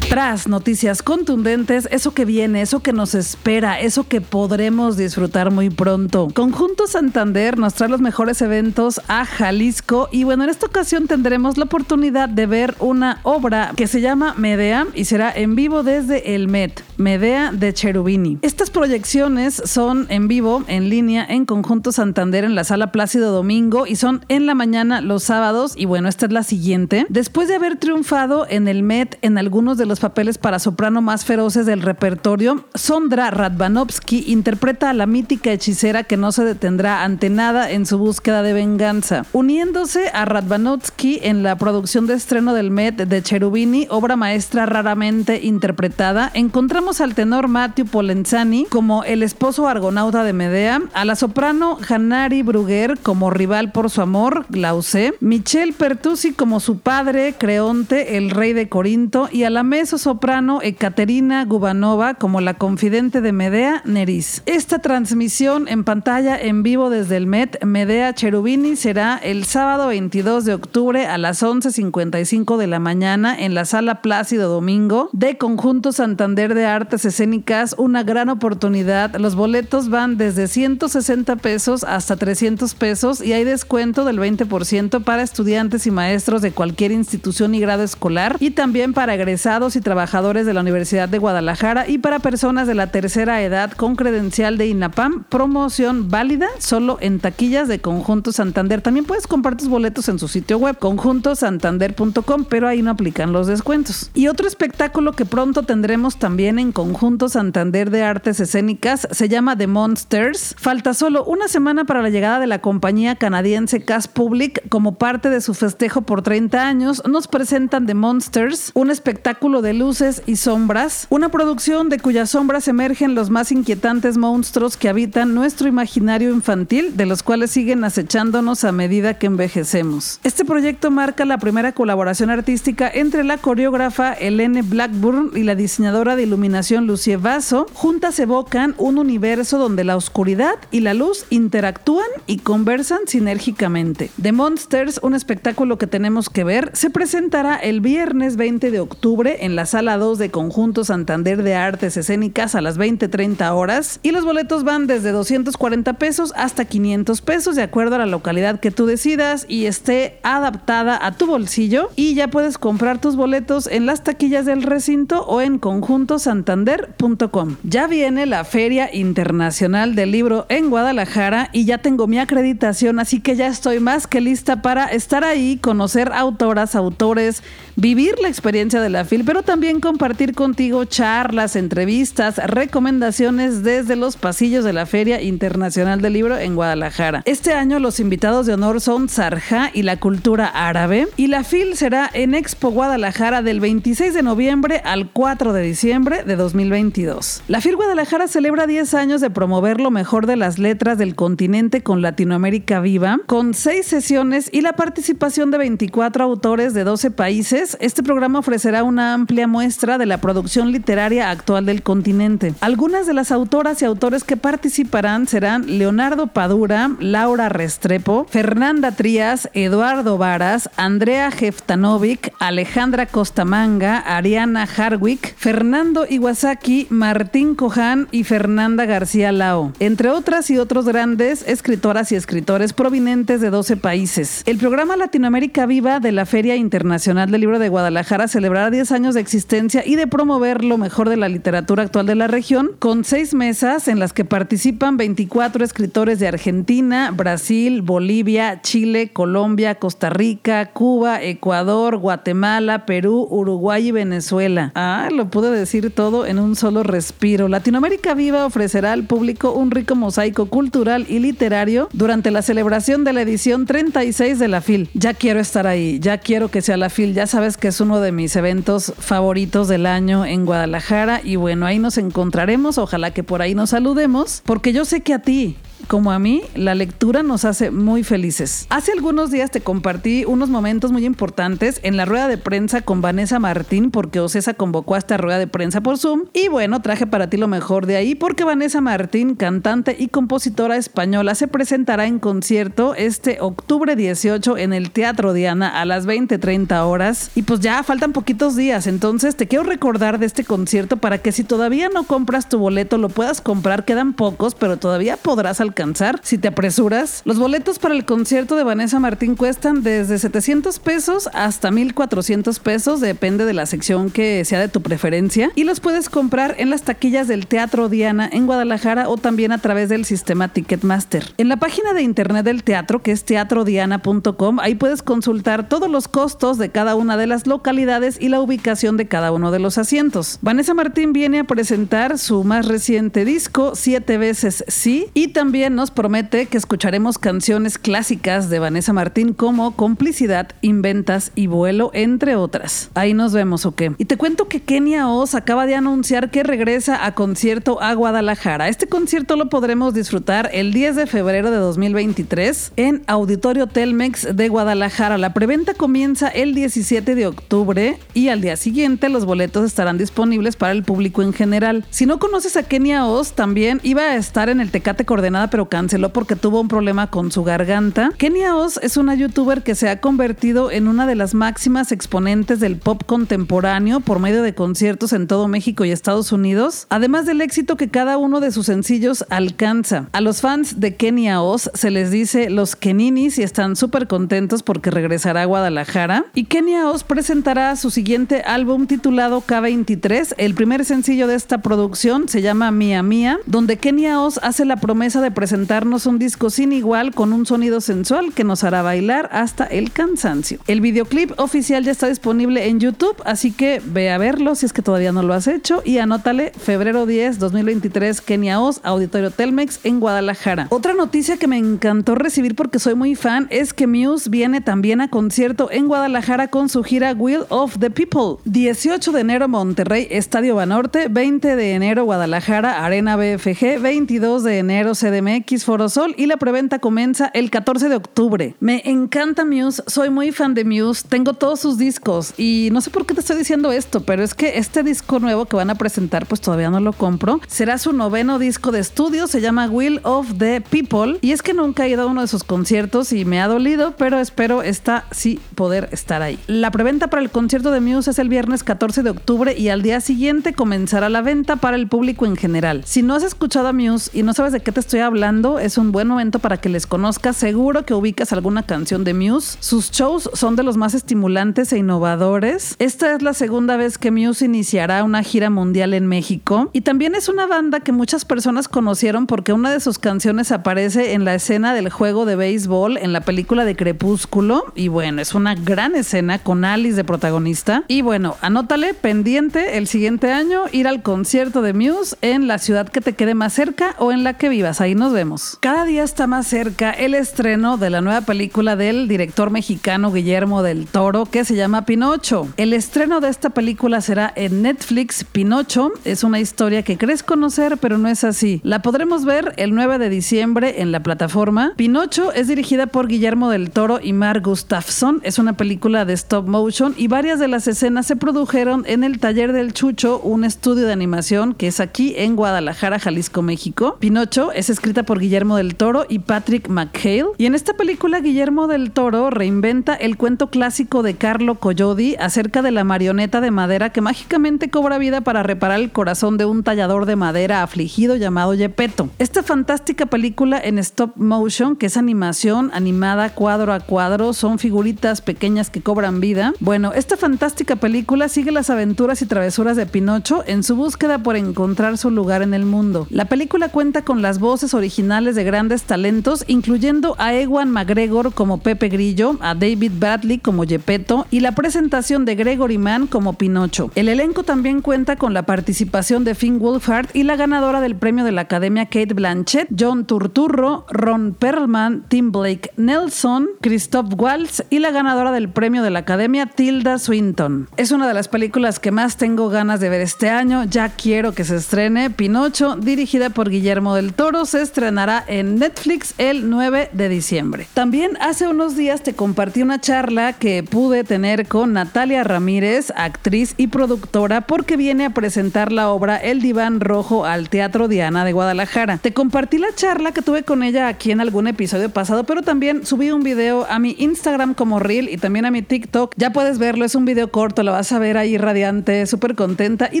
Tras 0.10 0.48
noticias 0.48 1.04
contundentes, 1.04 1.86
eso 1.92 2.12
que 2.14 2.24
viene, 2.24 2.62
eso 2.62 2.80
que 2.80 2.92
nos 2.92 3.14
espera, 3.14 3.78
eso 3.78 4.08
que 4.08 4.20
podremos 4.20 4.96
disfrutar 4.96 5.52
muy 5.52 5.70
pronto. 5.70 6.26
Conjunto 6.34 6.88
Santander 6.88 7.56
nos 7.56 7.74
trae 7.74 7.88
los 7.88 8.00
mejores 8.00 8.42
eventos 8.42 9.00
a 9.06 9.24
Jalisco 9.24 10.08
y 10.10 10.24
bueno, 10.24 10.42
en 10.42 10.50
esta 10.50 10.66
ocasión 10.66 11.06
tendremos 11.06 11.58
la 11.58 11.66
oportunidad 11.66 12.28
de 12.28 12.46
ver 12.46 12.74
una 12.80 13.20
obra 13.22 13.70
que 13.76 13.86
se 13.86 14.00
llama 14.00 14.34
Medea 14.36 14.88
y 14.96 15.04
será 15.04 15.32
en 15.32 15.54
vivo 15.54 15.84
desde 15.84 16.34
el 16.34 16.48
Met, 16.48 16.82
Medea 16.96 17.52
de 17.52 17.72
Cherubini. 17.72 18.38
Estas 18.42 18.70
proyecciones 18.70 19.62
son 19.64 20.06
en 20.08 20.26
vivo, 20.26 20.64
en 20.66 20.88
línea, 20.88 21.24
en 21.24 21.46
Conjunto 21.46 21.92
Santander 21.92 22.42
en 22.42 22.56
la 22.56 22.64
sala 22.64 22.90
Plácido 22.90 23.30
Domingo 23.30 23.86
y 23.86 23.94
son 23.94 24.24
en 24.26 24.46
la 24.46 24.56
mañana 24.56 25.02
los 25.02 25.22
sábados 25.22 25.74
y 25.76 25.84
bueno, 25.84 26.08
esta 26.08 26.26
es 26.26 26.32
la 26.32 26.42
siguiente. 26.42 27.06
Después 27.10 27.46
de 27.46 27.54
haber 27.54 27.76
triunfado 27.76 28.44
en 28.50 28.66
el 28.66 28.82
Met 28.82 29.16
en 29.22 29.38
algunos 29.38 29.78
de 29.78 29.86
los 29.86 29.99
papeles 30.00 30.38
para 30.38 30.58
soprano 30.58 31.00
más 31.02 31.24
feroces 31.24 31.66
del 31.66 31.82
repertorio, 31.82 32.64
Sondra 32.74 33.30
Radvanovsky 33.30 34.24
interpreta 34.26 34.90
a 34.90 34.94
la 34.94 35.06
mítica 35.06 35.52
hechicera 35.52 36.04
que 36.04 36.16
no 36.16 36.32
se 36.32 36.44
detendrá 36.44 37.04
ante 37.04 37.30
nada 37.30 37.70
en 37.70 37.86
su 37.86 37.98
búsqueda 37.98 38.42
de 38.42 38.52
venganza. 38.52 39.24
Uniéndose 39.32 40.10
a 40.12 40.24
Radvanovsky 40.24 41.20
en 41.22 41.42
la 41.42 41.56
producción 41.56 42.06
de 42.06 42.14
estreno 42.14 42.54
del 42.54 42.70
Met 42.70 42.96
de 42.96 43.22
Cherubini, 43.22 43.86
obra 43.90 44.16
maestra 44.16 44.66
raramente 44.66 45.40
interpretada, 45.44 46.30
encontramos 46.34 47.00
al 47.00 47.14
tenor 47.14 47.48
Matthew 47.48 47.86
Polenzani 47.86 48.66
como 48.70 49.04
el 49.04 49.22
esposo 49.22 49.68
argonauta 49.68 50.24
de 50.24 50.32
Medea, 50.32 50.80
a 50.94 51.04
la 51.04 51.14
soprano 51.14 51.78
Hanari 51.88 52.42
Bruguer 52.42 52.98
como 52.98 53.30
rival 53.30 53.72
por 53.72 53.90
su 53.90 54.00
amor, 54.00 54.46
Glauce, 54.48 55.14
Michel 55.20 55.74
Pertusi 55.74 56.32
como 56.32 56.60
su 56.60 56.78
padre, 56.78 57.34
Creonte, 57.38 58.16
el 58.16 58.30
rey 58.30 58.54
de 58.54 58.68
Corinto, 58.68 59.28
y 59.30 59.44
a 59.44 59.50
la 59.50 59.62
mesa 59.62 59.89
soprano 59.98 60.60
Ekaterina 60.60 61.44
Gubanova 61.44 62.14
como 62.14 62.40
la 62.40 62.54
confidente 62.54 63.20
de 63.20 63.32
Medea, 63.32 63.82
Neris. 63.84 64.42
Esta 64.46 64.80
transmisión 64.80 65.68
en 65.68 65.84
pantalla 65.84 66.36
en 66.36 66.64
vivo 66.64 66.90
desde 66.90 67.16
el 67.16 67.28
Met 67.28 67.64
Medea 67.64 68.12
Cherubini 68.14 68.74
será 68.74 69.16
el 69.16 69.44
sábado 69.44 69.88
22 69.88 70.44
de 70.44 70.54
octubre 70.54 71.06
a 71.06 71.18
las 71.18 71.42
11.55 71.42 72.56
de 72.56 72.66
la 72.66 72.80
mañana 72.80 73.36
en 73.38 73.54
la 73.54 73.64
sala 73.64 74.02
Plácido 74.02 74.50
Domingo 74.50 75.08
de 75.12 75.38
Conjunto 75.38 75.92
Santander 75.92 76.54
de 76.54 76.66
Arte 76.66 76.80
Artes 76.80 77.04
Escénicas 77.04 77.74
una 77.76 78.02
gran 78.02 78.30
oportunidad. 78.30 79.14
Los 79.16 79.34
boletos 79.34 79.90
van 79.90 80.16
desde 80.16 80.48
160 80.48 81.36
pesos 81.36 81.84
hasta 81.84 82.16
300 82.16 82.74
pesos 82.74 83.20
y 83.20 83.34
hay 83.34 83.44
descuento 83.44 84.06
del 84.06 84.18
20% 84.18 85.04
para 85.04 85.22
estudiantes 85.22 85.86
y 85.86 85.90
maestros 85.90 86.40
de 86.40 86.52
cualquier 86.52 86.90
institución 86.90 87.54
y 87.54 87.60
grado 87.60 87.82
escolar 87.82 88.38
y 88.40 88.52
también 88.52 88.94
para 88.94 89.14
egresados 89.14 89.76
y 89.76 89.79
trabajadores 89.80 90.46
de 90.46 90.54
la 90.54 90.60
Universidad 90.60 91.08
de 91.08 91.18
Guadalajara 91.18 91.88
y 91.88 91.98
para 91.98 92.18
personas 92.18 92.66
de 92.66 92.74
la 92.74 92.88
tercera 92.88 93.42
edad 93.42 93.72
con 93.72 93.96
credencial 93.96 94.58
de 94.58 94.66
INAPAM. 94.66 95.24
Promoción 95.24 96.08
válida 96.08 96.48
solo 96.58 96.98
en 97.00 97.20
taquillas 97.20 97.68
de 97.68 97.80
Conjunto 97.80 98.32
Santander. 98.32 98.80
También 98.80 99.06
puedes 99.06 99.26
comprar 99.26 99.56
tus 99.56 99.68
boletos 99.68 100.08
en 100.08 100.18
su 100.18 100.28
sitio 100.28 100.58
web 100.58 100.78
conjuntosantander.com, 100.78 102.44
pero 102.48 102.68
ahí 102.68 102.82
no 102.82 102.90
aplican 102.90 103.32
los 103.32 103.46
descuentos. 103.46 104.10
Y 104.14 104.28
otro 104.28 104.46
espectáculo 104.46 105.12
que 105.12 105.24
pronto 105.24 105.62
tendremos 105.62 106.16
también 106.18 106.58
en 106.58 106.72
Conjunto 106.72 107.28
Santander 107.28 107.90
de 107.90 108.02
Artes 108.02 108.40
Escénicas 108.40 109.08
se 109.10 109.28
llama 109.28 109.56
The 109.56 109.66
Monsters. 109.66 110.54
Falta 110.58 110.94
solo 110.94 111.24
una 111.24 111.48
semana 111.48 111.84
para 111.84 112.02
la 112.02 112.10
llegada 112.10 112.40
de 112.40 112.46
la 112.46 112.60
compañía 112.60 113.16
canadiense 113.16 113.82
Cas 113.82 114.08
Public 114.08 114.68
como 114.68 114.96
parte 114.96 115.30
de 115.30 115.40
su 115.40 115.54
festejo 115.54 116.02
por 116.02 116.22
30 116.22 116.66
años. 116.66 117.02
Nos 117.08 117.28
presentan 117.28 117.86
The 117.86 117.94
Monsters, 117.94 118.72
un 118.74 118.90
espectáculo 118.90 119.62
de 119.62 119.69
luces 119.74 120.22
y 120.26 120.36
sombras, 120.36 121.06
una 121.10 121.30
producción 121.30 121.88
de 121.88 121.98
cuyas 121.98 122.30
sombras 122.30 122.68
emergen 122.68 123.14
los 123.14 123.30
más 123.30 123.52
inquietantes 123.52 124.16
monstruos 124.16 124.76
que 124.76 124.88
habitan 124.88 125.34
nuestro 125.34 125.68
imaginario 125.68 126.30
infantil, 126.30 126.96
de 126.96 127.06
los 127.06 127.22
cuales 127.22 127.50
siguen 127.50 127.84
acechándonos 127.84 128.64
a 128.64 128.72
medida 128.72 129.18
que 129.18 129.26
envejecemos. 129.26 130.20
Este 130.24 130.44
proyecto 130.44 130.90
marca 130.90 131.24
la 131.24 131.38
primera 131.38 131.72
colaboración 131.72 132.30
artística 132.30 132.90
entre 132.92 133.24
la 133.24 133.38
coreógrafa 133.38 134.12
Helene 134.12 134.62
Blackburn 134.62 135.32
y 135.34 135.42
la 135.42 135.54
diseñadora 135.54 136.16
de 136.16 136.22
iluminación 136.24 136.86
Lucie 136.86 137.16
Vaso. 137.16 137.66
Juntas 137.72 138.18
evocan 138.18 138.74
un 138.78 138.98
universo 138.98 139.58
donde 139.58 139.84
la 139.84 139.96
oscuridad 139.96 140.54
y 140.70 140.80
la 140.80 140.94
luz 140.94 141.26
interactúan 141.30 142.06
y 142.26 142.38
conversan 142.38 143.00
sinérgicamente. 143.06 144.10
The 144.20 144.32
Monsters, 144.32 145.00
un 145.02 145.14
espectáculo 145.14 145.78
que 145.78 145.86
tenemos 145.86 146.28
que 146.28 146.44
ver, 146.44 146.70
se 146.74 146.90
presentará 146.90 147.56
el 147.56 147.80
viernes 147.80 148.36
20 148.36 148.70
de 148.70 148.80
octubre 148.80 149.44
en 149.44 149.56
la 149.56 149.59
sala 149.66 149.96
2 149.96 150.18
de 150.18 150.30
Conjunto 150.30 150.84
Santander 150.84 151.42
de 151.42 151.54
Artes 151.54 151.96
Escénicas 151.96 152.54
a 152.54 152.60
las 152.60 152.78
20:30 152.78 153.54
horas 153.54 154.00
y 154.02 154.10
los 154.12 154.24
boletos 154.24 154.64
van 154.64 154.86
desde 154.86 155.12
240 155.12 155.94
pesos 155.94 156.32
hasta 156.36 156.64
500 156.64 157.20
pesos 157.20 157.56
de 157.56 157.62
acuerdo 157.62 157.96
a 157.96 157.98
la 157.98 158.06
localidad 158.06 158.60
que 158.60 158.70
tú 158.70 158.86
decidas 158.86 159.46
y 159.48 159.66
esté 159.66 160.18
adaptada 160.22 160.98
a 161.04 161.12
tu 161.12 161.26
bolsillo 161.26 161.90
y 161.96 162.14
ya 162.14 162.28
puedes 162.28 162.58
comprar 162.58 163.00
tus 163.00 163.16
boletos 163.16 163.66
en 163.66 163.86
las 163.86 164.04
taquillas 164.04 164.46
del 164.46 164.62
recinto 164.62 165.24
o 165.26 165.40
en 165.40 165.58
conjuntosantander.com. 165.58 167.56
Ya 167.62 167.86
viene 167.86 168.26
la 168.26 168.44
Feria 168.44 168.90
Internacional 168.92 169.94
del 169.94 170.12
Libro 170.12 170.46
en 170.48 170.70
Guadalajara 170.70 171.50
y 171.52 171.64
ya 171.64 171.78
tengo 171.78 172.06
mi 172.06 172.18
acreditación, 172.18 172.98
así 173.00 173.20
que 173.20 173.36
ya 173.36 173.46
estoy 173.46 173.80
más 173.80 174.06
que 174.06 174.20
lista 174.20 174.62
para 174.62 174.86
estar 174.86 175.24
ahí, 175.24 175.58
conocer 175.58 176.12
autoras, 176.12 176.74
autores, 176.74 177.42
vivir 177.80 178.18
la 178.20 178.28
experiencia 178.28 178.80
de 178.80 178.90
la 178.90 179.06
FIL, 179.06 179.24
pero 179.24 179.42
también 179.42 179.80
compartir 179.80 180.34
contigo 180.34 180.84
charlas, 180.84 181.56
entrevistas, 181.56 182.36
recomendaciones 182.36 183.62
desde 183.62 183.96
los 183.96 184.16
pasillos 184.16 184.64
de 184.64 184.74
la 184.74 184.84
Feria 184.84 185.22
Internacional 185.22 186.02
del 186.02 186.12
Libro 186.12 186.36
en 186.36 186.56
Guadalajara. 186.56 187.22
Este 187.24 187.54
año 187.54 187.78
los 187.78 187.98
invitados 187.98 188.44
de 188.44 188.52
honor 188.52 188.82
son 188.82 189.08
Sarja 189.08 189.70
y 189.72 189.82
la 189.82 189.98
cultura 189.98 190.46
árabe 190.46 191.08
y 191.16 191.28
la 191.28 191.42
FIL 191.42 191.74
será 191.74 192.10
en 192.12 192.34
Expo 192.34 192.70
Guadalajara 192.70 193.40
del 193.40 193.60
26 193.60 194.12
de 194.12 194.22
noviembre 194.22 194.82
al 194.84 195.10
4 195.10 195.54
de 195.54 195.62
diciembre 195.62 196.22
de 196.22 196.36
2022. 196.36 197.42
La 197.48 197.62
FIL 197.62 197.76
Guadalajara 197.76 198.28
celebra 198.28 198.66
10 198.66 198.92
años 198.92 199.22
de 199.22 199.30
promover 199.30 199.80
lo 199.80 199.90
mejor 199.90 200.26
de 200.26 200.36
las 200.36 200.58
letras 200.58 200.98
del 200.98 201.14
continente 201.14 201.82
con 201.82 202.02
Latinoamérica 202.02 202.80
Viva, 202.80 203.20
con 203.26 203.54
seis 203.54 203.86
sesiones 203.86 204.50
y 204.52 204.60
la 204.60 204.74
participación 204.74 205.50
de 205.50 205.56
24 205.56 206.24
autores 206.24 206.74
de 206.74 206.84
12 206.84 207.10
países. 207.10 207.69
Este 207.80 208.02
programa 208.02 208.38
ofrecerá 208.38 208.82
una 208.82 209.14
amplia 209.14 209.46
muestra 209.46 209.98
de 209.98 210.06
la 210.06 210.20
producción 210.20 210.72
literaria 210.72 211.30
actual 211.30 211.66
del 211.66 211.82
continente. 211.82 212.54
Algunas 212.60 213.06
de 213.06 213.14
las 213.14 213.30
autoras 213.32 213.82
y 213.82 213.84
autores 213.84 214.24
que 214.24 214.36
participarán 214.36 215.26
serán 215.26 215.78
Leonardo 215.78 216.28
Padura, 216.28 216.90
Laura 216.98 217.48
Restrepo, 217.48 218.26
Fernanda 218.28 218.92
Trías, 218.92 219.48
Eduardo 219.52 220.18
Varas, 220.18 220.70
Andrea 220.76 221.30
Jeftanovic, 221.30 222.32
Alejandra 222.38 223.06
Costamanga, 223.06 223.98
Ariana 223.98 224.62
Harwick, 224.64 225.34
Fernando 225.36 226.06
Iwasaki, 226.08 226.86
Martín 226.90 227.54
Cojan 227.54 228.08
y 228.10 228.24
Fernanda 228.24 228.86
García 228.86 229.32
Lao, 229.32 229.72
entre 229.80 230.10
otras 230.10 230.50
y 230.50 230.58
otros 230.58 230.86
grandes 230.86 231.44
escritoras 231.46 232.12
y 232.12 232.16
escritores 232.16 232.72
provenientes 232.72 233.40
de 233.40 233.50
12 233.50 233.76
países. 233.76 234.42
El 234.46 234.58
programa 234.58 234.96
Latinoamérica 234.96 235.66
Viva 235.66 236.00
de 236.00 236.12
la 236.12 236.26
Feria 236.26 236.56
Internacional 236.56 237.30
del 237.30 237.40
Libro 237.40 237.49
de 237.58 237.68
Guadalajara 237.68 238.28
celebrará 238.28 238.70
10 238.70 238.92
años 238.92 239.14
de 239.14 239.20
existencia 239.20 239.82
y 239.84 239.96
de 239.96 240.06
promover 240.06 240.64
lo 240.64 240.78
mejor 240.78 241.08
de 241.08 241.16
la 241.16 241.28
literatura 241.28 241.82
actual 241.82 242.06
de 242.06 242.14
la 242.14 242.26
región, 242.26 242.70
con 242.78 243.04
seis 243.04 243.34
mesas 243.34 243.88
en 243.88 243.98
las 243.98 244.12
que 244.12 244.24
participan 244.24 244.96
24 244.96 245.64
escritores 245.64 246.18
de 246.18 246.28
Argentina, 246.28 247.10
Brasil, 247.10 247.82
Bolivia, 247.82 248.60
Chile, 248.62 249.12
Colombia, 249.12 249.76
Costa 249.76 250.10
Rica, 250.10 250.72
Cuba, 250.72 251.22
Ecuador, 251.22 251.96
Guatemala, 251.96 252.86
Perú, 252.86 253.26
Uruguay 253.30 253.88
y 253.88 253.92
Venezuela. 253.92 254.72
Ah, 254.74 255.08
lo 255.12 255.30
pude 255.30 255.50
decir 255.50 255.90
todo 255.90 256.26
en 256.26 256.38
un 256.38 256.56
solo 256.56 256.82
respiro. 256.82 257.48
Latinoamérica 257.48 258.14
Viva 258.14 258.46
ofrecerá 258.46 258.92
al 258.92 259.04
público 259.04 259.52
un 259.52 259.70
rico 259.70 259.94
mosaico 259.94 260.46
cultural 260.46 261.06
y 261.08 261.18
literario 261.18 261.88
durante 261.92 262.30
la 262.30 262.42
celebración 262.42 263.04
de 263.04 263.12
la 263.12 263.22
edición 263.22 263.66
36 263.66 264.38
de 264.38 264.48
la 264.48 264.60
FIL. 264.60 264.90
Ya 264.94 265.14
quiero 265.14 265.40
estar 265.40 265.66
ahí, 265.66 265.98
ya 266.00 266.18
quiero 266.18 266.50
que 266.50 266.62
sea 266.62 266.76
la 266.76 266.90
FIL, 266.90 267.14
ya 267.14 267.26
sabes 267.40 267.56
que 267.56 267.68
es 267.68 267.80
uno 267.80 268.00
de 268.00 268.12
mis 268.12 268.36
eventos 268.36 268.92
favoritos 268.98 269.66
del 269.66 269.86
año 269.86 270.26
en 270.26 270.44
Guadalajara 270.44 271.22
y 271.24 271.36
bueno, 271.36 271.64
ahí 271.64 271.78
nos 271.78 271.96
encontraremos, 271.96 272.76
ojalá 272.76 273.12
que 273.12 273.24
por 273.24 273.40
ahí 273.40 273.54
nos 273.54 273.70
saludemos, 273.70 274.42
porque 274.44 274.74
yo 274.74 274.84
sé 274.84 275.00
que 275.00 275.14
a 275.14 275.20
ti 275.20 275.56
como 275.90 276.12
a 276.12 276.20
mí, 276.20 276.44
la 276.54 276.76
lectura 276.76 277.24
nos 277.24 277.44
hace 277.44 277.72
muy 277.72 278.04
felices. 278.04 278.66
Hace 278.70 278.92
algunos 278.92 279.32
días 279.32 279.50
te 279.50 279.60
compartí 279.60 280.24
unos 280.24 280.48
momentos 280.48 280.92
muy 280.92 281.04
importantes 281.04 281.80
en 281.82 281.96
la 281.96 282.04
rueda 282.04 282.28
de 282.28 282.38
prensa 282.38 282.82
con 282.82 283.00
Vanessa 283.00 283.40
Martín, 283.40 283.90
porque 283.90 284.20
Ocesa 284.20 284.54
convocó 284.54 284.94
a 284.94 284.98
esta 284.98 285.16
rueda 285.16 285.40
de 285.40 285.48
prensa 285.48 285.80
por 285.80 285.98
Zoom. 285.98 286.26
Y 286.32 286.46
bueno, 286.46 286.80
traje 286.80 287.08
para 287.08 287.28
ti 287.28 287.38
lo 287.38 287.48
mejor 287.48 287.86
de 287.86 287.96
ahí, 287.96 288.14
porque 288.14 288.44
Vanessa 288.44 288.80
Martín, 288.80 289.34
cantante 289.34 289.96
y 289.98 290.06
compositora 290.06 290.76
española, 290.76 291.34
se 291.34 291.48
presentará 291.48 292.06
en 292.06 292.20
concierto 292.20 292.94
este 292.94 293.38
octubre 293.40 293.96
18 293.96 294.58
en 294.58 294.72
el 294.72 294.92
Teatro 294.92 295.32
Diana 295.32 295.80
a 295.80 295.84
las 295.86 296.06
20:30 296.06 296.84
horas. 296.84 297.32
Y 297.34 297.42
pues 297.42 297.58
ya 297.58 297.82
faltan 297.82 298.12
poquitos 298.12 298.54
días, 298.54 298.86
entonces 298.86 299.34
te 299.34 299.48
quiero 299.48 299.64
recordar 299.64 300.20
de 300.20 300.26
este 300.26 300.44
concierto 300.44 300.98
para 300.98 301.18
que 301.18 301.32
si 301.32 301.42
todavía 301.42 301.88
no 301.88 302.04
compras 302.04 302.48
tu 302.48 302.60
boleto, 302.60 302.96
lo 302.96 303.08
puedas 303.08 303.40
comprar. 303.40 303.84
Quedan 303.84 304.12
pocos, 304.12 304.54
pero 304.54 304.76
todavía 304.76 305.16
podrás 305.16 305.60
alcanzar 305.60 305.79
si 306.22 306.36
te 306.36 306.48
apresuras. 306.48 307.22
Los 307.24 307.38
boletos 307.38 307.78
para 307.78 307.94
el 307.94 308.04
concierto 308.04 308.54
de 308.54 308.64
Vanessa 308.64 308.98
Martín 308.98 309.34
cuestan 309.34 309.82
desde 309.82 310.18
700 310.18 310.78
pesos 310.78 311.30
hasta 311.32 311.70
1400 311.70 312.58
pesos, 312.58 313.00
depende 313.00 313.46
de 313.46 313.54
la 313.54 313.64
sección 313.64 314.10
que 314.10 314.44
sea 314.44 314.60
de 314.60 314.68
tu 314.68 314.82
preferencia. 314.82 315.50
Y 315.54 315.64
los 315.64 315.80
puedes 315.80 316.10
comprar 316.10 316.54
en 316.58 316.68
las 316.68 316.82
taquillas 316.82 317.28
del 317.28 317.46
Teatro 317.46 317.88
Diana 317.88 318.28
en 318.30 318.46
Guadalajara 318.46 319.08
o 319.08 319.16
también 319.16 319.52
a 319.52 319.58
través 319.58 319.88
del 319.88 320.04
sistema 320.04 320.48
Ticketmaster. 320.48 321.32
En 321.38 321.48
la 321.48 321.56
página 321.56 321.94
de 321.94 322.02
internet 322.02 322.44
del 322.44 322.62
teatro, 322.62 323.00
que 323.00 323.12
es 323.12 323.24
teatrodiana.com, 323.24 324.60
ahí 324.60 324.74
puedes 324.74 325.02
consultar 325.02 325.66
todos 325.66 325.90
los 325.90 326.08
costos 326.08 326.58
de 326.58 326.68
cada 326.68 326.94
una 326.94 327.16
de 327.16 327.26
las 327.26 327.46
localidades 327.46 328.18
y 328.20 328.28
la 328.28 328.40
ubicación 328.40 328.98
de 328.98 329.08
cada 329.08 329.32
uno 329.32 329.50
de 329.50 329.60
los 329.60 329.78
asientos. 329.78 330.38
Vanessa 330.42 330.74
Martín 330.74 331.14
viene 331.14 331.38
a 331.38 331.44
presentar 331.44 332.18
su 332.18 332.44
más 332.44 332.66
reciente 332.66 333.24
disco, 333.24 333.72
Siete 333.74 334.18
veces 334.18 334.62
sí, 334.68 335.06
y 335.14 335.28
también 335.28 335.69
nos 335.74 335.90
promete 335.90 336.46
que 336.46 336.58
escucharemos 336.58 337.18
canciones 337.18 337.78
clásicas 337.78 338.50
de 338.50 338.58
Vanessa 338.58 338.92
Martín 338.92 339.32
como 339.34 339.74
Complicidad, 339.74 340.50
Inventas 340.60 341.32
y 341.34 341.46
Vuelo, 341.46 341.90
entre 341.94 342.36
otras. 342.36 342.90
Ahí 342.94 343.14
nos 343.14 343.32
vemos, 343.32 343.66
¿o? 343.66 343.70
Y 343.98 344.04
te 344.04 344.16
cuento 344.16 344.48
que 344.48 344.60
Kenia 344.60 345.08
Oz 345.08 345.34
acaba 345.34 345.66
de 345.66 345.74
anunciar 345.74 346.30
que 346.30 346.42
regresa 346.42 347.06
a 347.06 347.14
concierto 347.14 347.80
a 347.80 347.94
Guadalajara. 347.94 348.68
Este 348.68 348.88
concierto 348.88 349.36
lo 349.36 349.48
podremos 349.48 349.94
disfrutar 349.94 350.50
el 350.52 350.72
10 350.72 350.96
de 350.96 351.06
febrero 351.06 351.50
de 351.50 351.56
2023 351.58 352.72
en 352.76 353.02
Auditorio 353.06 353.66
Telmex 353.66 354.36
de 354.36 354.48
Guadalajara. 354.48 355.18
La 355.18 355.32
preventa 355.32 355.74
comienza 355.74 356.28
el 356.28 356.54
17 356.54 357.14
de 357.14 357.26
octubre 357.26 357.98
y 358.12 358.28
al 358.28 358.40
día 358.40 358.56
siguiente 358.56 359.08
los 359.08 359.24
boletos 359.24 359.64
estarán 359.64 359.98
disponibles 359.98 360.56
para 360.56 360.72
el 360.72 360.82
público 360.82 361.22
en 361.22 361.32
general. 361.32 361.84
Si 361.90 362.06
no 362.06 362.18
conoces 362.18 362.56
a 362.56 362.64
Kenia 362.64 363.06
Oz, 363.06 363.32
también 363.32 363.80
iba 363.82 364.02
a 364.02 364.16
estar 364.16 364.48
en 364.48 364.60
el 364.60 364.70
Tecate 364.70 365.04
Coordenada 365.04 365.49
pero 365.50 365.68
canceló 365.68 366.12
porque 366.12 366.36
tuvo 366.36 366.60
un 366.60 366.68
problema 366.68 367.08
con 367.08 367.30
su 367.30 367.44
garganta. 367.44 368.10
Kenia 368.16 368.56
Oz 368.56 368.78
es 368.82 368.96
una 368.96 369.14
youtuber 369.14 369.62
que 369.62 369.74
se 369.74 369.88
ha 369.88 370.00
convertido 370.00 370.70
en 370.70 370.88
una 370.88 371.06
de 371.06 371.14
las 371.14 371.34
máximas 371.34 371.92
exponentes 371.92 372.60
del 372.60 372.76
pop 372.76 373.02
contemporáneo 373.04 374.00
por 374.00 374.18
medio 374.18 374.42
de 374.42 374.54
conciertos 374.54 375.12
en 375.12 375.26
todo 375.26 375.48
México 375.48 375.84
y 375.84 375.90
Estados 375.90 376.32
Unidos, 376.32 376.86
además 376.90 377.26
del 377.26 377.40
éxito 377.40 377.76
que 377.76 377.88
cada 377.88 378.16
uno 378.16 378.40
de 378.40 378.52
sus 378.52 378.66
sencillos 378.66 379.24
alcanza. 379.30 380.08
A 380.12 380.20
los 380.20 380.40
fans 380.40 380.80
de 380.80 380.96
Kenia 380.96 381.42
Oz 381.42 381.70
se 381.74 381.90
les 381.90 382.10
dice 382.10 382.50
los 382.50 382.76
Keninis 382.76 383.38
y 383.38 383.42
están 383.42 383.76
súper 383.76 384.06
contentos 384.06 384.62
porque 384.62 384.90
regresará 384.90 385.42
a 385.42 385.46
Guadalajara. 385.46 386.26
Y 386.34 386.44
Kenia 386.44 386.88
Oz 386.88 387.04
presentará 387.04 387.74
su 387.76 387.90
siguiente 387.90 388.42
álbum 388.42 388.86
titulado 388.86 389.42
K23. 389.42 390.34
El 390.38 390.54
primer 390.54 390.84
sencillo 390.84 391.26
de 391.26 391.34
esta 391.34 391.58
producción 391.58 392.28
se 392.28 392.42
llama 392.42 392.70
Mía 392.70 393.02
Mía, 393.02 393.38
donde 393.46 393.76
Kenia 393.76 394.20
Oz 394.20 394.38
hace 394.42 394.64
la 394.64 394.76
promesa 394.76 395.20
de 395.20 395.30
presentarnos 395.40 396.04
un 396.04 396.18
disco 396.18 396.50
sin 396.50 396.70
igual 396.70 397.14
con 397.14 397.32
un 397.32 397.46
sonido 397.46 397.80
sensual 397.80 398.34
que 398.34 398.44
nos 398.44 398.62
hará 398.62 398.82
bailar 398.82 399.30
hasta 399.32 399.64
el 399.64 399.90
cansancio. 399.90 400.58
El 400.66 400.82
videoclip 400.82 401.32
oficial 401.40 401.82
ya 401.82 401.92
está 401.92 402.08
disponible 402.08 402.68
en 402.68 402.78
YouTube, 402.78 403.16
así 403.24 403.50
que 403.50 403.80
ve 403.82 404.10
a 404.10 404.18
verlo 404.18 404.54
si 404.54 404.66
es 404.66 404.74
que 404.74 404.82
todavía 404.82 405.12
no 405.12 405.22
lo 405.22 405.32
has 405.32 405.46
hecho 405.46 405.80
y 405.82 405.96
anótale 405.96 406.52
febrero 406.58 407.06
10 407.06 407.38
2023 407.38 408.20
Kenia 408.20 408.60
Oz 408.60 408.82
Auditorio 408.82 409.30
Telmex 409.30 409.80
en 409.84 409.98
Guadalajara. 409.98 410.66
Otra 410.68 410.92
noticia 410.92 411.38
que 411.38 411.46
me 411.46 411.56
encantó 411.56 412.16
recibir 412.16 412.54
porque 412.54 412.78
soy 412.78 412.94
muy 412.94 413.14
fan 413.14 413.46
es 413.48 413.72
que 413.72 413.86
Muse 413.86 414.28
viene 414.28 414.60
también 414.60 415.00
a 415.00 415.08
concierto 415.08 415.70
en 415.70 415.88
Guadalajara 415.88 416.48
con 416.48 416.68
su 416.68 416.82
gira 416.82 417.14
Will 417.16 417.44
of 417.48 417.78
the 417.78 417.88
People. 417.88 418.42
18 418.44 419.10
de 419.12 419.20
enero 419.22 419.48
Monterrey, 419.48 420.06
Estadio 420.10 420.54
Banorte, 420.54 421.08
20 421.08 421.56
de 421.56 421.72
enero 421.72 422.04
Guadalajara, 422.04 422.84
Arena 422.84 423.16
BFG, 423.16 423.80
22 423.80 424.44
de 424.44 424.58
enero 424.58 424.92
CDMX, 424.92 425.29
Foro 425.64 425.88
Sol 425.88 426.14
y 426.16 426.26
la 426.26 426.36
preventa 426.38 426.78
comienza 426.78 427.30
el 427.34 427.50
14 427.50 427.88
de 427.88 427.96
octubre. 427.96 428.54
Me 428.60 428.82
encanta 428.84 429.44
Muse, 429.44 429.82
soy 429.86 430.10
muy 430.10 430.32
fan 430.32 430.54
de 430.54 430.64
Muse, 430.64 431.06
tengo 431.08 431.34
todos 431.34 431.60
sus 431.60 431.78
discos 431.78 432.34
y 432.36 432.68
no 432.72 432.80
sé 432.80 432.90
por 432.90 433.06
qué 433.06 433.14
te 433.14 433.20
estoy 433.20 433.36
diciendo 433.36 433.70
esto, 433.70 434.00
pero 434.02 434.22
es 434.22 434.34
que 434.34 434.58
este 434.58 434.82
disco 434.82 435.20
nuevo 435.20 435.46
que 435.46 435.56
van 435.56 435.70
a 435.70 435.76
presentar 435.76 436.26
pues 436.26 436.40
todavía 436.40 436.70
no 436.70 436.80
lo 436.80 436.92
compro. 436.92 437.40
Será 437.46 437.78
su 437.78 437.92
noveno 437.92 438.38
disco 438.38 438.72
de 438.72 438.80
estudio, 438.80 439.26
se 439.26 439.40
llama 439.40 439.68
Will 439.68 440.00
of 440.02 440.38
the 440.38 440.60
People 440.60 441.18
y 441.20 441.32
es 441.32 441.42
que 441.42 441.54
nunca 441.54 441.86
he 441.86 441.90
ido 441.90 442.02
a 442.02 442.06
uno 442.06 442.22
de 442.22 442.28
sus 442.28 442.42
conciertos 442.42 443.12
y 443.12 443.24
me 443.24 443.40
ha 443.40 443.46
dolido, 443.46 443.94
pero 443.96 444.18
espero 444.18 444.62
esta 444.62 445.04
sí 445.12 445.38
poder 445.54 445.88
estar 445.92 446.22
ahí. 446.22 446.38
La 446.48 446.70
preventa 446.70 447.08
para 447.08 447.22
el 447.22 447.30
concierto 447.30 447.70
de 447.70 447.80
Muse 447.80 448.10
es 448.10 448.18
el 448.18 448.28
viernes 448.28 448.64
14 448.64 449.02
de 449.02 449.10
octubre 449.10 449.56
y 449.56 449.68
al 449.68 449.82
día 449.82 450.00
siguiente 450.00 450.54
comenzará 450.54 451.08
la 451.08 451.22
venta 451.22 451.56
para 451.56 451.76
el 451.76 451.86
público 451.86 452.26
en 452.26 452.36
general. 452.36 452.82
Si 452.84 453.02
no 453.02 453.14
has 453.14 453.22
escuchado 453.22 453.68
a 453.68 453.72
Muse 453.72 454.10
y 454.12 454.22
no 454.22 454.34
sabes 454.34 454.52
de 454.52 454.60
qué 454.60 454.72
te 454.72 454.80
estoy 454.80 455.00
hablando, 455.00 455.19
es 455.20 455.76
un 455.76 455.92
buen 455.92 456.08
momento 456.08 456.38
para 456.38 456.56
que 456.56 456.70
les 456.70 456.86
conozcas. 456.86 457.36
Seguro 457.36 457.84
que 457.84 457.92
ubicas 457.92 458.32
alguna 458.32 458.62
canción 458.62 459.04
de 459.04 459.12
Muse. 459.12 459.58
Sus 459.60 459.90
shows 459.90 460.30
son 460.32 460.56
de 460.56 460.62
los 460.62 460.78
más 460.78 460.94
estimulantes 460.94 461.74
e 461.74 461.78
innovadores. 461.78 462.74
Esta 462.78 463.14
es 463.14 463.20
la 463.20 463.34
segunda 463.34 463.76
vez 463.76 463.98
que 463.98 464.10
Muse 464.10 464.46
iniciará 464.46 465.04
una 465.04 465.22
gira 465.22 465.50
mundial 465.50 465.92
en 465.92 466.06
México 466.06 466.70
y 466.72 466.80
también 466.80 467.14
es 467.14 467.28
una 467.28 467.46
banda 467.46 467.80
que 467.80 467.92
muchas 467.92 468.24
personas 468.24 468.66
conocieron 468.66 469.26
porque 469.26 469.52
una 469.52 469.70
de 469.70 469.80
sus 469.80 469.98
canciones 469.98 470.52
aparece 470.52 471.12
en 471.12 471.26
la 471.26 471.34
escena 471.34 471.74
del 471.74 471.90
juego 471.90 472.24
de 472.24 472.36
béisbol 472.36 472.96
en 472.96 473.12
la 473.12 473.20
película 473.20 473.66
de 473.66 473.76
Crepúsculo 473.76 474.72
y 474.74 474.88
bueno, 474.88 475.20
es 475.20 475.34
una 475.34 475.54
gran 475.54 475.96
escena 475.96 476.38
con 476.38 476.64
Alice 476.64 476.96
de 476.96 477.04
protagonista 477.04 477.84
y 477.88 478.00
bueno, 478.00 478.36
anótale 478.40 478.94
pendiente 478.94 479.76
el 479.76 479.86
siguiente 479.86 480.32
año 480.32 480.62
ir 480.72 480.88
al 480.88 481.02
concierto 481.02 481.60
de 481.60 481.74
Muse 481.74 482.16
en 482.22 482.48
la 482.48 482.56
ciudad 482.56 482.88
que 482.88 483.02
te 483.02 483.12
quede 483.12 483.34
más 483.34 483.52
cerca 483.52 483.94
o 483.98 484.12
en 484.12 484.24
la 484.24 484.38
que 484.38 484.48
vivas. 484.48 484.80
Ahí 484.80 484.94
nos 484.94 485.09
vemos. 485.12 485.58
Cada 485.60 485.84
día 485.84 486.02
está 486.02 486.26
más 486.26 486.46
cerca 486.46 486.90
el 486.90 487.14
estreno 487.14 487.76
de 487.76 487.90
la 487.90 488.00
nueva 488.00 488.22
película 488.22 488.76
del 488.76 489.08
director 489.08 489.50
mexicano 489.50 490.12
Guillermo 490.12 490.62
del 490.62 490.86
Toro 490.86 491.26
que 491.26 491.44
se 491.44 491.56
llama 491.56 491.84
Pinocho. 491.84 492.48
El 492.56 492.72
estreno 492.72 493.20
de 493.20 493.28
esta 493.28 493.50
película 493.50 494.00
será 494.00 494.32
en 494.36 494.62
Netflix. 494.62 495.24
Pinocho 495.24 495.92
es 496.04 496.24
una 496.24 496.40
historia 496.40 496.82
que 496.82 496.98
crees 496.98 497.22
conocer, 497.22 497.78
pero 497.78 497.98
no 497.98 498.08
es 498.08 498.24
así. 498.24 498.60
La 498.64 498.82
podremos 498.82 499.24
ver 499.24 499.54
el 499.56 499.74
9 499.74 499.98
de 499.98 500.08
diciembre 500.08 500.80
en 500.82 500.92
la 500.92 501.02
plataforma. 501.02 501.72
Pinocho 501.76 502.32
es 502.32 502.48
dirigida 502.48 502.86
por 502.86 503.08
Guillermo 503.08 503.50
del 503.50 503.70
Toro 503.70 504.00
y 504.02 504.12
Mark 504.12 504.42
Gustafson. 504.44 505.20
Es 505.22 505.38
una 505.38 505.56
película 505.56 506.04
de 506.04 506.14
stop 506.14 506.46
motion 506.46 506.94
y 506.96 507.08
varias 507.08 507.38
de 507.38 507.48
las 507.48 507.66
escenas 507.68 508.06
se 508.06 508.16
produjeron 508.16 508.84
en 508.86 509.04
el 509.04 509.18
Taller 509.18 509.52
del 509.52 509.72
Chucho, 509.72 510.20
un 510.20 510.44
estudio 510.44 510.86
de 510.86 510.92
animación 510.92 511.54
que 511.54 511.66
es 511.66 511.80
aquí 511.80 512.14
en 512.16 512.36
Guadalajara, 512.36 512.98
Jalisco, 512.98 513.42
México. 513.42 513.96
Pinocho 514.00 514.52
es 514.52 514.70
escrita 514.70 514.99
por 515.04 515.18
Guillermo 515.18 515.56
del 515.56 515.74
Toro 515.74 516.06
y 516.08 516.20
Patrick 516.20 516.68
McHale. 516.68 517.30
Y 517.38 517.46
en 517.46 517.54
esta 517.54 517.74
película 517.74 518.20
Guillermo 518.20 518.66
del 518.66 518.90
Toro 518.90 519.30
reinventa 519.30 519.94
el 519.94 520.16
cuento 520.16 520.50
clásico 520.50 521.02
de 521.02 521.14
Carlo 521.14 521.56
Collodi 521.56 522.16
acerca 522.18 522.62
de 522.62 522.70
la 522.70 522.84
marioneta 522.84 523.40
de 523.40 523.50
madera 523.50 523.90
que 523.90 524.00
mágicamente 524.00 524.70
cobra 524.70 524.98
vida 524.98 525.22
para 525.22 525.42
reparar 525.42 525.80
el 525.80 525.90
corazón 525.90 526.36
de 526.36 526.44
un 526.44 526.62
tallador 526.62 527.06
de 527.06 527.16
madera 527.16 527.62
afligido 527.62 528.16
llamado 528.16 528.54
Gepetto. 528.54 529.08
Esta 529.18 529.42
fantástica 529.42 530.06
película 530.06 530.60
en 530.62 530.78
stop 530.78 531.16
motion, 531.16 531.76
que 531.76 531.86
es 531.86 531.96
animación 531.96 532.70
animada 532.74 533.34
cuadro 533.34 533.72
a 533.72 533.80
cuadro, 533.80 534.32
son 534.32 534.58
figuritas 534.58 535.22
pequeñas 535.22 535.70
que 535.70 535.80
cobran 535.80 536.20
vida. 536.20 536.52
Bueno, 536.60 536.92
esta 536.92 537.16
fantástica 537.16 537.76
película 537.76 538.28
sigue 538.28 538.50
las 538.50 538.70
aventuras 538.70 539.22
y 539.22 539.26
travesuras 539.26 539.76
de 539.76 539.86
Pinocho 539.86 540.44
en 540.46 540.62
su 540.62 540.76
búsqueda 540.76 541.22
por 541.22 541.36
encontrar 541.36 541.96
su 541.96 542.10
lugar 542.10 542.42
en 542.42 542.52
el 542.54 542.66
mundo. 542.66 543.06
La 543.10 543.24
película 543.24 543.70
cuenta 543.70 544.02
con 544.02 544.20
las 544.20 544.38
voces 544.38 544.74
originales 544.74 544.89
de 544.90 545.44
grandes 545.44 545.84
talentos, 545.84 546.44
incluyendo 546.48 547.14
a 547.18 547.32
Ewan 547.32 547.70
McGregor 547.70 548.34
como 548.34 548.58
Pepe 548.58 548.88
Grillo, 548.88 549.38
a 549.40 549.54
David 549.54 549.92
Bradley 549.98 550.38
como 550.38 550.64
Gepetto 550.64 551.26
y 551.30 551.40
la 551.40 551.52
presentación 551.52 552.24
de 552.24 552.34
Gregory 552.34 552.76
Mann 552.76 553.06
como 553.06 553.34
Pinocho. 553.34 553.90
El 553.94 554.08
elenco 554.08 554.42
también 554.42 554.82
cuenta 554.82 555.16
con 555.16 555.32
la 555.32 555.44
participación 555.44 556.24
de 556.24 556.34
Finn 556.34 556.58
Wolfhard 556.58 557.08
y 557.14 557.22
la 557.22 557.36
ganadora 557.36 557.80
del 557.80 557.94
premio 557.94 558.24
de 558.24 558.32
la 558.32 558.42
Academia 558.42 558.86
Kate 558.86 559.14
Blanchett, 559.14 559.68
John 559.78 560.06
Turturro, 560.06 560.84
Ron 560.90 561.34
Perlman, 561.34 562.04
Tim 562.08 562.32
Blake 562.32 562.72
Nelson, 562.76 563.48
Christoph 563.60 564.12
Waltz 564.18 564.64
y 564.70 564.80
la 564.80 564.90
ganadora 564.90 565.30
del 565.30 565.48
premio 565.48 565.82
de 565.82 565.90
la 565.90 566.00
Academia 566.00 566.46
Tilda 566.46 566.98
Swinton. 566.98 567.68
Es 567.76 567.92
una 567.92 568.08
de 568.08 568.14
las 568.14 568.28
películas 568.28 568.80
que 568.80 568.90
más 568.90 569.16
tengo 569.16 569.48
ganas 569.48 569.80
de 569.80 569.88
ver 569.88 570.00
este 570.00 570.28
año, 570.28 570.64
ya 570.64 570.88
quiero 570.90 571.32
que 571.32 571.44
se 571.44 571.56
estrene. 571.56 572.10
Pinocho, 572.10 572.76
dirigida 572.76 573.30
por 573.30 573.48
Guillermo 573.48 573.94
del 573.94 574.12
Toro, 574.12 574.44
se 574.44 574.60
estrenará 574.80 575.22
en 575.26 575.56
Netflix 575.56 576.14
el 576.16 576.48
9 576.48 576.88
de 576.94 577.10
diciembre. 577.10 577.66
También 577.74 578.16
hace 578.18 578.48
unos 578.48 578.76
días 578.76 579.02
te 579.02 579.12
compartí 579.12 579.60
una 579.60 579.78
charla 579.78 580.32
que 580.32 580.62
pude 580.62 581.04
tener 581.04 581.46
con 581.48 581.74
Natalia 581.74 582.24
Ramírez, 582.24 582.90
actriz 582.96 583.52
y 583.58 583.66
productora, 583.66 584.40
porque 584.40 584.78
viene 584.78 585.04
a 585.04 585.10
presentar 585.10 585.70
la 585.70 585.90
obra 585.90 586.16
El 586.16 586.40
Diván 586.40 586.80
Rojo 586.80 587.26
al 587.26 587.50
Teatro 587.50 587.88
Diana 587.88 588.24
de 588.24 588.32
Guadalajara. 588.32 588.96
Te 588.96 589.12
compartí 589.12 589.58
la 589.58 589.74
charla 589.74 590.12
que 590.12 590.22
tuve 590.22 590.44
con 590.44 590.62
ella 590.62 590.88
aquí 590.88 591.10
en 591.10 591.20
algún 591.20 591.46
episodio 591.46 591.90
pasado, 591.90 592.24
pero 592.24 592.40
también 592.40 592.86
subí 592.86 593.10
un 593.10 593.22
video 593.22 593.66
a 593.68 593.78
mi 593.78 593.94
Instagram 593.98 594.54
como 594.54 594.78
Reel 594.78 595.10
y 595.10 595.18
también 595.18 595.44
a 595.44 595.50
mi 595.50 595.60
TikTok. 595.60 596.14
Ya 596.16 596.32
puedes 596.32 596.58
verlo, 596.58 596.86
es 596.86 596.94
un 596.94 597.04
video 597.04 597.30
corto, 597.30 597.62
lo 597.64 597.72
vas 597.72 597.92
a 597.92 597.98
ver 597.98 598.16
ahí 598.16 598.38
radiante, 598.38 599.04
súper 599.04 599.34
contenta. 599.34 599.90
Y 599.92 600.00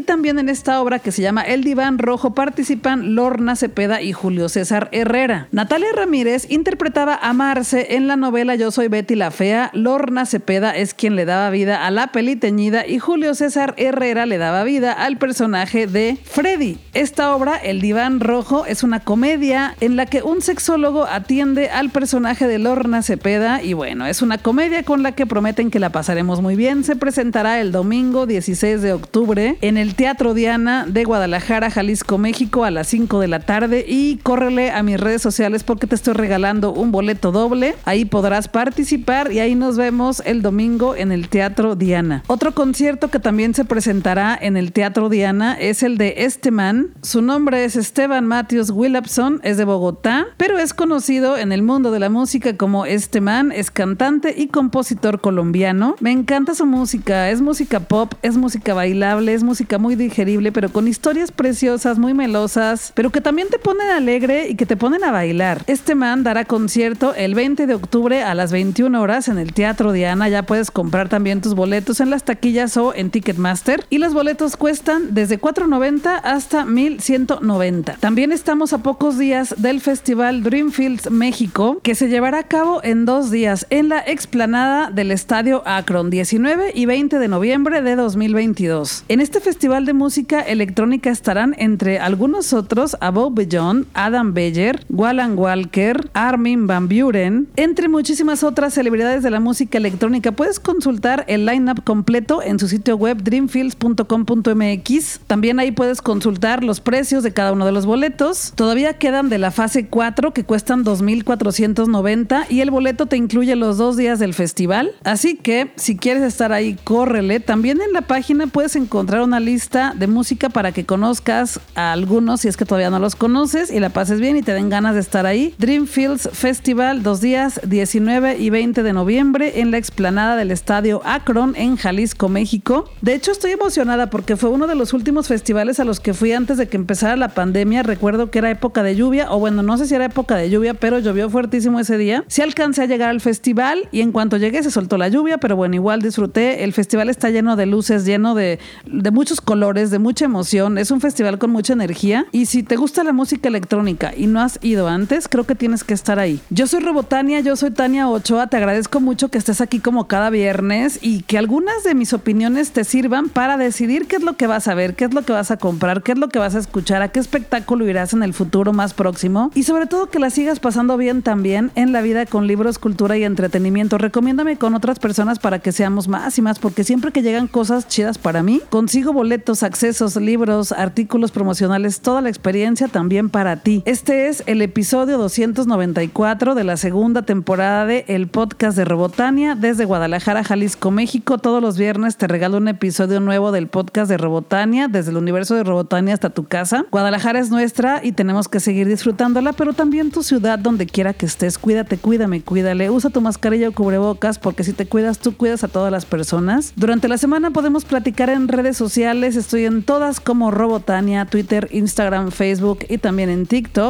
también 0.00 0.38
en 0.38 0.48
esta 0.48 0.80
obra 0.80 1.00
que 1.00 1.12
se 1.12 1.20
llama 1.20 1.42
El 1.42 1.64
Diván 1.64 1.98
Rojo 1.98 2.32
participan 2.32 3.14
Lorna 3.14 3.56
Cepeda 3.56 4.00
y 4.00 4.14
Julio 4.14 4.48
César 4.48 4.69
Herrera. 4.70 5.48
Natalia 5.50 5.88
Ramírez 5.94 6.46
interpretaba 6.48 7.18
a 7.20 7.32
Marce 7.32 7.96
en 7.96 8.06
la 8.06 8.16
novela 8.16 8.54
Yo 8.54 8.70
soy 8.70 8.88
Betty 8.88 9.16
la 9.16 9.30
Fea. 9.30 9.70
Lorna 9.74 10.26
Cepeda 10.26 10.76
es 10.76 10.94
quien 10.94 11.16
le 11.16 11.24
daba 11.24 11.50
vida 11.50 11.86
a 11.86 11.90
la 11.90 12.12
peliteñida 12.12 12.86
y 12.86 12.98
Julio 12.98 13.34
César 13.34 13.74
Herrera 13.76 14.26
le 14.26 14.38
daba 14.38 14.62
vida 14.64 14.92
al 14.92 15.18
personaje 15.18 15.86
de 15.86 16.18
Freddy. 16.22 16.78
Esta 16.94 17.34
obra, 17.34 17.56
El 17.56 17.80
Diván 17.80 18.20
Rojo, 18.20 18.64
es 18.66 18.82
una 18.82 19.00
comedia 19.00 19.74
en 19.80 19.96
la 19.96 20.06
que 20.06 20.22
un 20.22 20.40
sexólogo 20.42 21.06
atiende 21.06 21.70
al 21.70 21.90
personaje 21.90 22.46
de 22.46 22.58
Lorna 22.58 23.02
Cepeda 23.02 23.62
y 23.62 23.72
bueno, 23.72 24.06
es 24.06 24.22
una 24.22 24.38
comedia 24.38 24.84
con 24.84 25.02
la 25.02 25.12
que 25.12 25.26
prometen 25.26 25.70
que 25.70 25.80
la 25.80 25.90
pasaremos 25.90 26.40
muy 26.40 26.54
bien. 26.56 26.84
Se 26.84 26.96
presentará 26.96 27.60
el 27.60 27.72
domingo 27.72 28.26
16 28.26 28.82
de 28.82 28.92
octubre 28.92 29.56
en 29.60 29.76
el 29.76 29.94
Teatro 29.94 30.34
Diana 30.34 30.86
de 30.86 31.04
Guadalajara, 31.04 31.70
Jalisco, 31.70 32.18
México 32.18 32.64
a 32.64 32.70
las 32.70 32.88
5 32.88 33.20
de 33.20 33.28
la 33.28 33.40
tarde 33.40 33.84
y 33.88 34.18
a 34.50 34.82
mis 34.82 34.98
redes 34.98 35.22
sociales 35.22 35.62
porque 35.62 35.86
te 35.86 35.94
estoy 35.94 36.14
regalando 36.14 36.72
un 36.72 36.90
boleto 36.90 37.30
doble. 37.30 37.76
Ahí 37.84 38.04
podrás 38.04 38.48
participar 38.48 39.30
y 39.30 39.38
ahí 39.38 39.54
nos 39.54 39.76
vemos 39.76 40.22
el 40.26 40.42
domingo 40.42 40.96
en 40.96 41.12
el 41.12 41.28
Teatro 41.28 41.76
Diana. 41.76 42.24
Otro 42.26 42.52
concierto 42.52 43.10
que 43.10 43.20
también 43.20 43.54
se 43.54 43.64
presentará 43.64 44.36
en 44.40 44.56
el 44.56 44.72
Teatro 44.72 45.08
Diana 45.08 45.56
es 45.58 45.84
el 45.84 45.98
de 45.98 46.14
este 46.18 46.50
man. 46.50 46.88
Su 47.02 47.22
nombre 47.22 47.64
es 47.64 47.76
Esteban 47.76 48.26
Matthews 48.26 48.70
Willapson, 48.70 49.40
es 49.44 49.56
de 49.56 49.64
Bogotá, 49.64 50.26
pero 50.36 50.58
es 50.58 50.74
conocido 50.74 51.38
en 51.38 51.52
el 51.52 51.62
mundo 51.62 51.92
de 51.92 52.00
la 52.00 52.10
música 52.10 52.56
como 52.56 52.86
este 52.86 53.20
man, 53.20 53.52
es 53.52 53.70
cantante 53.70 54.34
y 54.36 54.48
compositor 54.48 55.20
colombiano. 55.20 55.94
Me 56.00 56.10
encanta 56.10 56.56
su 56.56 56.66
música, 56.66 57.30
es 57.30 57.40
música 57.40 57.80
pop, 57.80 58.14
es 58.22 58.36
música 58.36 58.74
bailable, 58.74 59.32
es 59.32 59.44
música 59.44 59.78
muy 59.78 59.94
digerible, 59.94 60.50
pero 60.50 60.70
con 60.70 60.88
historias 60.88 61.30
preciosas, 61.30 61.98
muy 61.98 62.14
melosas, 62.14 62.92
pero 62.96 63.10
que 63.10 63.20
también 63.20 63.48
te 63.48 63.58
ponen 63.58 63.88
alegre 63.90 64.39
y 64.48 64.54
que 64.54 64.66
te 64.66 64.76
ponen 64.76 65.04
a 65.04 65.10
bailar. 65.10 65.62
Este 65.66 65.94
man 65.94 66.22
dará 66.22 66.44
concierto 66.44 67.14
el 67.14 67.34
20 67.34 67.66
de 67.66 67.74
octubre 67.74 68.22
a 68.22 68.34
las 68.34 68.52
21 68.52 69.00
horas 69.00 69.28
en 69.28 69.38
el 69.38 69.52
Teatro 69.52 69.92
Diana. 69.92 70.28
Ya 70.28 70.44
puedes 70.44 70.70
comprar 70.70 71.08
también 71.08 71.40
tus 71.40 71.54
boletos 71.54 72.00
en 72.00 72.10
las 72.10 72.24
taquillas 72.24 72.76
o 72.76 72.94
en 72.94 73.10
Ticketmaster. 73.10 73.84
Y 73.90 73.98
los 73.98 74.14
boletos 74.14 74.56
cuestan 74.56 75.14
desde 75.14 75.40
4.90 75.40 76.20
hasta 76.22 76.64
1.190. 76.64 77.98
También 77.98 78.32
estamos 78.32 78.72
a 78.72 78.78
pocos 78.78 79.18
días 79.18 79.54
del 79.58 79.80
Festival 79.80 80.42
Dreamfields 80.42 81.10
México, 81.10 81.80
que 81.82 81.94
se 81.94 82.08
llevará 82.08 82.38
a 82.38 82.44
cabo 82.44 82.80
en 82.82 83.04
dos 83.04 83.30
días 83.30 83.66
en 83.70 83.88
la 83.88 84.00
explanada 84.00 84.90
del 84.90 85.10
Estadio 85.10 85.62
Akron, 85.66 86.10
19 86.10 86.72
y 86.74 86.86
20 86.86 87.18
de 87.18 87.28
noviembre 87.28 87.82
de 87.82 87.96
2022. 87.96 89.04
En 89.08 89.20
este 89.20 89.40
festival 89.40 89.86
de 89.86 89.92
música 89.92 90.40
electrónica 90.40 91.10
estarán 91.10 91.54
entre 91.58 91.98
algunos 91.98 92.52
otros 92.52 92.96
Above 93.00 93.34
Beyond, 93.34 93.86
Adam 93.94 94.29
Beyer, 94.32 94.84
Wallan 94.88 95.38
Walker, 95.38 96.10
Armin 96.14 96.66
Van 96.66 96.88
Buren, 96.88 97.48
entre 97.56 97.88
muchísimas 97.88 98.42
otras 98.42 98.74
celebridades 98.74 99.22
de 99.22 99.30
la 99.30 99.40
música 99.40 99.78
electrónica. 99.78 100.32
Puedes 100.32 100.60
consultar 100.60 101.24
el 101.28 101.46
lineup 101.46 101.82
completo 101.84 102.42
en 102.42 102.58
su 102.58 102.68
sitio 102.68 102.96
web 102.96 103.22
dreamfields.com.mx. 103.22 105.20
También 105.26 105.58
ahí 105.58 105.70
puedes 105.72 106.02
consultar 106.02 106.62
los 106.64 106.80
precios 106.80 107.22
de 107.22 107.32
cada 107.32 107.52
uno 107.52 107.66
de 107.66 107.72
los 107.72 107.86
boletos. 107.86 108.52
Todavía 108.54 108.98
quedan 108.98 109.28
de 109.28 109.38
la 109.38 109.50
fase 109.50 109.86
4 109.86 110.32
que 110.32 110.44
cuestan 110.44 110.84
2.490 110.84 112.46
y 112.50 112.60
el 112.60 112.70
boleto 112.70 113.06
te 113.06 113.16
incluye 113.16 113.56
los 113.56 113.78
dos 113.78 113.96
días 113.96 114.18
del 114.18 114.34
festival. 114.34 114.92
Así 115.04 115.36
que 115.36 115.72
si 115.76 115.96
quieres 115.96 116.22
estar 116.22 116.52
ahí, 116.52 116.76
córrele. 116.84 117.40
También 117.40 117.80
en 117.80 117.92
la 117.92 118.02
página 118.02 118.46
puedes 118.46 118.76
encontrar 118.76 119.22
una 119.22 119.40
lista 119.40 119.94
de 119.96 120.06
música 120.06 120.48
para 120.48 120.72
que 120.72 120.84
conozcas 120.86 121.60
a 121.74 121.92
algunos 121.92 122.40
si 122.40 122.48
es 122.48 122.56
que 122.56 122.64
todavía 122.64 122.90
no 122.90 122.98
los 122.98 123.16
conoces 123.16 123.70
y 123.70 123.80
la 123.80 123.90
pases 123.90 124.19
bien 124.20 124.36
y 124.36 124.42
te 124.42 124.52
den 124.52 124.68
ganas 124.68 124.94
de 124.94 125.00
estar 125.00 125.26
ahí. 125.26 125.54
Dreamfields 125.58 126.30
Festival, 126.32 127.02
dos 127.02 127.20
días, 127.20 127.60
19 127.66 128.38
y 128.38 128.50
20 128.50 128.82
de 128.82 128.92
noviembre 128.92 129.60
en 129.60 129.70
la 129.70 129.78
explanada 129.78 130.36
del 130.36 130.50
Estadio 130.50 131.02
Akron 131.04 131.54
en 131.56 131.76
Jalisco, 131.76 132.28
México. 132.28 132.88
De 133.00 133.14
hecho, 133.14 133.32
estoy 133.32 133.52
emocionada 133.52 134.10
porque 134.10 134.36
fue 134.36 134.50
uno 134.50 134.66
de 134.66 134.74
los 134.74 134.92
últimos 134.92 135.28
festivales 135.28 135.80
a 135.80 135.84
los 135.84 136.00
que 136.00 136.14
fui 136.14 136.32
antes 136.32 136.58
de 136.58 136.68
que 136.68 136.76
empezara 136.76 137.16
la 137.16 137.30
pandemia. 137.30 137.82
Recuerdo 137.82 138.30
que 138.30 138.38
era 138.38 138.50
época 138.50 138.82
de 138.82 138.94
lluvia, 138.94 139.32
o 139.32 139.38
bueno, 139.38 139.62
no 139.62 139.78
sé 139.78 139.86
si 139.86 139.94
era 139.94 140.04
época 140.04 140.36
de 140.36 140.50
lluvia, 140.50 140.74
pero 140.74 140.98
llovió 140.98 141.30
fuertísimo 141.30 141.80
ese 141.80 141.98
día. 141.98 142.24
Sí 142.28 142.42
alcancé 142.42 142.82
a 142.82 142.86
llegar 142.86 143.10
al 143.10 143.20
festival 143.20 143.88
y 143.90 144.02
en 144.02 144.12
cuanto 144.12 144.36
llegué 144.36 144.62
se 144.62 144.70
soltó 144.70 144.98
la 144.98 145.08
lluvia, 145.08 145.38
pero 145.38 145.56
bueno, 145.56 145.74
igual 145.74 146.02
disfruté. 146.02 146.64
El 146.64 146.72
festival 146.72 147.08
está 147.08 147.30
lleno 147.30 147.56
de 147.56 147.66
luces, 147.66 148.04
lleno 148.04 148.34
de, 148.34 148.58
de 148.86 149.10
muchos 149.10 149.40
colores, 149.40 149.90
de 149.90 149.98
mucha 149.98 150.26
emoción. 150.26 150.78
Es 150.78 150.90
un 150.90 151.00
festival 151.00 151.38
con 151.38 151.50
mucha 151.50 151.72
energía. 151.72 152.26
Y 152.32 152.46
si 152.46 152.62
te 152.62 152.76
gusta 152.76 153.02
la 153.04 153.12
música 153.12 153.48
electrónica 153.48 154.09
y 154.16 154.26
no 154.26 154.40
has 154.40 154.58
ido 154.62 154.88
antes, 154.88 155.28
creo 155.28 155.44
que 155.44 155.54
tienes 155.54 155.84
que 155.84 155.94
estar 155.94 156.18
ahí. 156.18 156.40
Yo 156.50 156.66
soy 156.66 156.80
Robotania, 156.80 157.40
yo 157.40 157.56
soy 157.56 157.70
Tania 157.70 158.08
Ochoa. 158.08 158.46
Te 158.48 158.56
agradezco 158.56 159.00
mucho 159.00 159.28
que 159.28 159.38
estés 159.38 159.60
aquí 159.60 159.80
como 159.80 160.06
cada 160.06 160.30
viernes 160.30 160.98
y 161.02 161.22
que 161.22 161.38
algunas 161.38 161.84
de 161.84 161.94
mis 161.94 162.12
opiniones 162.12 162.72
te 162.72 162.84
sirvan 162.84 163.28
para 163.28 163.56
decidir 163.56 164.06
qué 164.06 164.16
es 164.16 164.22
lo 164.22 164.36
que 164.36 164.46
vas 164.46 164.68
a 164.68 164.74
ver, 164.74 164.94
qué 164.94 165.04
es 165.04 165.14
lo 165.14 165.22
que 165.22 165.32
vas 165.32 165.50
a 165.50 165.56
comprar, 165.56 166.02
qué 166.02 166.12
es 166.12 166.18
lo 166.18 166.28
que 166.28 166.38
vas 166.38 166.54
a 166.54 166.58
escuchar, 166.58 167.02
a 167.02 167.08
qué 167.08 167.20
espectáculo 167.20 167.88
irás 167.88 168.12
en 168.12 168.22
el 168.22 168.34
futuro 168.34 168.72
más 168.72 168.94
próximo 168.94 169.50
y 169.54 169.64
sobre 169.64 169.86
todo 169.86 170.10
que 170.10 170.18
la 170.18 170.30
sigas 170.30 170.60
pasando 170.60 170.96
bien 170.96 171.22
también 171.22 171.70
en 171.74 171.92
la 171.92 172.02
vida 172.02 172.26
con 172.26 172.46
libros, 172.46 172.78
cultura 172.78 173.16
y 173.16 173.24
entretenimiento. 173.24 173.98
Recomiéndame 173.98 174.56
con 174.56 174.74
otras 174.74 174.98
personas 174.98 175.38
para 175.38 175.58
que 175.58 175.72
seamos 175.72 176.08
más 176.08 176.38
y 176.38 176.42
más 176.42 176.58
porque 176.58 176.84
siempre 176.84 177.12
que 177.12 177.22
llegan 177.22 177.46
cosas 177.46 177.88
chidas 177.88 178.18
para 178.18 178.42
mí, 178.42 178.60
consigo 178.70 179.12
boletos, 179.12 179.62
accesos, 179.62 180.16
libros, 180.16 180.72
artículos 180.72 181.30
promocionales, 181.30 182.00
toda 182.00 182.20
la 182.20 182.28
experiencia 182.28 182.88
también 182.88 183.30
para 183.30 183.56
ti. 183.56 183.82
Este 184.00 184.28
es 184.28 184.42
el 184.46 184.62
episodio 184.62 185.18
294 185.18 186.54
de 186.54 186.64
la 186.64 186.78
segunda 186.78 187.20
temporada 187.20 187.84
de 187.84 188.06
El 188.08 188.28
Podcast 188.28 188.74
de 188.74 188.86
Robotania 188.86 189.54
desde 189.54 189.84
Guadalajara, 189.84 190.42
Jalisco, 190.42 190.90
México. 190.90 191.36
Todos 191.36 191.60
los 191.60 191.76
viernes 191.76 192.16
te 192.16 192.26
regalo 192.26 192.56
un 192.56 192.68
episodio 192.68 193.20
nuevo 193.20 193.52
del 193.52 193.68
podcast 193.68 194.08
de 194.08 194.16
Robotania, 194.16 194.88
desde 194.88 195.10
el 195.10 195.18
universo 195.18 195.54
de 195.54 195.64
Robotania 195.64 196.14
hasta 196.14 196.30
tu 196.30 196.44
casa. 196.44 196.86
Guadalajara 196.90 197.40
es 197.40 197.50
nuestra 197.50 198.00
y 198.02 198.12
tenemos 198.12 198.48
que 198.48 198.58
seguir 198.58 198.88
disfrutándola, 198.88 199.52
pero 199.52 199.74
también 199.74 200.10
tu 200.10 200.22
ciudad, 200.22 200.58
donde 200.58 200.86
quiera 200.86 201.12
que 201.12 201.26
estés. 201.26 201.58
Cuídate, 201.58 201.98
cuídame, 201.98 202.40
cuídale. 202.40 202.88
Usa 202.88 203.10
tu 203.10 203.20
mascarilla 203.20 203.68
o 203.68 203.72
cubrebocas 203.72 204.38
porque 204.38 204.64
si 204.64 204.72
te 204.72 204.86
cuidas, 204.86 205.18
tú 205.18 205.36
cuidas 205.36 205.62
a 205.62 205.68
todas 205.68 205.92
las 205.92 206.06
personas. 206.06 206.72
Durante 206.74 207.06
la 207.06 207.18
semana 207.18 207.50
podemos 207.50 207.84
platicar 207.84 208.30
en 208.30 208.48
redes 208.48 208.78
sociales. 208.78 209.36
Estoy 209.36 209.66
en 209.66 209.82
todas 209.82 210.20
como 210.20 210.50
Robotania, 210.50 211.26
Twitter, 211.26 211.68
Instagram, 211.70 212.30
Facebook 212.30 212.78
y 212.88 212.96
también 212.96 213.28
en 213.28 213.44
TikTok. 213.44 213.89